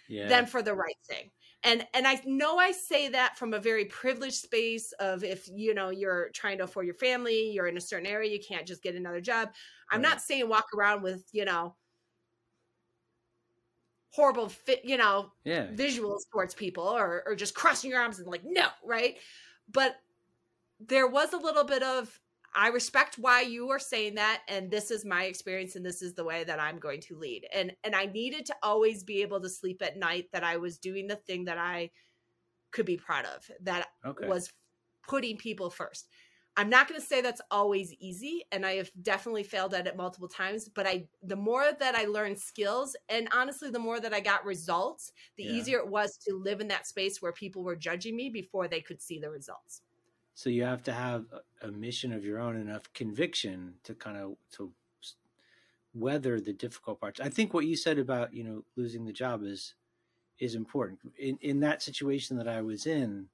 yeah. 0.09 0.27
than 0.27 0.45
for 0.45 0.61
the 0.61 0.73
right 0.73 0.97
thing. 1.07 1.31
And 1.63 1.85
and 1.93 2.07
I 2.07 2.19
know 2.25 2.57
I 2.57 2.71
say 2.71 3.09
that 3.09 3.37
from 3.37 3.53
a 3.53 3.59
very 3.59 3.85
privileged 3.85 4.37
space 4.37 4.93
of 4.93 5.23
if 5.23 5.47
you 5.47 5.75
know 5.75 5.91
you're 5.91 6.29
trying 6.33 6.57
to 6.57 6.63
afford 6.63 6.87
your 6.87 6.95
family, 6.95 7.51
you're 7.51 7.67
in 7.67 7.77
a 7.77 7.81
certain 7.81 8.07
area, 8.07 8.31
you 8.31 8.39
can't 8.39 8.65
just 8.65 8.81
get 8.81 8.95
another 8.95 9.21
job. 9.21 9.49
I'm 9.91 10.01
right. 10.01 10.09
not 10.09 10.21
saying 10.21 10.49
walk 10.49 10.65
around 10.75 11.03
with, 11.03 11.23
you 11.31 11.45
know, 11.45 11.75
horrible 14.11 14.49
fit, 14.49 14.83
you 14.83 14.97
know, 14.97 15.31
yeah. 15.43 15.67
visuals 15.67 16.21
towards 16.31 16.53
people 16.53 16.83
or 16.83 17.23
or 17.25 17.35
just 17.35 17.55
crossing 17.55 17.91
your 17.91 18.01
arms 18.01 18.19
and 18.19 18.27
like 18.27 18.43
no, 18.45 18.67
right? 18.85 19.17
But 19.71 19.95
there 20.79 21.07
was 21.07 21.33
a 21.33 21.37
little 21.37 21.63
bit 21.63 21.83
of 21.83 22.19
I 22.53 22.67
respect 22.67 23.15
why 23.17 23.41
you 23.41 23.69
are 23.69 23.79
saying 23.79 24.15
that 24.15 24.41
and 24.49 24.69
this 24.69 24.91
is 24.91 25.05
my 25.05 25.23
experience 25.23 25.75
and 25.75 25.85
this 25.85 26.01
is 26.01 26.13
the 26.13 26.25
way 26.25 26.43
that 26.43 26.59
I'm 26.59 26.79
going 26.79 27.01
to 27.01 27.17
lead. 27.17 27.47
And 27.53 27.71
and 27.83 27.95
I 27.95 28.05
needed 28.05 28.45
to 28.47 28.55
always 28.61 29.03
be 29.03 29.21
able 29.21 29.39
to 29.41 29.49
sleep 29.49 29.81
at 29.81 29.97
night 29.97 30.27
that 30.33 30.43
I 30.43 30.57
was 30.57 30.77
doing 30.77 31.07
the 31.07 31.15
thing 31.15 31.45
that 31.45 31.57
I 31.57 31.91
could 32.71 32.85
be 32.85 32.97
proud 32.97 33.25
of 33.25 33.49
that 33.61 33.87
okay. 34.05 34.27
was 34.27 34.51
putting 35.07 35.37
people 35.37 35.69
first. 35.69 36.07
I'm 36.57 36.69
not 36.69 36.89
going 36.89 36.99
to 36.99 37.05
say 37.05 37.21
that's 37.21 37.41
always 37.49 37.93
easy 37.93 38.45
and 38.51 38.65
I 38.65 38.73
have 38.73 38.91
definitely 39.01 39.43
failed 39.43 39.73
at 39.73 39.87
it 39.87 39.95
multiple 39.95 40.27
times, 40.27 40.67
but 40.67 40.85
I 40.85 41.05
the 41.23 41.35
more 41.35 41.71
that 41.79 41.95
I 41.95 42.05
learned 42.05 42.37
skills 42.37 42.95
and 43.07 43.29
honestly 43.31 43.69
the 43.69 43.79
more 43.79 43.99
that 44.01 44.13
I 44.13 44.19
got 44.19 44.45
results, 44.45 45.13
the 45.37 45.43
yeah. 45.43 45.51
easier 45.51 45.79
it 45.79 45.87
was 45.87 46.17
to 46.27 46.35
live 46.35 46.59
in 46.59 46.67
that 46.67 46.87
space 46.87 47.21
where 47.21 47.31
people 47.31 47.63
were 47.63 47.75
judging 47.75 48.15
me 48.15 48.29
before 48.29 48.67
they 48.67 48.81
could 48.81 49.01
see 49.01 49.17
the 49.17 49.29
results. 49.29 49.81
So 50.33 50.49
you 50.49 50.63
have 50.63 50.83
to 50.83 50.93
have 50.93 51.25
a 51.61 51.69
mission 51.69 52.11
of 52.11 52.25
your 52.25 52.39
own 52.39 52.57
enough 52.57 52.91
conviction 52.93 53.75
to 53.83 53.93
kind 53.93 54.17
of 54.17 54.35
to 54.53 54.71
weather 55.93 56.39
the 56.39 56.53
difficult 56.53 56.99
parts. 56.99 57.19
I 57.19 57.29
think 57.29 57.53
what 57.53 57.65
you 57.65 57.75
said 57.75 57.99
about, 57.99 58.33
you 58.33 58.43
know, 58.43 58.63
losing 58.75 59.05
the 59.05 59.13
job 59.13 59.43
is 59.43 59.75
is 60.39 60.55
important. 60.55 60.99
In 61.17 61.37
in 61.41 61.59
that 61.61 61.81
situation 61.81 62.37
that 62.37 62.47
I 62.47 62.61
was 62.61 62.85
in, 62.85 63.27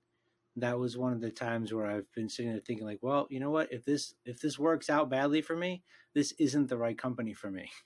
that 0.57 0.79
was 0.79 0.97
one 0.97 1.13
of 1.13 1.21
the 1.21 1.29
times 1.29 1.71
where 1.71 1.85
I've 1.85 2.11
been 2.13 2.29
sitting 2.29 2.51
there 2.51 2.59
thinking 2.59 2.85
like, 2.85 2.99
well, 3.01 3.27
you 3.29 3.39
know 3.39 3.51
what? 3.51 3.71
If 3.71 3.85
this 3.85 4.15
if 4.25 4.41
this 4.41 4.57
works 4.57 4.89
out 4.89 5.09
badly 5.09 5.41
for 5.41 5.55
me, 5.55 5.83
this 6.13 6.33
isn't 6.39 6.67
the 6.67 6.77
right 6.77 6.97
company 6.97 7.33
for 7.33 7.49
me. 7.49 7.69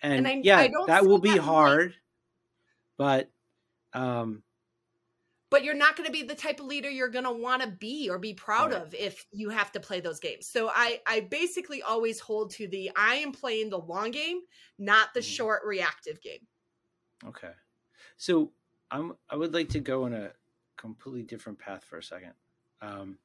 And, 0.00 0.12
and 0.14 0.28
I, 0.28 0.40
yeah, 0.44 0.58
I 0.58 0.70
that 0.86 1.06
will 1.06 1.18
be 1.18 1.32
that 1.32 1.40
hard, 1.40 1.92
but 2.96 3.32
um 3.94 4.44
but 5.50 5.64
you're 5.64 5.74
not 5.74 5.96
going 5.96 6.06
to 6.06 6.12
be 6.12 6.22
the 6.22 6.36
type 6.36 6.60
of 6.60 6.66
leader 6.66 6.88
you're 6.88 7.08
going 7.08 7.24
to 7.24 7.32
want 7.32 7.62
to 7.62 7.68
be 7.68 8.08
or 8.08 8.16
be 8.16 8.32
proud 8.32 8.72
right. 8.72 8.80
of 8.80 8.94
if 8.94 9.26
you 9.32 9.48
have 9.48 9.72
to 9.72 9.80
play 9.80 9.98
those 9.98 10.20
games. 10.20 10.46
So 10.46 10.70
I 10.72 11.00
I 11.04 11.18
basically 11.18 11.82
always 11.82 12.20
hold 12.20 12.52
to 12.52 12.68
the 12.68 12.92
I 12.94 13.16
am 13.16 13.32
playing 13.32 13.70
the 13.70 13.78
long 13.78 14.12
game, 14.12 14.38
not 14.78 15.14
the 15.14 15.20
mm-hmm. 15.20 15.26
short 15.26 15.62
reactive 15.66 16.22
game. 16.22 16.46
Okay. 17.26 17.50
So 18.18 18.52
I'm 18.92 19.14
I 19.28 19.34
would 19.34 19.52
like 19.52 19.70
to 19.70 19.80
go 19.80 20.06
in 20.06 20.12
a 20.12 20.30
completely 20.78 21.22
different 21.22 21.58
path 21.58 21.84
for 21.84 21.98
a 21.98 22.02
second. 22.02 22.32
Um, 22.80 23.18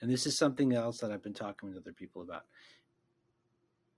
and 0.00 0.10
this 0.10 0.26
is 0.26 0.38
something 0.38 0.72
else 0.72 0.98
that 0.98 1.10
I've 1.10 1.22
been 1.22 1.34
talking 1.34 1.68
with 1.68 1.78
other 1.78 1.92
people 1.92 2.22
about. 2.22 2.44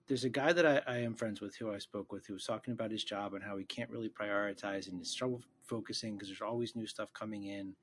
There's 0.09 0.25
a 0.25 0.31
guy 0.31 0.53
that 0.53 0.67
I, 0.67 0.81
I, 0.93 0.97
am 0.99 1.15
friends 1.15 1.41
with 1.41 1.55
who 1.55 1.73
I 1.73 1.79
spoke 1.79 2.11
with 2.11 2.27
who 2.27 2.33
was 2.33 2.45
talking 2.45 2.73
about 2.73 2.91
his 2.91 3.05
job 3.05 3.35
and 3.35 3.45
how 3.45 3.57
he 3.57 3.65
can't 3.65 3.91
really 3.91 4.09
prioritize 4.09 4.89
and 4.89 4.99
he's 4.99 5.15
trouble 5.15 5.41
focusing 5.67 6.15
because 6.15 6.29
there's 6.29 6.41
always 6.41 6.75
new 6.75 6.87
stuff 6.87 7.13
coming 7.13 7.45
in 7.45 7.77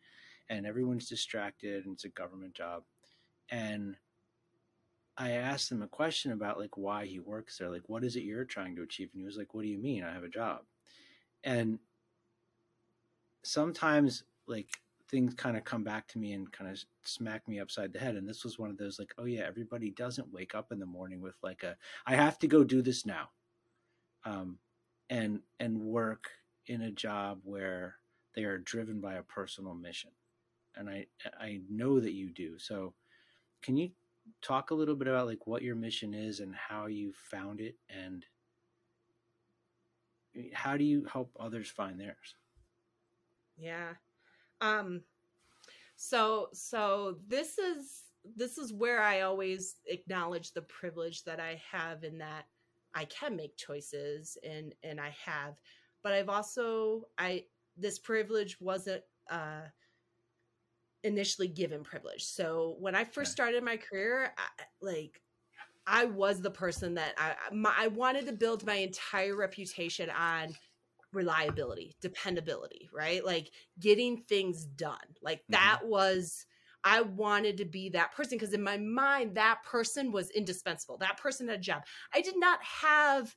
and 0.49 0.65
everyone's 0.65 1.07
distracted 1.07 1.85
and 1.85 1.93
it's 1.93 2.03
a 2.03 2.09
government 2.09 2.53
job. 2.53 2.83
And 3.49 3.95
I 5.17 5.31
asked 5.31 5.71
him 5.71 5.81
a 5.81 5.87
question 5.87 6.31
about 6.31 6.59
like 6.59 6.75
why 6.75 7.05
he 7.05 7.19
works 7.19 7.57
there. 7.57 7.69
Like, 7.69 7.87
what 7.87 8.03
is 8.03 8.15
it 8.15 8.23
you're 8.23 8.45
trying 8.45 8.75
to 8.75 8.83
achieve? 8.83 9.09
And 9.13 9.21
he 9.21 9.25
was 9.25 9.37
like, 9.37 9.53
What 9.53 9.61
do 9.61 9.69
you 9.69 9.79
mean? 9.79 10.03
I 10.03 10.13
have 10.13 10.23
a 10.23 10.29
job. 10.29 10.61
And 11.43 11.79
sometimes 13.43 14.23
like 14.47 14.69
things 15.09 15.33
kind 15.33 15.55
of 15.55 15.63
come 15.63 15.83
back 15.83 16.07
to 16.07 16.19
me 16.19 16.33
and 16.33 16.51
kind 16.51 16.69
of 16.69 16.83
smack 17.03 17.47
me 17.47 17.59
upside 17.59 17.93
the 17.93 17.99
head. 17.99 18.15
And 18.15 18.27
this 18.27 18.43
was 18.43 18.59
one 18.59 18.69
of 18.69 18.77
those 18.77 18.99
like, 18.99 19.13
oh 19.17 19.25
yeah, 19.25 19.43
everybody 19.47 19.91
doesn't 19.91 20.31
wake 20.33 20.53
up 20.55 20.71
in 20.71 20.79
the 20.79 20.85
morning 20.85 21.21
with 21.21 21.35
like 21.41 21.63
a, 21.63 21.75
I 22.05 22.15
have 22.15 22.37
to 22.39 22.47
go 22.47 22.63
do 22.63 22.81
this 22.81 23.05
now, 23.05 23.29
um, 24.25 24.59
and 25.09 25.39
and 25.59 25.79
work 25.79 26.29
in 26.67 26.81
a 26.81 26.91
job 26.91 27.39
where 27.43 27.95
they 28.35 28.43
are 28.43 28.57
driven 28.57 28.99
by 28.99 29.15
a 29.15 29.23
personal 29.23 29.73
mission. 29.73 30.11
And 30.75 30.89
I 30.89 31.05
I 31.39 31.61
know 31.69 31.99
that 31.99 32.13
you 32.13 32.29
do. 32.29 32.59
So, 32.59 32.93
can 33.61 33.77
you 33.77 33.91
talk 34.41 34.71
a 34.71 34.75
little 34.75 34.95
bit 34.95 35.07
about 35.07 35.27
like 35.27 35.47
what 35.47 35.61
your 35.61 35.75
mission 35.75 36.13
is 36.13 36.41
and 36.41 36.53
how 36.53 36.87
you 36.87 37.13
found 37.13 37.61
it 37.61 37.75
and 37.89 38.25
how 40.53 40.77
do 40.77 40.83
you 40.83 41.05
help 41.05 41.31
others 41.39 41.69
find 41.69 41.99
theirs? 41.99 42.35
Yeah. 43.57 43.93
Um, 44.61 45.03
So 45.97 46.49
so 46.53 47.17
this 47.27 47.57
is 47.57 48.03
this 48.35 48.57
is 48.57 48.73
where 48.73 49.01
I 49.01 49.21
always 49.21 49.77
acknowledge 49.87 50.53
the 50.53 50.61
privilege 50.61 51.23
that 51.23 51.39
I 51.39 51.61
have 51.71 52.03
in 52.03 52.17
that 52.19 52.45
I 52.93 53.05
can 53.05 53.35
make 53.35 53.57
choices 53.57 54.37
and 54.43 54.75
and 54.83 54.99
I 55.01 55.15
have 55.25 55.55
but 56.03 56.13
I've 56.13 56.29
also 56.29 57.07
I 57.17 57.45
this 57.77 57.99
privilege 57.99 58.59
wasn't 58.61 59.03
uh 59.29 59.61
initially 61.03 61.47
given 61.47 61.83
privilege. 61.83 62.25
So 62.25 62.75
when 62.79 62.95
I 62.95 63.03
first 63.03 63.31
started 63.31 63.63
my 63.63 63.77
career, 63.77 64.33
I, 64.37 64.63
like 64.81 65.21
I 65.85 66.05
was 66.05 66.41
the 66.41 66.51
person 66.51 66.95
that 66.95 67.13
I 67.17 67.35
my, 67.53 67.73
I 67.77 67.87
wanted 67.87 68.25
to 68.27 68.33
build 68.33 68.65
my 68.65 68.75
entire 68.75 69.35
reputation 69.35 70.09
on 70.09 70.53
reliability, 71.17 71.97
dependability, 71.99 72.89
right? 72.93 73.25
Like 73.25 73.51
getting 73.79 74.17
things 74.17 74.65
done. 74.65 74.97
Like 75.21 75.39
mm-hmm. 75.39 75.53
that 75.53 75.79
was 75.83 76.45
I 76.83 77.01
wanted 77.01 77.57
to 77.57 77.65
be 77.65 77.89
that 77.89 78.15
person 78.15 78.37
because 78.37 78.53
in 78.53 78.63
my 78.63 78.77
mind 78.77 79.35
that 79.35 79.63
person 79.65 80.11
was 80.11 80.29
indispensable. 80.29 80.97
That 80.99 81.17
person 81.17 81.47
had 81.49 81.59
a 81.59 81.61
job. 81.61 81.81
I 82.13 82.21
did 82.21 82.37
not 82.37 82.59
have 82.63 83.35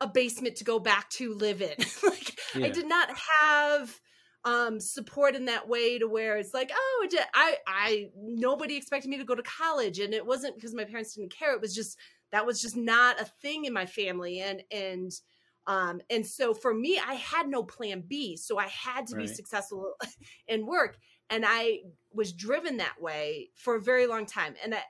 a 0.00 0.08
basement 0.08 0.56
to 0.56 0.64
go 0.64 0.80
back 0.80 1.08
to 1.10 1.34
live 1.34 1.62
in. 1.62 1.76
like 2.02 2.38
yeah. 2.56 2.66
I 2.66 2.70
did 2.70 2.88
not 2.88 3.10
have 3.40 4.00
um 4.44 4.80
support 4.80 5.36
in 5.36 5.44
that 5.44 5.68
way 5.68 6.00
to 6.00 6.08
where 6.08 6.36
it's 6.36 6.52
like 6.52 6.72
oh 6.74 7.08
i 7.32 7.56
i 7.64 8.08
nobody 8.16 8.76
expected 8.76 9.08
me 9.08 9.16
to 9.16 9.22
go 9.22 9.36
to 9.36 9.42
college 9.44 10.00
and 10.00 10.12
it 10.12 10.26
wasn't 10.26 10.52
because 10.56 10.74
my 10.74 10.82
parents 10.82 11.14
didn't 11.14 11.32
care 11.32 11.54
it 11.54 11.60
was 11.60 11.72
just 11.72 11.96
that 12.32 12.44
was 12.44 12.60
just 12.60 12.76
not 12.76 13.20
a 13.20 13.24
thing 13.24 13.66
in 13.66 13.72
my 13.72 13.86
family 13.86 14.40
and 14.40 14.64
and 14.72 15.12
um 15.66 16.00
and 16.10 16.26
so 16.26 16.52
for 16.54 16.74
me 16.74 17.00
i 17.06 17.14
had 17.14 17.48
no 17.48 17.62
plan 17.62 18.02
b 18.06 18.36
so 18.36 18.58
i 18.58 18.66
had 18.66 19.06
to 19.06 19.16
right. 19.16 19.26
be 19.26 19.32
successful 19.32 19.94
in 20.48 20.66
work 20.66 20.96
and 21.30 21.44
i 21.46 21.78
was 22.12 22.32
driven 22.32 22.76
that 22.78 23.00
way 23.00 23.48
for 23.54 23.76
a 23.76 23.80
very 23.80 24.06
long 24.06 24.26
time 24.26 24.54
and 24.62 24.74
i 24.74 24.80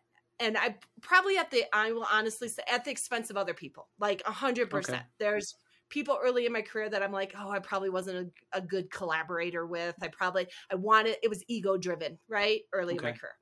and 0.40 0.56
i 0.56 0.74
probably 1.00 1.36
at 1.36 1.50
the 1.50 1.64
i 1.72 1.92
will 1.92 2.06
honestly 2.10 2.48
say 2.48 2.62
at 2.70 2.84
the 2.84 2.90
expense 2.90 3.30
of 3.30 3.36
other 3.36 3.54
people 3.54 3.88
like 3.98 4.22
a 4.26 4.32
hundred 4.32 4.70
percent 4.70 5.02
there's 5.18 5.54
people 5.92 6.18
early 6.20 6.46
in 6.46 6.52
my 6.52 6.62
career 6.62 6.88
that 6.88 7.02
I'm 7.02 7.12
like, 7.12 7.34
oh, 7.38 7.50
I 7.50 7.58
probably 7.58 7.90
wasn't 7.90 8.32
a, 8.52 8.58
a 8.58 8.60
good 8.62 8.90
collaborator 8.90 9.66
with. 9.66 9.94
I 10.02 10.08
probably 10.08 10.48
I 10.70 10.74
wanted 10.74 11.16
it 11.22 11.28
was 11.28 11.44
ego 11.46 11.76
driven, 11.76 12.18
right? 12.28 12.62
Early 12.72 12.94
okay. 12.94 13.08
in 13.08 13.12
my 13.12 13.18
career. 13.18 13.32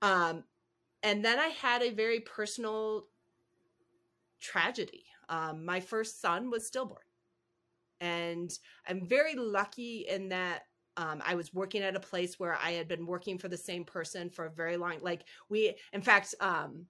Um, 0.00 0.44
and 1.02 1.24
then 1.24 1.38
I 1.38 1.48
had 1.48 1.82
a 1.82 1.90
very 1.90 2.20
personal 2.20 3.06
tragedy. 4.40 5.04
Um, 5.28 5.64
my 5.64 5.80
first 5.80 6.20
son 6.20 6.50
was 6.50 6.66
stillborn, 6.66 7.00
and 8.00 8.50
I'm 8.86 9.06
very 9.06 9.34
lucky 9.34 10.06
in 10.08 10.28
that 10.30 10.62
um, 10.98 11.22
I 11.24 11.36
was 11.36 11.54
working 11.54 11.82
at 11.82 11.94
a 11.94 12.00
place 12.00 12.40
where 12.40 12.58
I 12.62 12.72
had 12.72 12.88
been 12.88 13.06
working 13.06 13.38
for 13.38 13.48
the 13.48 13.56
same 13.56 13.84
person 13.84 14.30
for 14.30 14.46
a 14.46 14.50
very 14.50 14.76
long. 14.76 14.96
Like 15.00 15.24
we, 15.48 15.76
in 15.92 16.02
fact, 16.02 16.34
um, 16.40 16.86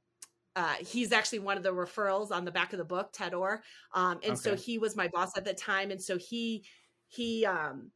uh, 0.56 0.74
he's 0.80 1.12
actually 1.12 1.38
one 1.38 1.56
of 1.56 1.62
the 1.62 1.72
referrals 1.72 2.32
on 2.32 2.44
the 2.44 2.50
back 2.50 2.72
of 2.72 2.78
the 2.78 2.84
book, 2.84 3.10
Ted 3.12 3.34
Orr. 3.34 3.62
Um, 3.94 4.18
and 4.24 4.32
okay. 4.32 4.34
so 4.34 4.56
he 4.56 4.78
was 4.78 4.96
my 4.96 5.08
boss 5.08 5.36
at 5.36 5.44
the 5.44 5.52
time. 5.52 5.90
And 5.90 6.02
so 6.02 6.16
he, 6.16 6.64
he, 7.06 7.46
um, 7.46 7.92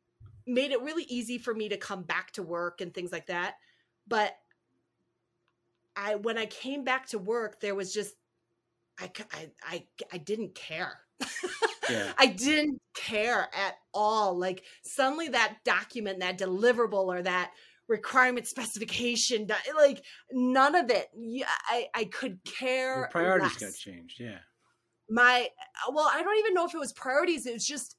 made 0.47 0.71
it 0.71 0.83
really 0.83 1.05
easy 1.05 1.39
for 1.39 1.55
me 1.55 1.69
to 1.69 1.77
come 1.77 2.03
back 2.03 2.31
to 2.33 2.43
work 2.43 2.81
and 2.81 2.93
things 2.93 3.11
like 3.11 3.27
that. 3.27 3.55
But 4.07 4.37
I, 5.97 6.17
when 6.17 6.37
I 6.37 6.47
came 6.47 6.85
back 6.85 7.07
to 7.09 7.19
work, 7.19 7.61
there 7.61 7.75
was 7.75 7.93
just, 7.93 8.15
I, 9.03 9.11
I, 9.33 9.51
I, 9.65 9.87
I 10.13 10.19
didn't 10.19 10.55
care. 10.55 11.01
yeah. 11.91 12.13
I 12.19 12.27
didn't 12.27 12.81
care 12.95 13.49
at 13.55 13.75
all. 13.93 14.39
Like 14.39 14.63
suddenly 14.85 15.29
that 15.29 15.59
document, 15.65 16.21
that 16.21 16.39
deliverable 16.39 17.07
or 17.07 17.23
that 17.23 17.51
requirement 17.89 18.47
specification 18.47 19.47
eh, 19.51 19.55
like 19.77 20.03
none 20.31 20.75
of 20.75 20.89
it 20.91 21.09
i 21.69 21.87
i 21.95 22.05
could 22.05 22.39
care 22.45 23.01
Your 23.01 23.09
priorities 23.09 23.61
less. 23.61 23.73
got 23.73 23.79
changed 23.79 24.21
yeah 24.21 24.39
my 25.11 25.49
well 25.93 26.09
i 26.15 26.23
don't 26.23 26.39
even 26.39 26.55
know 26.55 26.65
if 26.65 26.75
it 26.75 26.79
was 26.79 26.93
priorities 26.93 27.45
it 27.45 27.53
was 27.53 27.67
just 27.67 27.97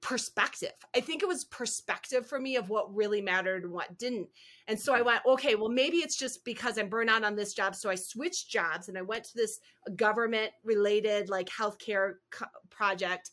perspective 0.00 0.72
i 0.94 1.00
think 1.00 1.22
it 1.22 1.28
was 1.28 1.44
perspective 1.46 2.26
for 2.26 2.38
me 2.38 2.54
of 2.54 2.70
what 2.70 2.94
really 2.94 3.20
mattered 3.20 3.64
and 3.64 3.72
what 3.72 3.98
didn't 3.98 4.28
and 4.68 4.78
so 4.78 4.94
i 4.94 5.02
went 5.02 5.20
okay 5.26 5.56
well 5.56 5.68
maybe 5.68 5.96
it's 5.96 6.16
just 6.16 6.44
because 6.44 6.78
i'm 6.78 6.88
burnt 6.88 7.10
out 7.10 7.24
on 7.24 7.34
this 7.34 7.52
job 7.52 7.74
so 7.74 7.90
i 7.90 7.96
switched 7.96 8.48
jobs 8.48 8.88
and 8.88 8.96
i 8.96 9.02
went 9.02 9.24
to 9.24 9.34
this 9.34 9.58
government 9.96 10.52
related 10.62 11.28
like 11.28 11.48
healthcare 11.48 12.14
co- 12.30 12.46
project 12.70 13.30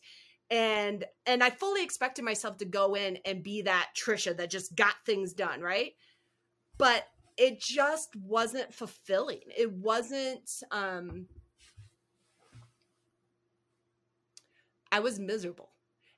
and 0.50 1.04
and 1.26 1.42
I 1.42 1.50
fully 1.50 1.82
expected 1.82 2.24
myself 2.24 2.58
to 2.58 2.64
go 2.64 2.94
in 2.94 3.18
and 3.24 3.42
be 3.42 3.62
that 3.62 3.90
Tricia 3.96 4.36
that 4.36 4.50
just 4.50 4.76
got 4.76 4.94
things 5.04 5.32
done, 5.32 5.60
right? 5.60 5.92
But 6.78 7.06
it 7.36 7.60
just 7.60 8.14
wasn't 8.16 8.72
fulfilling. 8.72 9.40
It 9.56 9.72
wasn't 9.72 10.50
um 10.70 11.26
I 14.92 15.00
was 15.00 15.18
miserable. 15.18 15.70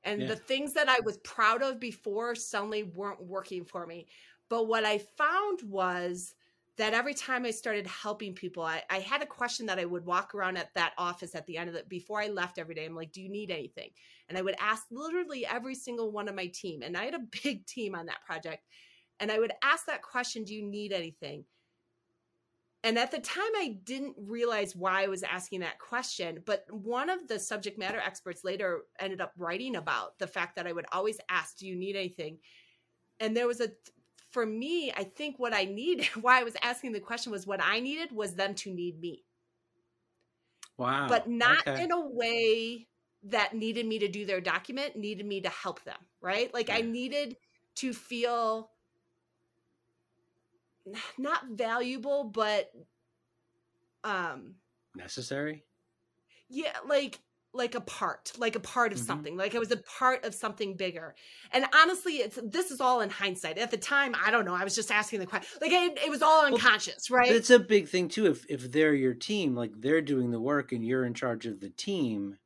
And 0.05 0.22
yeah. 0.22 0.28
the 0.28 0.36
things 0.36 0.74
that 0.74 0.88
I 0.88 1.01
was 1.01 1.18
proud 1.18 1.62
of 1.62 1.80
before 1.80 2.34
suddenly 2.34 2.84
weren't 2.84 3.22
working 3.22 3.64
for 3.64 3.86
me. 3.86 4.07
But 4.49 4.68
what 4.68 4.84
I 4.84 4.99
found 4.99 5.62
was 5.62 6.34
that 6.78 6.94
every 6.94 7.12
time 7.12 7.44
I 7.44 7.51
started 7.51 7.86
helping 7.88 8.34
people, 8.34 8.62
I, 8.62 8.82
I, 8.88 9.01
had 9.01 9.20
a 9.20 9.26
question 9.26 9.66
that 9.66 9.80
I 9.80 9.84
would 9.84 10.07
walk 10.07 10.32
around 10.32 10.57
at 10.57 10.72
that 10.74 10.92
office 10.96 11.34
at 11.34 11.44
the 11.46 11.59
end 11.59 11.68
of 11.68 11.74
it 11.74 11.88
before 11.88 12.20
I 12.20 12.28
left 12.28 12.57
every 12.57 12.74
day. 12.74 12.86
I'm 12.86 12.94
like, 12.94 13.11
do 13.11 13.20
you 13.20 13.28
need 13.28 13.51
anything? 13.51 13.90
And 14.28 14.38
I 14.38 14.42
would 14.42 14.55
ask 14.61 14.84
literally 14.92 15.44
every 15.44 15.74
single 15.74 16.12
one 16.12 16.28
of 16.28 16.36
my 16.36 16.46
team. 16.46 16.82
And 16.82 16.96
I 16.96 17.05
had 17.05 17.14
a 17.14 17.26
big 17.42 17.66
team 17.66 17.96
on 17.96 18.07
that 18.07 18.24
project. 18.24 18.64
And 19.18 19.32
I 19.32 19.40
would 19.40 19.53
ask 19.62 19.86
that 19.86 20.03
question, 20.03 20.44
do 20.44 20.55
you 20.55 20.62
need 20.62 20.92
anything? 20.92 21.44
And 22.85 22.97
at 22.97 23.11
the 23.11 23.18
time, 23.18 23.51
I 23.57 23.79
didn't 23.85 24.14
realize 24.16 24.76
why 24.76 25.03
I 25.03 25.09
was 25.09 25.24
asking 25.24 25.61
that 25.61 25.81
question. 25.81 26.39
But 26.47 26.64
one 26.70 27.11
of 27.11 27.26
the 27.26 27.39
subject 27.39 27.76
matter 27.76 27.99
experts 27.99 28.45
later 28.45 28.83
ended 29.01 29.20
up 29.20 29.33
writing 29.37 29.76
about 29.76 30.18
the 30.18 30.29
fact 30.29 30.55
that 30.57 30.66
I 30.66 30.72
would 30.72 30.87
always 30.93 31.18
ask, 31.29 31.59
do 31.59 31.66
you 31.66 31.74
need 31.74 31.97
anything? 31.97 32.39
And 33.18 33.37
there 33.37 33.49
was 33.49 33.61
a 33.61 33.70
for 34.31 34.45
me, 34.45 34.93
I 34.97 35.05
think 35.05 35.39
what 35.39 35.55
I 35.55 35.64
need, 35.64 36.05
why 36.20 36.41
I 36.41 36.45
was 36.45 36.55
asking 36.62 36.93
the 36.93 37.01
question 37.01 37.33
was 37.33 37.47
what 37.47 37.61
I 37.62 37.81
needed 37.81 38.12
was 38.12 38.35
them 38.35 38.55
to 38.57 38.72
need 38.72 39.01
me. 39.01 39.24
Wow. 40.76 41.07
But 41.09 41.29
not 41.29 41.66
okay. 41.66 41.83
in 41.83 41.91
a 41.91 42.01
way 42.01 42.87
that 43.24 43.55
needed 43.55 43.87
me 43.87 43.99
to 43.99 44.09
do 44.09 44.24
their 44.24 44.41
document, 44.41 44.97
needed 44.97 45.26
me 45.26 45.41
to 45.41 45.49
help 45.49 45.83
them, 45.83 45.99
right? 46.20 46.53
Like 46.55 46.68
yeah. 46.68 46.76
I 46.76 46.81
needed 46.83 47.37
to 47.76 47.93
feel 47.93 48.70
not 51.16 51.43
valuable, 51.51 52.24
but 52.24 52.70
um 54.05 54.55
necessary. 54.95 55.64
Yeah, 56.49 56.72
like 56.86 57.20
like 57.55 57.74
a 57.74 57.80
part, 57.80 58.32
like 58.39 58.57
a 58.57 58.61
part 58.61 58.93
of 58.93 58.99
mm-hmm. 58.99 59.07
something, 59.07 59.36
like 59.36 59.55
I 59.55 59.59
was 59.59 59.70
a 59.70 59.78
part 59.78 60.24
of 60.24 60.34
something 60.34 60.76
bigger. 60.76 61.14
And 61.51 61.64
honestly, 61.74 62.16
it's 62.16 62.39
this 62.43 62.70
is 62.70 62.80
all 62.80 63.01
in 63.01 63.11
hindsight. 63.11 63.59
At 63.59 63.70
the 63.70 63.76
time, 63.76 64.14
I 64.22 64.30
don't 64.30 64.45
know. 64.45 64.55
I 64.55 64.64
was 64.64 64.74
just 64.74 64.91
asking 64.91 65.20
the 65.20 65.26
question. 65.26 65.59
Like 65.61 65.72
it, 65.72 65.99
it 66.05 66.11
was 66.11 66.22
all 66.22 66.45
unconscious, 66.45 67.11
well, 67.11 67.20
right? 67.20 67.30
It's 67.30 67.51
a 67.51 67.59
big 67.59 67.89
thing 67.89 68.09
too. 68.09 68.26
If 68.26 68.45
if 68.49 68.70
they're 68.70 68.95
your 68.95 69.14
team, 69.14 69.55
like 69.55 69.72
they're 69.80 70.03
doing 70.03 70.30
the 70.30 70.41
work 70.41 70.72
and 70.72 70.84
you're 70.84 71.05
in 71.05 71.14
charge 71.14 71.47
of 71.47 71.61
the 71.61 71.70
team. 71.70 72.39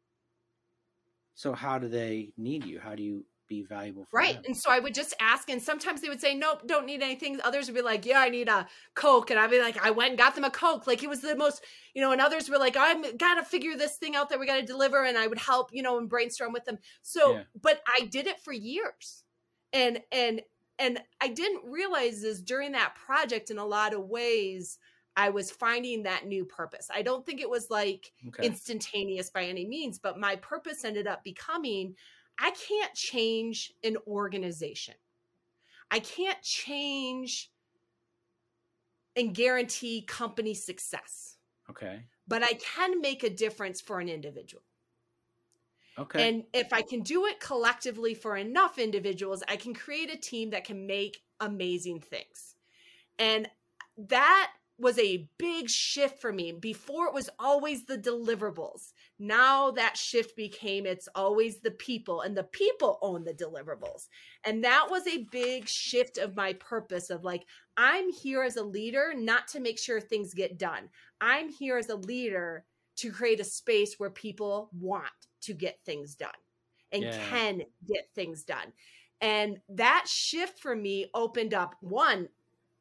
So 1.35 1.53
how 1.53 1.79
do 1.79 1.89
they 1.89 2.33
need 2.37 2.65
you? 2.65 2.79
How 2.79 2.95
do 2.95 3.03
you 3.03 3.25
be 3.53 3.63
valuable 3.63 4.07
right 4.13 4.35
them. 4.35 4.45
and 4.47 4.57
so 4.57 4.71
i 4.71 4.79
would 4.79 4.95
just 4.95 5.15
ask 5.21 5.51
and 5.51 5.61
sometimes 5.61 6.01
they 6.01 6.09
would 6.09 6.21
say 6.21 6.35
nope 6.35 6.63
don't 6.67 6.87
need 6.87 7.03
anything 7.03 7.39
others 7.45 7.67
would 7.67 7.75
be 7.75 7.83
like 7.83 8.07
yeah 8.07 8.21
i 8.21 8.29
need 8.29 8.49
a 8.49 8.67
coke 8.95 9.31
and 9.31 9.39
i'd 9.39 9.51
be 9.51 9.61
like 9.61 9.77
i 9.85 9.91
went 9.91 10.11
and 10.11 10.19
got 10.19 10.35
them 10.35 10.45
a 10.45 10.51
coke 10.51 10.87
like 10.87 11.03
it 11.03 11.09
was 11.09 11.21
the 11.21 11.37
most 11.37 11.63
you 11.95 12.01
know 12.01 12.13
and 12.13 12.21
others 12.21 12.49
were 12.49 12.59
like 12.59 12.77
i'm 12.79 13.03
gotta 13.17 13.45
figure 13.45 13.77
this 13.77 13.97
thing 13.97 14.17
out 14.17 14.31
that 14.31 14.41
we 14.41 14.47
gotta 14.47 14.65
deliver 14.65 15.05
and 15.05 15.19
i 15.19 15.27
would 15.27 15.39
help 15.39 15.69
you 15.73 15.83
know 15.83 15.99
and 15.99 16.09
brainstorm 16.09 16.53
with 16.53 16.65
them 16.65 16.79
so 17.03 17.35
yeah. 17.35 17.43
but 17.61 17.83
i 17.87 18.07
did 18.07 18.27
it 18.27 18.41
for 18.41 18.53
years 18.53 19.25
and 19.73 20.01
and 20.11 20.41
and 20.79 21.01
i 21.21 21.29
didn't 21.29 21.71
realize 21.71 22.23
is 22.23 22.41
during 22.41 22.73
that 22.73 22.95
project 22.95 23.51
in 23.51 23.59
a 23.59 23.67
lot 23.67 23.93
of 23.93 24.09
ways 24.09 24.79
I 25.15 25.29
was 25.29 25.51
finding 25.51 26.05
that 26.05 26.27
new 26.27 26.45
purpose. 26.45 26.89
I 26.91 27.03
don't 27.03 27.27
think 27.27 27.41
it 27.43 27.51
was 27.51 27.71
like 27.71 28.13
okay. 28.29 28.47
instantaneous 28.47 29.29
by 29.29 29.45
any 29.45 29.67
means, 29.67 29.99
but 29.99 30.19
my 30.19 30.37
purpose 30.37 30.87
ended 30.87 31.07
up 31.07 31.23
becoming 31.23 31.95
I 32.39 32.51
can't 32.51 32.95
change 32.95 33.73
an 33.85 33.97
organization. 34.07 34.95
I 35.91 36.01
can't 36.01 36.41
change 36.43 37.51
and 39.17 39.35
guarantee 39.35 40.03
company 40.03 40.55
success. 40.55 41.37
Okay. 41.71 42.05
But 42.27 42.43
I 42.43 42.55
can 42.55 43.01
make 43.01 43.23
a 43.23 43.31
difference 43.31 43.81
for 43.81 44.01
an 44.01 44.09
individual. 44.09 44.63
Okay. 45.99 46.29
And 46.29 46.45
if 46.55 46.73
I 46.73 46.83
can 46.83 47.03
do 47.03 47.27
it 47.27 47.41
collectively 47.41 48.15
for 48.15 48.37
enough 48.37 48.79
individuals, 48.79 49.43
I 49.49 49.57
can 49.57 49.75
create 49.75 50.13
a 50.13 50.17
team 50.17 50.51
that 50.51 50.65
can 50.65 50.87
make 50.87 51.23
amazing 51.41 52.01
things. 52.01 52.55
And 53.19 53.49
that 53.99 54.53
was 54.79 54.99
a 54.99 55.29
big 55.37 55.69
shift 55.69 56.21
for 56.21 56.33
me. 56.33 56.53
Before 56.53 57.07
it 57.07 57.15
was 57.15 57.29
always 57.39 57.85
the 57.85 57.99
deliverables. 57.99 58.93
Now 59.23 59.71
that 59.71 59.97
shift 59.97 60.37
became 60.37 60.85
it's 60.85 61.09
always 61.15 61.61
the 61.61 61.71
people 61.71 62.23
and 62.23 62.37
the 62.37 62.43
people 62.43 62.99
own 63.03 63.23
the 63.23 63.33
deliverables. 63.33 64.09
And 64.45 64.65
that 64.65 64.89
was 64.91 65.07
a 65.07 65.29
big 65.31 65.69
shift 65.69 66.19
of 66.19 66.35
my 66.35 66.55
purpose 66.55 67.09
of 67.09 67.23
like 67.23 67.45
i'm 67.77 68.13
here 68.13 68.43
as 68.43 68.57
a 68.57 68.65
leader 68.65 69.15
not 69.17 69.47
to 69.49 69.61
make 69.61 69.79
sure 69.79 70.01
things 70.01 70.35
get 70.35 70.59
done. 70.59 70.89
I'm 71.21 71.49
here 71.49 71.79
as 71.79 71.89
a 71.89 71.95
leader 71.95 72.65
to 72.97 73.13
create 73.13 73.39
a 73.39 73.45
space 73.45 73.95
where 73.97 74.11
people 74.11 74.71
want 74.79 75.07
to 75.43 75.55
get 75.55 75.79
things 75.87 76.17
done 76.17 76.31
and 76.91 77.05
yeah. 77.05 77.19
can 77.31 77.63
get 77.87 78.09
things 78.15 78.43
done. 78.43 78.73
And 79.21 79.61
that 79.69 80.07
shift 80.09 80.59
for 80.59 80.75
me 80.75 81.07
opened 81.15 81.55
up 81.55 81.77
one 81.81 82.29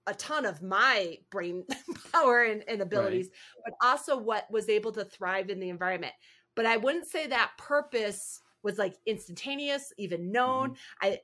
a 0.07 0.13
ton 0.13 0.45
of 0.45 0.61
my 0.61 1.17
brain 1.29 1.63
power 2.11 2.43
and, 2.43 2.63
and 2.67 2.81
abilities, 2.81 3.27
right. 3.27 3.73
but 3.79 3.87
also 3.87 4.17
what 4.17 4.49
was 4.51 4.69
able 4.69 4.91
to 4.93 5.05
thrive 5.05 5.49
in 5.49 5.59
the 5.59 5.69
environment. 5.69 6.13
But 6.55 6.65
I 6.65 6.77
wouldn't 6.77 7.07
say 7.07 7.27
that 7.27 7.51
purpose 7.57 8.39
was 8.63 8.77
like 8.77 8.95
instantaneous, 9.05 9.93
even 9.97 10.31
known. 10.31 10.71
Mm-hmm. 10.71 11.07
I 11.07 11.19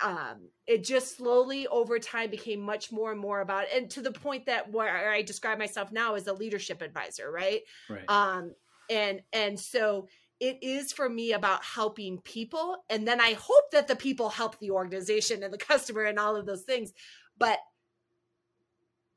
um 0.00 0.48
it 0.66 0.82
just 0.82 1.16
slowly 1.16 1.68
over 1.68 1.98
time 2.00 2.28
became 2.28 2.60
much 2.60 2.90
more 2.90 3.12
and 3.12 3.20
more 3.20 3.40
about 3.40 3.66
and 3.72 3.88
to 3.90 4.00
the 4.00 4.10
point 4.10 4.46
that 4.46 4.72
where 4.72 5.12
I 5.12 5.22
describe 5.22 5.58
myself 5.58 5.92
now 5.92 6.14
as 6.16 6.26
a 6.26 6.32
leadership 6.32 6.82
advisor, 6.82 7.30
right? 7.30 7.60
Right. 7.88 8.04
Um 8.08 8.52
and 8.90 9.20
and 9.32 9.58
so 9.58 10.08
it 10.40 10.58
is 10.60 10.92
for 10.92 11.08
me 11.08 11.32
about 11.32 11.62
helping 11.62 12.18
people 12.18 12.76
and 12.90 13.06
then 13.06 13.20
i 13.20 13.32
hope 13.34 13.70
that 13.70 13.86
the 13.86 13.94
people 13.94 14.28
help 14.28 14.58
the 14.58 14.72
organization 14.72 15.42
and 15.42 15.52
the 15.52 15.58
customer 15.58 16.02
and 16.02 16.18
all 16.18 16.34
of 16.34 16.46
those 16.46 16.62
things 16.62 16.92
but 17.38 17.58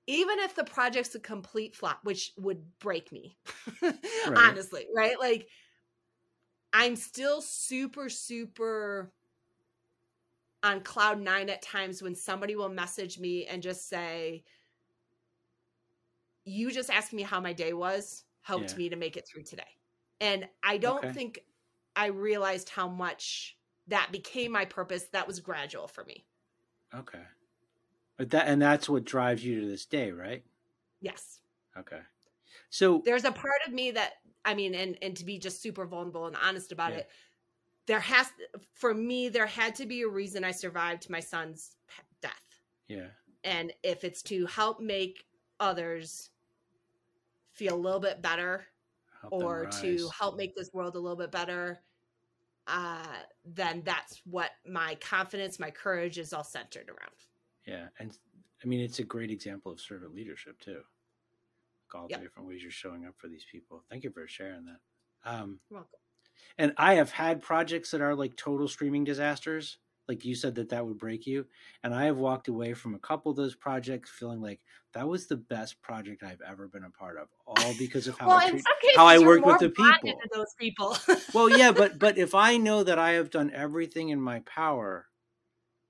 even 0.07 0.39
if 0.39 0.55
the 0.55 0.63
project's 0.63 1.15
a 1.15 1.19
complete 1.19 1.75
flop, 1.75 1.99
which 2.03 2.33
would 2.37 2.63
break 2.79 3.11
me, 3.11 3.37
right. 3.81 3.93
honestly, 4.37 4.85
right? 4.95 5.19
Like, 5.19 5.47
I'm 6.73 6.95
still 6.95 7.41
super, 7.41 8.09
super 8.09 9.11
on 10.61 10.81
cloud 10.81 11.19
nine 11.21 11.49
at 11.49 11.61
times 11.61 12.01
when 12.01 12.15
somebody 12.15 12.55
will 12.55 12.69
message 12.69 13.19
me 13.19 13.45
and 13.45 13.63
just 13.63 13.87
say, 13.89 14.43
You 16.43 16.71
just 16.71 16.89
asked 16.89 17.13
me 17.13 17.23
how 17.23 17.39
my 17.39 17.53
day 17.53 17.73
was, 17.73 18.23
helped 18.41 18.71
yeah. 18.71 18.77
me 18.77 18.89
to 18.89 18.95
make 18.95 19.17
it 19.17 19.27
through 19.27 19.43
today. 19.43 19.63
And 20.21 20.47
I 20.63 20.77
don't 20.77 21.03
okay. 21.03 21.13
think 21.13 21.39
I 21.95 22.07
realized 22.07 22.69
how 22.69 22.87
much 22.87 23.57
that 23.87 24.11
became 24.11 24.51
my 24.51 24.65
purpose. 24.65 25.05
That 25.13 25.27
was 25.27 25.39
gradual 25.39 25.87
for 25.87 26.03
me. 26.03 26.25
Okay. 26.93 27.21
But 28.17 28.29
that 28.31 28.47
and 28.47 28.61
that's 28.61 28.87
what 28.87 29.03
drives 29.05 29.43
you 29.43 29.61
to 29.61 29.67
this 29.67 29.85
day, 29.85 30.11
right? 30.11 30.43
Yes. 31.01 31.41
Okay. 31.77 31.99
So 32.69 33.01
there's 33.05 33.25
a 33.25 33.31
part 33.31 33.61
of 33.67 33.73
me 33.73 33.91
that 33.91 34.13
I 34.43 34.53
mean, 34.53 34.73
and 34.75 34.97
and 35.01 35.15
to 35.17 35.25
be 35.25 35.37
just 35.37 35.61
super 35.61 35.85
vulnerable 35.85 36.27
and 36.27 36.35
honest 36.41 36.71
about 36.71 36.91
yeah. 36.91 36.99
it, 36.99 37.09
there 37.87 37.99
has 37.99 38.27
for 38.73 38.93
me 38.93 39.29
there 39.29 39.45
had 39.45 39.75
to 39.75 39.85
be 39.85 40.03
a 40.03 40.07
reason 40.07 40.43
I 40.43 40.51
survived 40.51 41.09
my 41.09 41.19
son's 41.19 41.75
death. 42.21 42.31
Yeah. 42.87 43.07
And 43.43 43.73
if 43.83 44.03
it's 44.03 44.21
to 44.23 44.45
help 44.47 44.79
make 44.79 45.25
others 45.59 46.29
feel 47.51 47.75
a 47.75 47.77
little 47.77 47.99
bit 47.99 48.21
better 48.21 48.65
help 49.21 49.33
or 49.33 49.65
to 49.81 50.09
help 50.17 50.37
make 50.37 50.55
this 50.55 50.71
world 50.73 50.95
a 50.95 50.99
little 50.99 51.17
bit 51.17 51.31
better, 51.31 51.79
uh, 52.67 53.05
then 53.45 53.81
that's 53.85 54.21
what 54.25 54.51
my 54.67 54.95
confidence, 54.95 55.59
my 55.59 55.71
courage 55.71 56.17
is 56.17 56.33
all 56.33 56.43
centered 56.43 56.89
around. 56.89 57.15
Yeah, 57.65 57.87
and 57.99 58.17
I 58.63 58.67
mean 58.67 58.81
it's 58.81 58.99
a 58.99 59.03
great 59.03 59.31
example 59.31 59.71
of 59.71 59.79
servant 59.79 60.13
leadership 60.13 60.59
too. 60.59 60.81
Like 60.81 61.95
all 61.95 62.07
yep. 62.09 62.19
the 62.19 62.25
different 62.25 62.47
ways 62.47 62.61
you're 62.61 62.71
showing 62.71 63.05
up 63.05 63.15
for 63.17 63.27
these 63.27 63.45
people. 63.51 63.83
Thank 63.89 64.03
you 64.03 64.11
for 64.11 64.27
sharing 64.27 64.65
that. 64.65 65.29
Um, 65.29 65.59
welcome. 65.69 65.89
And 66.57 66.73
I 66.77 66.95
have 66.95 67.11
had 67.11 67.41
projects 67.41 67.91
that 67.91 68.01
are 68.01 68.15
like 68.15 68.35
total 68.35 68.67
streaming 68.67 69.03
disasters. 69.03 69.77
Like 70.07 70.23
you 70.23 70.35
said 70.35 70.53
that 70.55 70.69
that 70.69 70.85
would 70.85 70.99
break 70.99 71.25
you, 71.25 71.47
and 71.83 71.91
I 71.91 72.05
have 72.05 72.17
walked 72.17 72.47
away 72.47 72.75
from 72.75 72.93
a 72.93 72.99
couple 72.99 73.31
of 73.31 73.37
those 73.37 73.55
projects 73.55 74.11
feeling 74.11 74.39
like 74.39 74.59
that 74.93 75.07
was 75.07 75.25
the 75.25 75.35
best 75.35 75.81
project 75.81 76.21
I've 76.21 76.43
ever 76.47 76.67
been 76.67 76.83
a 76.83 76.91
part 76.91 77.17
of, 77.17 77.27
all 77.47 77.73
because 77.79 78.07
of 78.07 78.15
how 78.19 78.27
well, 78.27 78.37
I 78.37 78.49
treat, 78.51 78.63
how 78.95 79.07
I 79.07 79.17
worked 79.17 79.47
with 79.47 79.57
the 79.57 79.71
people. 79.71 80.21
Those 80.31 80.53
people. 80.59 80.95
well, 81.33 81.49
yeah, 81.49 81.71
but 81.71 81.97
but 81.99 82.19
if 82.19 82.35
I 82.35 82.57
know 82.57 82.83
that 82.83 82.99
I 82.99 83.13
have 83.13 83.31
done 83.31 83.49
everything 83.51 84.09
in 84.09 84.21
my 84.21 84.41
power 84.41 85.07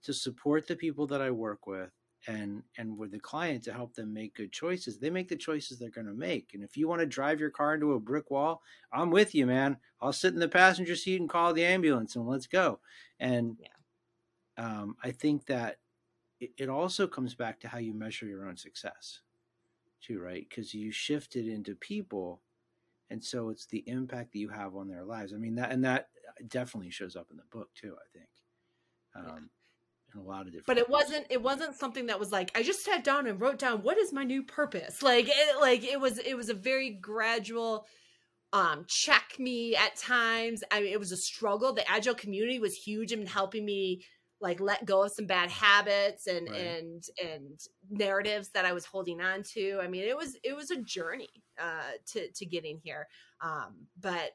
to 0.05 0.13
support 0.13 0.67
the 0.67 0.75
people 0.75 1.07
that 1.07 1.21
I 1.21 1.31
work 1.31 1.67
with 1.67 1.91
and 2.27 2.63
and 2.77 2.97
with 2.97 3.11
the 3.11 3.19
client 3.19 3.63
to 3.63 3.73
help 3.73 3.93
them 3.93 4.13
make 4.13 4.35
good 4.35 4.51
choices. 4.51 4.97
They 4.97 5.09
make 5.09 5.27
the 5.27 5.35
choices 5.35 5.77
they're 5.77 5.89
going 5.89 6.07
to 6.07 6.13
make 6.13 6.51
and 6.53 6.63
if 6.63 6.77
you 6.77 6.87
want 6.87 7.01
to 7.01 7.05
drive 7.05 7.39
your 7.39 7.49
car 7.49 7.75
into 7.75 7.93
a 7.93 7.99
brick 7.99 8.31
wall 8.31 8.61
i'm 8.91 9.11
with 9.11 9.35
you 9.35 9.45
man. 9.45 9.77
I'll 10.01 10.13
sit 10.13 10.33
in 10.33 10.39
the 10.39 10.47
passenger 10.47 10.95
seat 10.95 11.19
and 11.19 11.29
call 11.29 11.53
the 11.53 11.65
ambulance 11.65 12.15
and 12.15 12.27
let's 12.27 12.47
go. 12.47 12.79
And 13.19 13.57
yeah. 13.59 14.65
um, 14.65 14.95
i 15.03 15.11
think 15.11 15.45
that 15.47 15.77
it, 16.39 16.51
it, 16.57 16.69
also 16.69 17.07
comes 17.07 17.33
back 17.33 17.59
to 17.61 17.67
how 17.67 17.77
you 17.77 17.93
measure 17.93 18.25
your 18.25 18.47
own 18.47 18.57
success 18.57 19.21
too 20.01 20.19
right? 20.19 20.45
Because 20.47 20.73
you 20.73 20.91
shift 20.91 21.35
it 21.35 21.47
into 21.51 21.75
people 21.75 22.41
and 23.09 23.23
so 23.23 23.49
it's 23.49 23.67
the 23.67 23.83
impact 23.87 24.33
that 24.33 24.39
you 24.39 24.49
have 24.49 24.75
on 24.75 24.87
their 24.87 25.03
lives. 25.03 25.33
I 25.33 25.37
mean 25.37 25.55
that 25.55 25.71
and 25.71 25.83
that 25.85 26.09
definitely 26.47 26.91
shows 26.91 27.15
up 27.15 27.27
in 27.31 27.37
the 27.37 27.43
book 27.51 27.69
too 27.75 27.95
i 27.95 28.17
think. 28.17 28.29
Um, 29.15 29.25
yeah 29.25 29.54
in 30.16 30.22
a 30.22 30.24
lot 30.24 30.41
of 30.41 30.47
different 30.47 30.66
but 30.66 30.78
it 30.78 30.89
wasn't 30.89 31.26
it 31.30 31.41
wasn't 31.41 31.76
something 31.76 32.07
that 32.07 32.20
was 32.20 32.32
like 32.32 32.51
i 32.55 32.63
just 32.63 32.84
sat 32.84 33.03
down 33.03 33.28
and 33.28 33.39
wrote 33.39 33.59
down 33.59 33.84
what 33.84 33.97
is 33.97 34.11
my 34.11 34.24
new 34.24 34.41
purpose? 34.43 35.03
Like 35.03 35.28
it 35.28 35.61
like 35.61 35.84
it 35.84 35.99
was 35.99 36.18
it 36.18 36.36
was 36.36 36.49
a 36.49 36.53
very 36.53 36.89
gradual 36.89 37.86
um 38.53 38.86
check 38.88 39.36
me 39.38 39.76
at 39.76 39.95
times. 39.95 40.63
I 40.72 40.82
mean 40.82 40.91
it 40.91 40.99
was 40.99 41.11
a 41.11 41.18
struggle. 41.18 41.74
The 41.74 41.89
agile 41.89 42.16
community 42.16 42.59
was 42.59 42.76
huge 42.76 43.11
in 43.11 43.26
helping 43.26 43.66
me 43.66 44.03
like 44.41 44.59
let 44.59 44.86
go 44.86 45.03
of 45.03 45.11
some 45.11 45.26
bad 45.26 45.49
habits 45.49 46.28
and 46.28 46.49
right. 46.49 46.59
and 46.59 47.03
and 47.24 47.59
narratives 47.89 48.49
that 48.49 48.66
i 48.66 48.74
was 48.74 48.86
holding 48.86 49.22
on 49.22 49.43
to. 49.53 49.80
I 49.82 49.88
mean 49.88 50.03
it 50.03 50.18
was 50.18 50.38
it 50.43 50.55
was 50.55 50.72
a 50.72 50.82
journey 50.82 51.30
uh 51.59 51.91
to 52.13 52.32
to 52.32 52.45
getting 52.45 52.80
here. 52.84 53.07
Um 53.41 53.88
but 53.99 54.32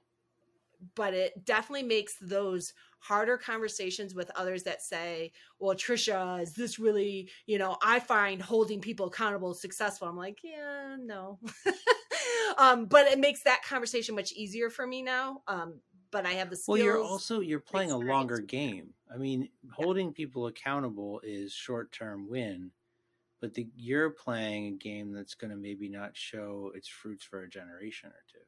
but 0.94 1.12
it 1.12 1.44
definitely 1.44 1.82
makes 1.82 2.14
those 2.20 2.72
harder 3.00 3.36
conversations 3.36 4.14
with 4.14 4.30
others 4.36 4.62
that 4.62 4.82
say, 4.82 5.32
well, 5.58 5.74
Tricia, 5.74 6.40
is 6.42 6.52
this 6.52 6.78
really, 6.78 7.30
you 7.46 7.58
know, 7.58 7.76
I 7.82 7.98
find 7.98 8.40
holding 8.40 8.80
people 8.80 9.06
accountable 9.06 9.54
successful. 9.54 10.06
I'm 10.06 10.16
like, 10.16 10.38
yeah, 10.44 10.96
no. 10.98 11.38
um, 12.58 12.86
but 12.86 13.06
it 13.06 13.18
makes 13.18 13.42
that 13.42 13.62
conversation 13.64 14.14
much 14.14 14.32
easier 14.32 14.70
for 14.70 14.86
me 14.86 15.02
now. 15.02 15.42
Um, 15.48 15.80
but 16.10 16.26
I 16.26 16.32
have 16.32 16.50
the 16.50 16.56
skills. 16.56 16.78
Well, 16.78 16.84
you're 16.84 17.02
also 17.02 17.40
you're 17.40 17.60
playing 17.60 17.90
a 17.90 17.96
longer 17.96 18.38
game. 18.38 18.90
I 19.12 19.16
mean, 19.16 19.48
holding 19.72 20.08
yeah. 20.08 20.12
people 20.14 20.46
accountable 20.46 21.20
is 21.24 21.52
short 21.52 21.92
term 21.92 22.28
win, 22.28 22.70
but 23.40 23.54
the, 23.54 23.68
you're 23.76 24.10
playing 24.10 24.66
a 24.66 24.76
game 24.76 25.12
that's 25.12 25.34
going 25.34 25.50
to 25.50 25.56
maybe 25.56 25.88
not 25.88 26.16
show 26.16 26.72
its 26.74 26.88
fruits 26.88 27.24
for 27.24 27.42
a 27.42 27.48
generation 27.48 28.10
or 28.10 28.22
two. 28.30 28.38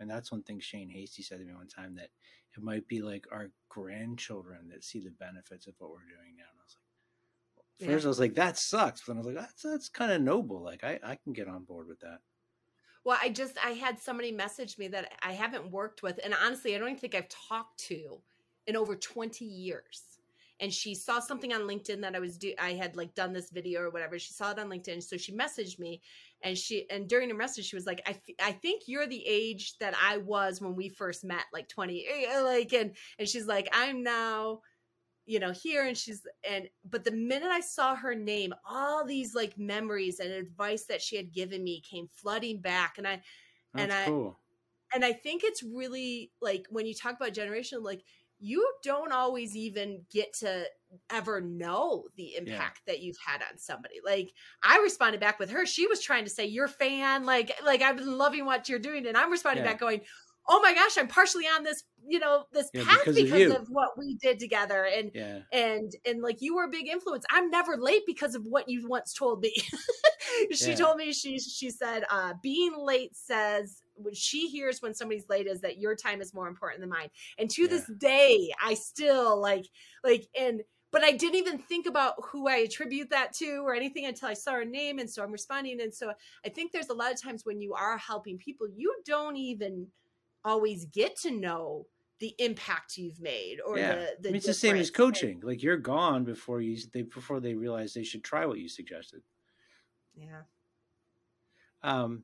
And 0.00 0.10
that's 0.10 0.32
one 0.32 0.42
thing 0.42 0.60
Shane 0.60 0.90
Hastie 0.90 1.22
said 1.22 1.38
to 1.38 1.44
me 1.44 1.54
one 1.54 1.68
time 1.68 1.94
that 1.96 2.08
it 2.56 2.62
might 2.62 2.86
be 2.88 3.02
like 3.02 3.26
our 3.32 3.50
grandchildren 3.68 4.68
that 4.70 4.84
see 4.84 5.00
the 5.00 5.10
benefits 5.10 5.66
of 5.66 5.74
what 5.78 5.90
we're 5.90 5.98
doing 5.98 6.36
now. 6.36 6.44
And 6.50 6.60
I 6.60 6.64
was 6.64 6.76
like, 7.56 7.90
first 7.90 8.04
yeah. 8.04 8.06
I 8.06 8.08
was 8.08 8.20
like, 8.20 8.34
that 8.34 8.58
sucks. 8.58 9.02
But 9.06 9.14
I 9.14 9.16
was 9.18 9.26
like, 9.26 9.36
that's 9.36 9.62
that's 9.62 9.88
kind 9.88 10.12
of 10.12 10.22
noble. 10.22 10.62
Like 10.62 10.84
I, 10.84 10.98
I 11.04 11.16
can 11.16 11.32
get 11.32 11.48
on 11.48 11.64
board 11.64 11.88
with 11.88 12.00
that. 12.00 12.18
Well, 13.04 13.18
I 13.20 13.28
just 13.28 13.58
I 13.64 13.70
had 13.70 14.00
somebody 14.00 14.32
message 14.32 14.78
me 14.78 14.88
that 14.88 15.12
I 15.22 15.32
haven't 15.32 15.70
worked 15.70 16.02
with, 16.02 16.20
and 16.24 16.34
honestly, 16.34 16.74
I 16.74 16.78
don't 16.78 16.88
even 16.88 17.00
think 17.00 17.14
I've 17.14 17.28
talked 17.28 17.78
to 17.88 18.20
in 18.66 18.76
over 18.76 18.96
20 18.96 19.44
years 19.44 20.14
and 20.60 20.72
she 20.72 20.94
saw 20.94 21.18
something 21.20 21.52
on 21.52 21.62
LinkedIn 21.62 22.00
that 22.00 22.14
I 22.14 22.20
was 22.20 22.38
do 22.38 22.52
I 22.58 22.72
had 22.72 22.96
like 22.96 23.14
done 23.14 23.32
this 23.32 23.50
video 23.50 23.82
or 23.82 23.90
whatever. 23.90 24.18
She 24.18 24.32
saw 24.32 24.52
it 24.52 24.58
on 24.58 24.68
LinkedIn, 24.68 25.02
so 25.02 25.16
she 25.16 25.32
messaged 25.32 25.78
me, 25.78 26.00
and 26.44 26.56
she 26.56 26.88
and 26.90 27.08
during 27.08 27.28
the 27.28 27.34
message 27.34 27.64
she 27.64 27.76
was 27.76 27.86
like, 27.86 28.02
"I 28.06 28.20
I 28.40 28.52
think 28.52 28.82
you're 28.86 29.06
the 29.06 29.24
age 29.26 29.76
that 29.78 29.94
I 30.00 30.18
was 30.18 30.60
when 30.60 30.76
we 30.76 30.90
first 30.90 31.24
met, 31.24 31.44
like 31.52 31.68
twenty, 31.68 32.06
eh, 32.06 32.40
like 32.40 32.72
and 32.72 32.94
and 33.18 33.28
she's 33.28 33.46
like, 33.46 33.68
I'm 33.72 34.02
now." 34.02 34.60
you 35.26 35.38
know 35.38 35.52
here 35.52 35.86
and 35.86 35.96
she's 35.96 36.26
and 36.48 36.68
but 36.84 37.04
the 37.04 37.10
minute 37.10 37.48
i 37.50 37.60
saw 37.60 37.94
her 37.94 38.14
name 38.14 38.52
all 38.68 39.04
these 39.06 39.34
like 39.34 39.56
memories 39.56 40.20
and 40.20 40.30
advice 40.30 40.84
that 40.84 41.00
she 41.00 41.16
had 41.16 41.32
given 41.32 41.62
me 41.64 41.80
came 41.80 42.06
flooding 42.12 42.60
back 42.60 42.98
and 42.98 43.06
i 43.06 43.22
That's 43.72 43.84
and 43.84 43.92
i 43.92 44.04
cool. 44.04 44.38
and 44.92 45.04
i 45.04 45.12
think 45.12 45.42
it's 45.42 45.62
really 45.62 46.30
like 46.42 46.66
when 46.68 46.86
you 46.86 46.94
talk 46.94 47.16
about 47.16 47.32
generation 47.32 47.82
like 47.82 48.04
you 48.44 48.68
don't 48.82 49.10
always 49.10 49.56
even 49.56 50.02
get 50.12 50.34
to 50.34 50.66
ever 51.08 51.40
know 51.40 52.04
the 52.18 52.36
impact 52.36 52.82
yeah. 52.86 52.92
that 52.92 53.00
you've 53.00 53.16
had 53.24 53.40
on 53.40 53.56
somebody. 53.56 53.96
Like 54.04 54.32
I 54.62 54.80
responded 54.80 55.18
back 55.18 55.38
with 55.38 55.50
her. 55.50 55.64
She 55.64 55.86
was 55.86 56.02
trying 56.02 56.24
to 56.24 56.30
say, 56.30 56.44
"You're 56.44 56.68
fan, 56.68 57.24
like 57.24 57.52
like 57.64 57.80
I've 57.80 57.96
been 57.96 58.18
loving 58.18 58.44
what 58.44 58.68
you're 58.68 58.78
doing," 58.78 59.06
and 59.06 59.16
I'm 59.16 59.30
responding 59.30 59.64
yeah. 59.64 59.70
back 59.70 59.80
going, 59.80 60.02
"Oh 60.46 60.60
my 60.60 60.74
gosh, 60.74 60.98
I'm 60.98 61.08
partially 61.08 61.46
on 61.46 61.62
this, 61.62 61.84
you 62.06 62.18
know, 62.18 62.44
this 62.52 62.68
yeah, 62.74 62.84
path 62.84 62.98
because, 63.06 63.16
because 63.16 63.54
of, 63.54 63.62
of, 63.62 63.68
what 63.68 63.96
we 63.96 64.18
did 64.20 64.38
together." 64.38 64.84
And 64.84 65.10
and 65.50 65.90
and 66.06 66.20
like 66.20 66.42
you 66.42 66.54
were 66.54 66.64
a 66.64 66.70
big 66.70 66.86
influence. 66.86 67.24
I'm 67.30 67.48
never 67.48 67.78
late 67.78 68.02
because 68.06 68.34
of 68.34 68.44
what 68.44 68.68
you 68.68 68.86
once 68.86 69.14
told 69.14 69.40
me. 69.40 69.54
she 70.52 70.74
told 70.74 70.98
me 70.98 71.14
she 71.14 71.38
she 71.38 71.70
said, 71.70 72.04
uh, 72.10 72.34
"Being 72.42 72.74
late 72.76 73.16
says 73.16 73.80
what 73.94 74.16
she 74.16 74.48
hears 74.48 74.82
when 74.82 74.94
somebody's 74.94 75.28
late 75.28 75.46
is 75.46 75.60
that 75.60 75.78
your 75.78 75.94
time 75.94 76.20
is 76.20 76.34
more 76.34 76.48
important 76.48 76.80
than 76.80 76.90
mine 76.90 77.08
and 77.38 77.48
to 77.50 77.62
yeah. 77.62 77.68
this 77.68 77.90
day 77.98 78.50
i 78.62 78.74
still 78.74 79.40
like 79.40 79.66
like 80.02 80.26
and 80.38 80.62
but 80.94 81.02
I 81.02 81.10
didn't 81.10 81.34
even 81.34 81.58
think 81.58 81.86
about 81.86 82.14
who 82.22 82.46
I 82.46 82.58
attribute 82.58 83.10
that 83.10 83.32
to 83.38 83.66
or 83.66 83.74
anything 83.74 84.06
until 84.06 84.28
I 84.28 84.34
saw 84.34 84.52
her 84.52 84.64
name. 84.64 85.00
And 85.00 85.10
so 85.10 85.24
I'm 85.24 85.32
responding. 85.32 85.80
And 85.80 85.92
so 85.92 86.12
I 86.46 86.48
think 86.48 86.70
there's 86.70 86.88
a 86.88 86.94
lot 86.94 87.10
of 87.10 87.20
times 87.20 87.44
when 87.44 87.60
you 87.60 87.74
are 87.74 87.98
helping 87.98 88.38
people, 88.38 88.68
you 88.72 88.94
don't 89.04 89.36
even 89.36 89.88
always 90.44 90.84
get 90.84 91.16
to 91.22 91.32
know 91.32 91.86
the 92.20 92.32
impact 92.38 92.96
you've 92.96 93.20
made 93.20 93.58
or 93.66 93.76
yeah. 93.76 93.94
the, 93.94 94.16
the 94.20 94.28
I 94.28 94.30
mean, 94.30 94.36
it's 94.36 94.46
the 94.46 94.54
same 94.54 94.76
as 94.76 94.88
coaching. 94.88 95.40
Like 95.42 95.64
you're 95.64 95.76
gone 95.76 96.22
before 96.22 96.60
you 96.60 96.78
they 96.92 97.02
before 97.02 97.40
they 97.40 97.54
realize 97.54 97.92
they 97.92 98.04
should 98.04 98.22
try 98.22 98.46
what 98.46 98.58
you 98.58 98.68
suggested. 98.68 99.20
Yeah. 100.14 100.42
Um 101.82 102.22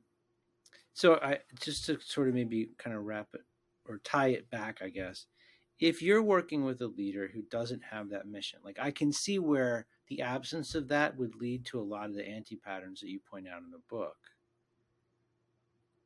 so 0.93 1.15
I 1.15 1.39
just 1.59 1.85
to 1.85 1.99
sort 2.01 2.27
of 2.27 2.33
maybe 2.33 2.69
kind 2.77 2.95
of 2.95 3.03
wrap 3.03 3.29
it 3.33 3.41
or 3.87 3.99
tie 4.03 4.29
it 4.29 4.49
back, 4.49 4.79
I 4.81 4.89
guess 4.89 5.25
if 5.81 5.99
you're 5.99 6.21
working 6.21 6.63
with 6.63 6.79
a 6.81 6.87
leader 6.87 7.29
who 7.33 7.41
doesn't 7.41 7.81
have 7.83 8.09
that 8.09 8.27
mission, 8.27 8.59
like 8.63 8.77
I 8.79 8.91
can 8.91 9.11
see 9.11 9.39
where 9.39 9.87
the 10.07 10.21
absence 10.21 10.75
of 10.75 10.87
that 10.89 11.17
would 11.17 11.35
lead 11.35 11.65
to 11.65 11.79
a 11.79 11.81
lot 11.81 12.05
of 12.05 12.13
the 12.13 12.27
anti 12.27 12.55
patterns 12.55 13.01
that 13.01 13.09
you 13.09 13.19
point 13.19 13.47
out 13.47 13.63
in 13.63 13.71
the 13.71 13.81
book. 13.89 14.17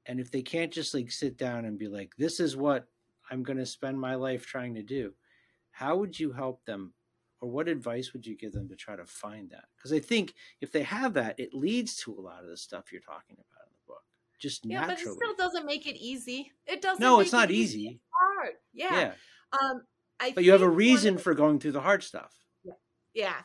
And 0.05 0.19
if 0.19 0.31
they 0.31 0.41
can't 0.41 0.71
just 0.71 0.93
like 0.93 1.11
sit 1.11 1.37
down 1.37 1.65
and 1.65 1.77
be 1.77 1.89
like, 1.89 2.13
this 2.17 2.39
is 2.39 2.55
what 2.55 2.87
I'm 3.29 3.43
going 3.43 3.57
to 3.57 3.65
spend 3.65 3.99
my 3.99 4.15
life 4.15 4.45
trying 4.45 4.75
to 4.75 4.83
do, 4.83 5.13
how 5.71 5.97
would 5.97 6.17
you 6.17 6.31
help 6.31 6.63
them? 6.65 6.93
Or 7.41 7.49
what 7.49 7.67
advice 7.67 8.13
would 8.13 8.25
you 8.25 8.37
give 8.37 8.53
them 8.53 8.69
to 8.69 8.75
try 8.77 8.95
to 8.95 9.05
find 9.05 9.49
that? 9.49 9.65
Because 9.75 9.91
I 9.91 9.99
think 9.99 10.35
if 10.61 10.71
they 10.71 10.83
have 10.83 11.13
that, 11.15 11.37
it 11.37 11.53
leads 11.53 11.97
to 11.97 12.13
a 12.17 12.21
lot 12.21 12.43
of 12.43 12.49
the 12.49 12.55
stuff 12.55 12.93
you're 12.93 13.01
talking 13.01 13.35
about. 13.35 13.64
Just 14.39 14.65
yeah, 14.65 14.85
naturally. 14.85 15.03
but 15.05 15.11
it 15.11 15.15
still 15.15 15.35
doesn't 15.35 15.65
make 15.65 15.87
it 15.87 15.95
easy. 15.97 16.51
It 16.67 16.81
doesn't. 16.81 17.01
No, 17.01 17.19
it's 17.19 17.31
not 17.31 17.49
it 17.49 17.53
easy. 17.53 17.79
easy. 17.79 17.87
It's 17.87 18.03
hard. 18.11 18.53
Yeah. 18.73 18.99
yeah. 18.99 19.13
Um, 19.61 19.81
I 20.19 20.31
but 20.31 20.43
you 20.43 20.51
have 20.51 20.61
a 20.61 20.69
reason 20.69 21.17
for 21.17 21.33
going 21.33 21.59
through 21.59 21.73
the 21.73 21.81
hard 21.81 22.03
stuff. 22.03 22.33
Yeah. 22.63 22.73
yeah. 23.13 23.35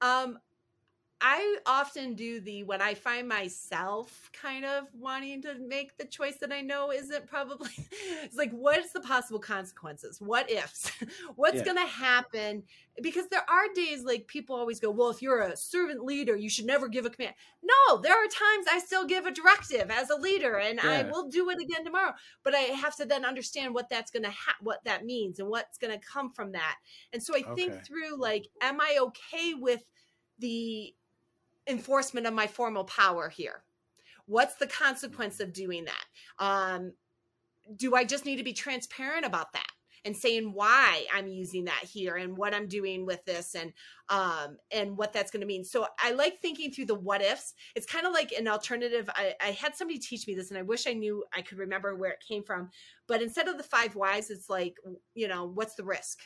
Um, 0.00 0.38
I 1.20 1.56
often 1.66 2.14
do 2.14 2.40
the 2.40 2.62
when 2.62 2.80
I 2.80 2.94
find 2.94 3.26
myself 3.26 4.30
kind 4.32 4.64
of 4.64 4.84
wanting 4.94 5.42
to 5.42 5.54
make 5.58 5.96
the 5.96 6.04
choice 6.04 6.36
that 6.36 6.52
I 6.52 6.60
know 6.60 6.92
isn't 6.92 7.26
probably 7.26 7.70
it's 8.22 8.36
like 8.36 8.52
what's 8.52 8.92
the 8.92 9.00
possible 9.00 9.40
consequences? 9.40 10.20
What 10.20 10.50
ifs? 10.50 10.92
What's 11.34 11.56
yeah. 11.56 11.64
going 11.64 11.76
to 11.76 11.86
happen? 11.86 12.62
Because 13.02 13.28
there 13.28 13.48
are 13.48 13.72
days 13.74 14.04
like 14.04 14.26
people 14.26 14.54
always 14.54 14.78
go, 14.78 14.90
"Well, 14.90 15.10
if 15.10 15.20
you're 15.20 15.42
a 15.42 15.56
servant 15.56 16.04
leader, 16.04 16.36
you 16.36 16.48
should 16.48 16.66
never 16.66 16.88
give 16.88 17.04
a 17.04 17.10
command." 17.10 17.34
No, 17.62 18.00
there 18.00 18.14
are 18.14 18.26
times 18.26 18.66
I 18.70 18.78
still 18.78 19.04
give 19.04 19.26
a 19.26 19.32
directive 19.32 19.90
as 19.90 20.10
a 20.10 20.16
leader 20.16 20.58
and 20.58 20.80
yeah. 20.82 20.90
I 20.90 21.02
will 21.02 21.28
do 21.28 21.50
it 21.50 21.58
again 21.60 21.84
tomorrow, 21.84 22.12
but 22.44 22.54
I 22.54 22.60
have 22.60 22.96
to 22.96 23.04
then 23.04 23.24
understand 23.24 23.74
what 23.74 23.88
that's 23.88 24.10
going 24.10 24.24
to 24.24 24.30
ha- 24.30 24.56
what 24.60 24.84
that 24.84 25.04
means 25.04 25.40
and 25.40 25.48
what's 25.48 25.78
going 25.78 25.98
to 25.98 26.06
come 26.06 26.30
from 26.30 26.52
that. 26.52 26.76
And 27.12 27.22
so 27.22 27.34
I 27.34 27.42
okay. 27.48 27.54
think 27.54 27.84
through 27.84 28.20
like 28.20 28.48
am 28.62 28.80
I 28.80 28.98
okay 29.00 29.54
with 29.54 29.82
the 30.38 30.94
enforcement 31.68 32.26
of 32.26 32.34
my 32.34 32.46
formal 32.46 32.84
power 32.84 33.28
here? 33.28 33.62
What's 34.26 34.56
the 34.56 34.66
consequence 34.66 35.40
of 35.40 35.52
doing 35.52 35.86
that? 35.86 36.04
Um, 36.44 36.92
do 37.76 37.94
I 37.94 38.04
just 38.04 38.24
need 38.24 38.36
to 38.36 38.44
be 38.44 38.52
transparent 38.52 39.24
about 39.24 39.52
that? 39.52 39.70
and 40.04 40.16
saying 40.16 40.52
why 40.54 41.04
I'm 41.14 41.28
using 41.28 41.64
that 41.66 41.84
here 41.84 42.16
and 42.16 42.36
what 42.36 42.54
I'm 42.54 42.66
doing 42.66 43.04
with 43.04 43.24
this 43.24 43.54
and 43.54 43.72
um 44.08 44.56
and 44.70 44.96
what 44.96 45.12
that's 45.12 45.30
going 45.30 45.40
to 45.42 45.46
mean. 45.46 45.64
So 45.64 45.86
I 45.98 46.12
like 46.12 46.40
thinking 46.40 46.72
through 46.72 46.86
the 46.86 46.94
what 46.94 47.22
ifs. 47.22 47.54
It's 47.74 47.86
kind 47.86 48.06
of 48.06 48.12
like 48.12 48.32
an 48.32 48.48
alternative. 48.48 49.08
I, 49.14 49.34
I 49.40 49.50
had 49.50 49.76
somebody 49.76 49.98
teach 49.98 50.26
me 50.26 50.34
this 50.34 50.50
and 50.50 50.58
I 50.58 50.62
wish 50.62 50.86
I 50.86 50.92
knew 50.92 51.24
I 51.34 51.42
could 51.42 51.58
remember 51.58 51.94
where 51.94 52.10
it 52.10 52.24
came 52.26 52.42
from. 52.42 52.70
But 53.06 53.22
instead 53.22 53.48
of 53.48 53.58
the 53.58 53.62
five 53.62 53.96
whys, 53.96 54.30
it's 54.30 54.48
like, 54.48 54.76
you 55.14 55.28
know, 55.28 55.44
what's 55.46 55.74
the 55.74 55.84
risk? 55.84 56.20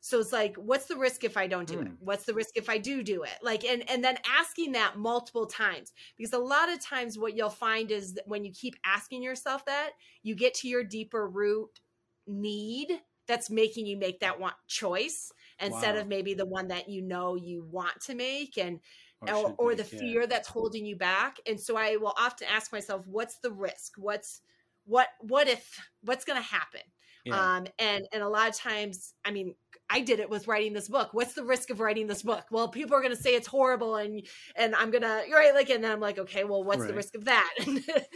So 0.00 0.18
it's 0.18 0.32
like 0.32 0.56
what's 0.56 0.86
the 0.86 0.96
risk 0.96 1.24
if 1.24 1.36
i 1.36 1.46
don't 1.46 1.68
do 1.68 1.76
mm. 1.76 1.86
it 1.86 1.92
what's 2.00 2.24
the 2.24 2.34
risk 2.34 2.56
if 2.56 2.68
i 2.68 2.78
do 2.78 3.02
do 3.02 3.22
it 3.22 3.36
like 3.42 3.64
and 3.64 3.88
and 3.88 4.02
then 4.02 4.16
asking 4.26 4.72
that 4.72 4.96
multiple 4.96 5.46
times 5.46 5.92
because 6.16 6.32
a 6.32 6.38
lot 6.38 6.70
of 6.70 6.80
times 6.80 7.18
what 7.18 7.36
you'll 7.36 7.50
find 7.50 7.90
is 7.90 8.14
that 8.14 8.26
when 8.26 8.44
you 8.44 8.52
keep 8.52 8.74
asking 8.84 9.22
yourself 9.22 9.64
that 9.66 9.90
you 10.22 10.34
get 10.34 10.54
to 10.54 10.68
your 10.68 10.82
deeper 10.82 11.28
root 11.28 11.80
need 12.26 12.88
that's 13.26 13.50
making 13.50 13.86
you 13.86 13.96
make 13.96 14.20
that 14.20 14.40
want 14.40 14.54
choice 14.66 15.32
instead 15.60 15.94
wow. 15.94 16.00
of 16.00 16.08
maybe 16.08 16.34
the 16.34 16.46
one 16.46 16.68
that 16.68 16.88
you 16.88 17.02
know 17.02 17.36
you 17.36 17.66
want 17.70 18.00
to 18.00 18.14
make 18.14 18.56
and 18.58 18.80
or, 19.28 19.54
or, 19.58 19.74
the 19.74 19.84
fear 19.84 20.22
yeah. 20.22 20.26
that's 20.26 20.48
holding 20.48 20.86
you 20.86 20.96
back 20.96 21.36
and 21.46 21.60
so 21.60 21.76
i 21.76 21.96
will 21.96 22.14
often 22.18 22.48
ask 22.50 22.72
myself 22.72 23.06
what's 23.06 23.38
the 23.40 23.50
risk 23.50 23.92
what's 23.98 24.40
what 24.86 25.08
what 25.20 25.46
if 25.46 25.78
what's 26.02 26.24
going 26.24 26.38
to 26.40 26.48
happen 26.48 26.80
yeah. 27.24 27.56
um 27.56 27.66
and 27.78 28.06
and 28.12 28.22
a 28.22 28.28
lot 28.28 28.48
of 28.48 28.56
times 28.56 29.14
i 29.24 29.30
mean 29.30 29.54
I 29.92 30.00
did 30.00 30.20
it 30.20 30.30
with 30.30 30.46
writing 30.46 30.72
this 30.72 30.88
book. 30.88 31.08
What's 31.12 31.34
the 31.34 31.42
risk 31.42 31.70
of 31.70 31.80
writing 31.80 32.06
this 32.06 32.22
book? 32.22 32.44
Well, 32.52 32.68
people 32.68 32.94
are 32.94 33.00
going 33.00 33.14
to 33.14 33.20
say 33.20 33.34
it's 33.34 33.48
horrible, 33.48 33.96
and 33.96 34.24
and 34.54 34.74
I'm 34.76 34.92
gonna 34.92 35.22
right 35.32 35.52
like, 35.52 35.68
and 35.68 35.82
then 35.82 35.90
I'm 35.90 35.98
like, 35.98 36.16
okay, 36.16 36.44
well, 36.44 36.62
what's 36.62 36.80
right. 36.80 36.88
the 36.88 36.94
risk 36.94 37.16
of 37.16 37.24
that? 37.24 37.52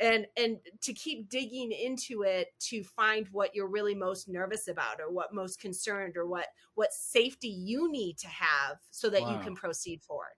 and 0.00 0.26
and 0.38 0.56
to 0.80 0.94
keep 0.94 1.28
digging 1.28 1.70
into 1.70 2.22
it 2.22 2.48
to 2.60 2.82
find 2.82 3.28
what 3.30 3.54
you're 3.54 3.68
really 3.68 3.94
most 3.94 4.26
nervous 4.26 4.68
about, 4.68 5.00
or 5.00 5.12
what 5.12 5.34
most 5.34 5.60
concerned, 5.60 6.16
or 6.16 6.26
what 6.26 6.46
what 6.74 6.94
safety 6.94 7.48
you 7.48 7.92
need 7.92 8.16
to 8.18 8.28
have 8.28 8.78
so 8.90 9.10
that 9.10 9.20
wow. 9.20 9.36
you 9.36 9.44
can 9.44 9.54
proceed 9.54 10.02
forward. 10.02 10.34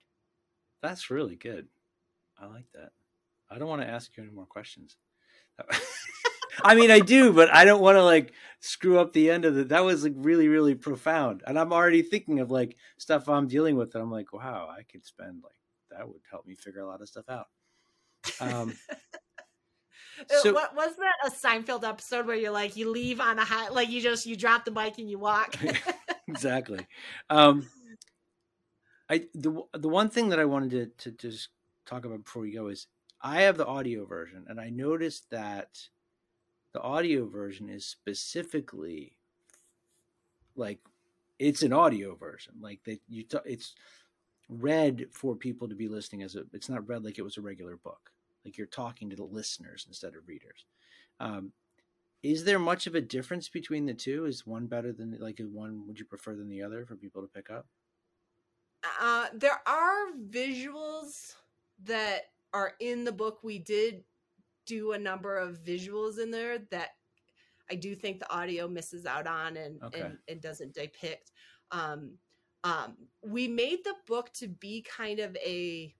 That's 0.83 1.09
really 1.09 1.37
good. 1.37 1.67
I 2.37 2.47
like 2.47 2.65
that. 2.73 2.89
I 3.49 3.57
don't 3.57 3.69
want 3.69 3.81
to 3.81 3.87
ask 3.87 4.11
you 4.17 4.23
any 4.23 4.33
more 4.33 4.45
questions. 4.45 4.97
I 6.63 6.75
mean, 6.75 6.91
I 6.91 6.99
do, 6.99 7.33
but 7.33 7.53
I 7.53 7.65
don't 7.65 7.81
want 7.81 7.97
to 7.97 8.03
like 8.03 8.33
screw 8.59 8.99
up 8.99 9.13
the 9.13 9.29
end 9.29 9.45
of 9.45 9.57
it. 9.57 9.69
That 9.69 9.83
was 9.83 10.03
like 10.03 10.13
really, 10.15 10.47
really 10.47 10.75
profound, 10.75 11.43
and 11.45 11.57
I'm 11.57 11.73
already 11.73 12.01
thinking 12.01 12.39
of 12.39 12.51
like 12.51 12.75
stuff 12.97 13.29
I'm 13.29 13.47
dealing 13.47 13.75
with, 13.75 13.93
and 13.95 14.03
I'm 14.03 14.11
like, 14.11 14.33
wow, 14.33 14.69
I 14.69 14.83
could 14.83 15.05
spend 15.05 15.41
like 15.43 15.55
that 15.91 16.07
would 16.07 16.21
help 16.29 16.45
me 16.45 16.55
figure 16.55 16.81
a 16.81 16.87
lot 16.87 17.01
of 17.01 17.09
stuff 17.09 17.25
out. 17.29 17.47
Um, 18.39 18.73
uh, 18.91 20.41
so, 20.41 20.53
what 20.53 20.75
was 20.75 20.95
that 20.97 21.13
a 21.25 21.31
Seinfeld 21.31 21.87
episode 21.87 22.25
where 22.25 22.35
you're 22.35 22.51
like 22.51 22.75
you 22.75 22.89
leave 22.89 23.19
on 23.19 23.39
a 23.39 23.45
high, 23.45 23.69
like 23.69 23.89
you 23.89 24.01
just 24.01 24.25
you 24.25 24.35
drop 24.35 24.65
the 24.65 24.71
bike 24.71 24.97
and 24.97 25.09
you 25.09 25.19
walk? 25.19 25.55
exactly. 26.27 26.85
Um, 27.29 27.67
I 29.09 29.25
the 29.33 29.63
the 29.73 29.89
one 29.89 30.09
thing 30.09 30.29
that 30.29 30.39
I 30.39 30.45
wanted 30.45 30.99
to 30.99 31.11
to 31.11 31.17
just 31.17 31.49
talk 31.85 32.05
about 32.05 32.23
before 32.23 32.41
we 32.43 32.51
go 32.51 32.67
is 32.67 32.87
I 33.21 33.41
have 33.41 33.57
the 33.57 33.65
audio 33.65 34.05
version, 34.05 34.45
and 34.47 34.59
I 34.59 34.69
noticed 34.69 35.29
that 35.31 35.69
the 36.73 36.81
audio 36.81 37.25
version 37.25 37.69
is 37.69 37.85
specifically 37.85 39.17
like 40.55 40.79
it's 41.39 41.63
an 41.63 41.73
audio 41.73 42.15
version 42.15 42.53
like 42.61 42.83
that 42.83 42.99
you 43.07 43.23
t- 43.23 43.37
it's 43.45 43.73
read 44.51 45.07
for 45.11 45.35
people 45.35 45.67
to 45.67 45.75
be 45.75 45.87
listening 45.87 46.23
as 46.23 46.35
a 46.35 46.43
it's 46.53 46.69
not 46.69 46.87
read 46.87 47.03
like 47.03 47.17
it 47.17 47.23
was 47.23 47.37
a 47.37 47.41
regular 47.41 47.77
book. 47.77 48.11
Like 48.43 48.57
you're 48.57 48.67
talking 48.67 49.09
to 49.09 49.15
the 49.15 49.23
listeners 49.23 49.85
instead 49.87 50.15
of 50.15 50.27
readers. 50.27 50.65
Um, 51.19 51.53
is 52.21 52.43
there 52.43 52.59
much 52.59 52.85
of 52.85 52.95
a 52.95 53.01
difference 53.01 53.49
between 53.49 53.85
the 53.85 53.93
two? 53.93 54.25
Is 54.25 54.45
one 54.45 54.67
better 54.67 54.91
than 54.91 55.17
like 55.19 55.39
one 55.51 55.87
would 55.87 55.97
you 55.97 56.05
prefer 56.05 56.35
than 56.35 56.49
the 56.49 56.61
other 56.61 56.85
for 56.85 56.95
people 56.95 57.21
to 57.21 57.27
pick 57.27 57.49
up? 57.49 57.65
Uh, 58.99 59.27
there 59.33 59.61
are 59.65 60.11
visuals 60.29 61.35
that 61.83 62.31
are 62.53 62.73
in 62.79 63.03
the 63.03 63.11
book. 63.11 63.39
We 63.43 63.59
did 63.59 64.03
do 64.71 64.93
a 64.93 64.97
number 64.97 65.37
of 65.37 65.63
visuals 65.63 66.17
in 66.17 66.31
there 66.31 66.59
that 66.71 66.91
I 67.69 67.75
do 67.75 67.93
think 67.93 68.19
the 68.19 68.31
audio 68.33 68.67
misses 68.67 69.05
out 69.05 69.27
on 69.27 69.57
and 69.57 69.81
okay. 69.83 70.01
and, 70.01 70.17
and, 70.27 70.41
doesn't 70.41 70.73
depict. 70.73 71.31
Um, 71.71 72.13
um, 72.63 72.95
we 73.21 73.47
made 73.47 73.79
the 73.83 73.95
book 74.07 74.31
to 74.35 74.47
be 74.47 74.85
kind 74.97 75.19
of 75.19 75.35
a 75.37 75.93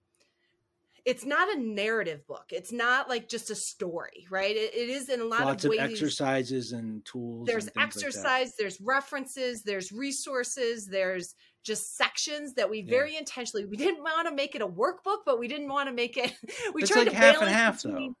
it's 1.04 1.24
not 1.24 1.52
a 1.52 1.58
narrative 1.58 2.24
book. 2.28 2.44
It's 2.50 2.70
not 2.70 3.08
like 3.08 3.28
just 3.28 3.50
a 3.50 3.56
story, 3.56 4.24
right? 4.30 4.54
it, 4.54 4.72
it 4.72 4.88
is 4.88 5.08
in 5.08 5.20
a 5.20 5.24
lot 5.24 5.40
Lots 5.40 5.64
of 5.64 5.70
ways. 5.70 5.80
Of 5.80 5.90
exercises 5.90 6.70
and 6.70 7.04
tools. 7.04 7.46
There's 7.46 7.66
and 7.66 7.82
exercise, 7.82 8.48
like 8.48 8.52
there's 8.56 8.80
references, 8.80 9.64
there's 9.64 9.90
resources, 9.90 10.86
there's 10.86 11.34
just 11.64 11.96
sections 11.96 12.54
that 12.54 12.70
we 12.70 12.82
very 12.82 13.14
yeah. 13.14 13.20
intentionally 13.20 13.64
we 13.64 13.76
didn't 13.76 14.02
want 14.02 14.28
to 14.28 14.34
make 14.34 14.54
it 14.54 14.62
a 14.62 14.66
workbook, 14.66 15.18
but 15.26 15.40
we 15.40 15.48
didn't 15.48 15.68
want 15.68 15.88
to 15.88 15.92
make 15.92 16.16
it. 16.16 16.32
We 16.74 16.82
it's 16.82 16.90
tried 16.90 17.06
like 17.06 17.10
to 17.10 17.16
half 17.16 17.40
and 17.40 17.50
half 17.50 17.82
between, 17.82 18.10
though 18.10 18.16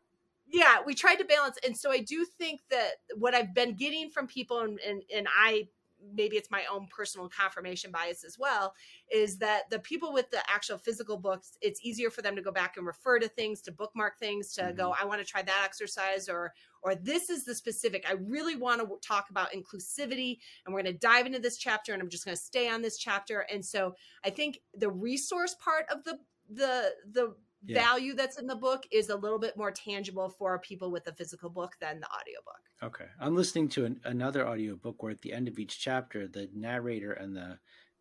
yeah 0.52 0.76
we 0.84 0.94
tried 0.94 1.16
to 1.16 1.24
balance 1.24 1.58
and 1.66 1.76
so 1.76 1.90
i 1.90 1.98
do 1.98 2.24
think 2.24 2.60
that 2.70 2.92
what 3.16 3.34
i've 3.34 3.54
been 3.54 3.74
getting 3.74 4.10
from 4.10 4.26
people 4.26 4.60
and, 4.60 4.78
and, 4.86 5.02
and 5.14 5.26
i 5.36 5.66
maybe 6.14 6.36
it's 6.36 6.50
my 6.50 6.64
own 6.72 6.86
personal 6.86 7.28
confirmation 7.28 7.90
bias 7.90 8.24
as 8.24 8.38
well 8.38 8.74
is 9.10 9.38
that 9.38 9.70
the 9.70 9.78
people 9.78 10.12
with 10.12 10.30
the 10.30 10.38
actual 10.50 10.78
physical 10.78 11.16
books 11.16 11.56
it's 11.60 11.84
easier 11.84 12.10
for 12.10 12.22
them 12.22 12.34
to 12.34 12.42
go 12.42 12.50
back 12.50 12.76
and 12.76 12.86
refer 12.86 13.18
to 13.18 13.28
things 13.28 13.60
to 13.60 13.72
bookmark 13.72 14.18
things 14.18 14.52
to 14.52 14.62
mm-hmm. 14.62 14.76
go 14.76 14.94
i 15.00 15.04
want 15.04 15.20
to 15.20 15.26
try 15.26 15.42
that 15.42 15.62
exercise 15.64 16.28
or 16.28 16.52
or 16.82 16.94
this 16.94 17.30
is 17.30 17.44
the 17.44 17.54
specific 17.54 18.04
i 18.08 18.12
really 18.12 18.56
want 18.56 18.80
to 18.80 18.88
talk 19.06 19.30
about 19.30 19.52
inclusivity 19.52 20.38
and 20.66 20.74
we're 20.74 20.82
going 20.82 20.92
to 20.92 20.98
dive 20.98 21.26
into 21.26 21.38
this 21.38 21.56
chapter 21.56 21.92
and 21.92 22.02
i'm 22.02 22.10
just 22.10 22.24
going 22.24 22.36
to 22.36 22.42
stay 22.42 22.68
on 22.68 22.82
this 22.82 22.98
chapter 22.98 23.46
and 23.52 23.64
so 23.64 23.94
i 24.24 24.30
think 24.30 24.60
the 24.74 24.90
resource 24.90 25.54
part 25.62 25.86
of 25.90 26.02
the 26.04 26.18
the 26.50 26.90
the 27.12 27.34
yeah. 27.64 27.80
value 27.80 28.14
that's 28.14 28.38
in 28.38 28.46
the 28.46 28.56
book 28.56 28.84
is 28.90 29.08
a 29.08 29.16
little 29.16 29.38
bit 29.38 29.56
more 29.56 29.70
tangible 29.70 30.28
for 30.28 30.58
people 30.58 30.90
with 30.90 31.06
a 31.06 31.12
physical 31.12 31.48
book 31.48 31.74
than 31.80 32.00
the 32.00 32.06
audiobook. 32.06 32.62
Okay. 32.82 33.10
I'm 33.20 33.36
listening 33.36 33.68
to 33.70 33.84
an, 33.84 34.00
another 34.04 34.46
audiobook 34.46 35.02
where 35.02 35.12
at 35.12 35.22
the 35.22 35.32
end 35.32 35.48
of 35.48 35.58
each 35.58 35.80
chapter 35.80 36.26
the 36.26 36.48
narrator 36.54 37.12
and 37.12 37.36
the 37.36 37.58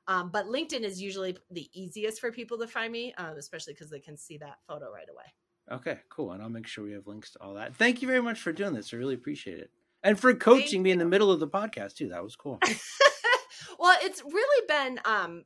Um, 0.09 0.31
but 0.31 0.47
LinkedIn 0.47 0.81
is 0.83 1.03
usually 1.03 1.37
the 1.51 1.69
easiest 1.75 2.21
for 2.21 2.33
people 2.33 2.57
to 2.59 2.67
find 2.67 2.91
me, 2.93 3.15
uh, 3.19 3.35
especially 3.37 3.75
because 3.75 3.91
they 3.91 4.01
can 4.01 4.17
see 4.17 4.39
that 4.39 4.61
photo 4.67 4.91
right 4.91 5.11
away. 5.11 5.25
Okay, 5.71 5.99
cool. 6.09 6.33
And 6.33 6.43
I'll 6.43 6.49
make 6.49 6.67
sure 6.67 6.83
we 6.85 6.93
have 6.93 7.07
links 7.07 7.33
to 7.33 7.43
all 7.43 7.53
that. 7.55 7.77
Thank 7.77 8.01
you 8.03 8.09
very 8.09 8.23
much 8.23 8.41
for 8.41 8.53
doing 8.53 8.73
this. 8.75 8.95
I 8.95 8.97
really 8.97 9.15
appreciate 9.15 9.59
it. 9.59 9.71
And 10.03 10.19
for 10.19 10.35
coaching 10.35 10.65
Thank 10.65 10.83
me 10.83 10.91
you. 10.91 10.95
in 10.95 10.99
the 10.99 11.05
middle 11.05 11.31
of 11.31 11.39
the 11.41 11.47
podcast, 11.47 11.95
too. 11.95 12.09
That 12.09 12.25
was 12.25 12.35
cool. 12.35 12.59
well, 13.79 13.97
it's 14.03 14.25
really 14.25 14.67
been 14.67 14.99
um, 15.05 15.45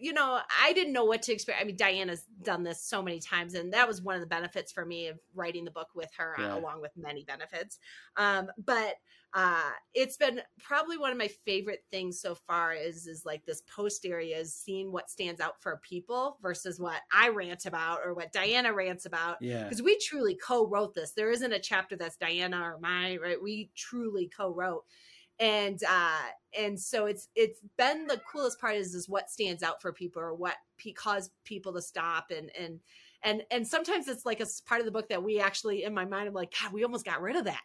you 0.00 0.12
know, 0.12 0.40
I 0.62 0.72
didn't 0.72 0.92
know 0.92 1.04
what 1.04 1.22
to 1.22 1.32
expect. 1.32 1.60
I 1.60 1.64
mean, 1.64 1.76
Diana's 1.76 2.24
done 2.42 2.62
this 2.62 2.82
so 2.82 3.02
many 3.02 3.20
times, 3.20 3.54
and 3.54 3.72
that 3.72 3.86
was 3.86 4.02
one 4.02 4.14
of 4.14 4.20
the 4.20 4.26
benefits 4.26 4.72
for 4.72 4.84
me 4.84 5.08
of 5.08 5.18
writing 5.34 5.64
the 5.64 5.70
book 5.70 5.88
with 5.94 6.10
her, 6.16 6.34
uh, 6.38 6.42
yeah. 6.42 6.54
uh, 6.54 6.58
along 6.58 6.80
with 6.80 6.92
many 6.96 7.24
benefits. 7.24 7.78
Um, 8.16 8.48
but 8.64 8.96
uh, 9.32 9.70
it's 9.94 10.16
been 10.16 10.40
probably 10.58 10.98
one 10.98 11.12
of 11.12 11.18
my 11.18 11.28
favorite 11.28 11.84
things 11.90 12.20
so 12.20 12.34
far 12.34 12.72
is 12.72 13.06
is 13.06 13.24
like 13.24 13.44
this 13.46 13.62
post 13.74 14.04
area 14.04 14.36
is 14.36 14.52
seeing 14.52 14.90
what 14.90 15.08
stands 15.08 15.40
out 15.40 15.60
for 15.62 15.80
people 15.88 16.38
versus 16.42 16.80
what 16.80 17.00
I 17.12 17.28
rant 17.28 17.66
about 17.66 18.00
or 18.04 18.14
what 18.14 18.32
Diana 18.32 18.72
rants 18.72 19.06
about. 19.06 19.36
Yeah, 19.40 19.64
because 19.64 19.82
we 19.82 19.98
truly 19.98 20.34
co-wrote 20.34 20.94
this. 20.94 21.12
There 21.12 21.30
isn't 21.30 21.52
a 21.52 21.60
chapter 21.60 21.96
that's 21.96 22.16
Diana 22.16 22.60
or 22.60 22.78
mine, 22.80 23.20
right? 23.22 23.40
We 23.40 23.70
truly 23.76 24.28
co-wrote 24.36 24.84
and 25.40 25.82
uh 25.88 26.18
and 26.58 26.78
so 26.78 27.06
it's 27.06 27.28
it's 27.34 27.60
been 27.78 28.06
the 28.06 28.20
coolest 28.30 28.60
part 28.60 28.76
is 28.76 28.94
is 28.94 29.08
what 29.08 29.30
stands 29.30 29.62
out 29.62 29.80
for 29.80 29.92
people 29.92 30.20
or 30.22 30.34
what 30.34 30.56
pe- 30.78 30.92
cause 30.92 31.30
people 31.44 31.72
to 31.72 31.82
stop 31.82 32.30
and 32.30 32.50
and 32.58 32.78
and 33.24 33.42
and 33.50 33.66
sometimes 33.66 34.06
it's 34.06 34.26
like 34.26 34.40
a 34.40 34.46
part 34.66 34.80
of 34.80 34.84
the 34.84 34.92
book 34.92 35.08
that 35.08 35.22
we 35.22 35.40
actually 35.40 35.84
in 35.84 35.94
my 35.94 36.04
mind 36.04 36.28
i'm 36.28 36.34
like 36.34 36.52
god 36.60 36.72
we 36.72 36.84
almost 36.84 37.04
got 37.04 37.20
rid 37.20 37.36
of 37.36 37.44
that. 37.44 37.62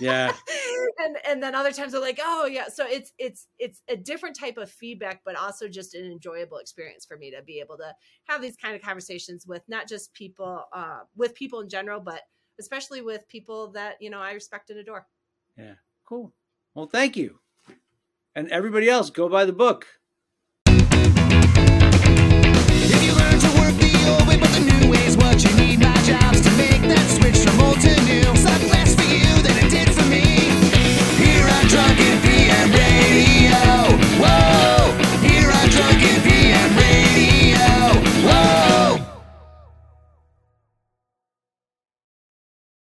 Yeah. 0.00 0.32
And 1.04 1.16
and 1.26 1.42
then 1.42 1.54
other 1.54 1.72
times 1.72 1.92
they're 1.92 2.00
like 2.00 2.20
oh 2.22 2.46
yeah. 2.46 2.68
So 2.68 2.86
it's 2.86 3.12
it's 3.18 3.48
it's 3.58 3.82
a 3.88 3.96
different 3.96 4.38
type 4.38 4.56
of 4.56 4.70
feedback 4.70 5.20
but 5.24 5.36
also 5.36 5.68
just 5.68 5.94
an 5.94 6.04
enjoyable 6.04 6.58
experience 6.58 7.04
for 7.04 7.16
me 7.16 7.30
to 7.30 7.42
be 7.42 7.60
able 7.60 7.76
to 7.78 7.94
have 8.24 8.42
these 8.42 8.56
kind 8.56 8.74
of 8.74 8.82
conversations 8.82 9.46
with 9.46 9.62
not 9.68 9.88
just 9.88 10.12
people 10.14 10.64
uh 10.74 11.00
with 11.16 11.34
people 11.34 11.60
in 11.60 11.68
general 11.68 12.00
but 12.00 12.22
especially 12.58 13.02
with 13.02 13.28
people 13.28 13.72
that 13.72 13.96
you 14.00 14.10
know 14.10 14.20
i 14.20 14.32
respect 14.32 14.70
and 14.70 14.78
adore. 14.78 15.06
Yeah. 15.56 15.74
Cool 16.04 16.32
well, 16.74 16.86
thank 16.86 17.16
you. 17.16 17.38
And 18.34 18.48
everybody 18.48 18.88
else, 18.88 19.10
go 19.10 19.28
buy 19.28 19.44
the 19.44 19.52
book. 19.52 19.86
If 20.66 20.90
you 23.02 23.12
learn 23.12 23.38
to 23.40 23.48
work 23.60 23.74
the 23.74 23.92
old 24.08 24.26
way, 24.28 24.38
but 24.38 24.50
the 24.50 24.60
new 24.60 24.90
what 25.16 25.42
you 25.42 25.52
need. 25.56 25.80
My 25.80 25.96
job's 26.02 26.40
to 26.42 26.50
make 26.56 26.82
that 26.82 27.10
switch 27.10 27.38
from 27.38 27.60
old 27.60 27.80
to 27.80 28.00
new. 28.04 28.20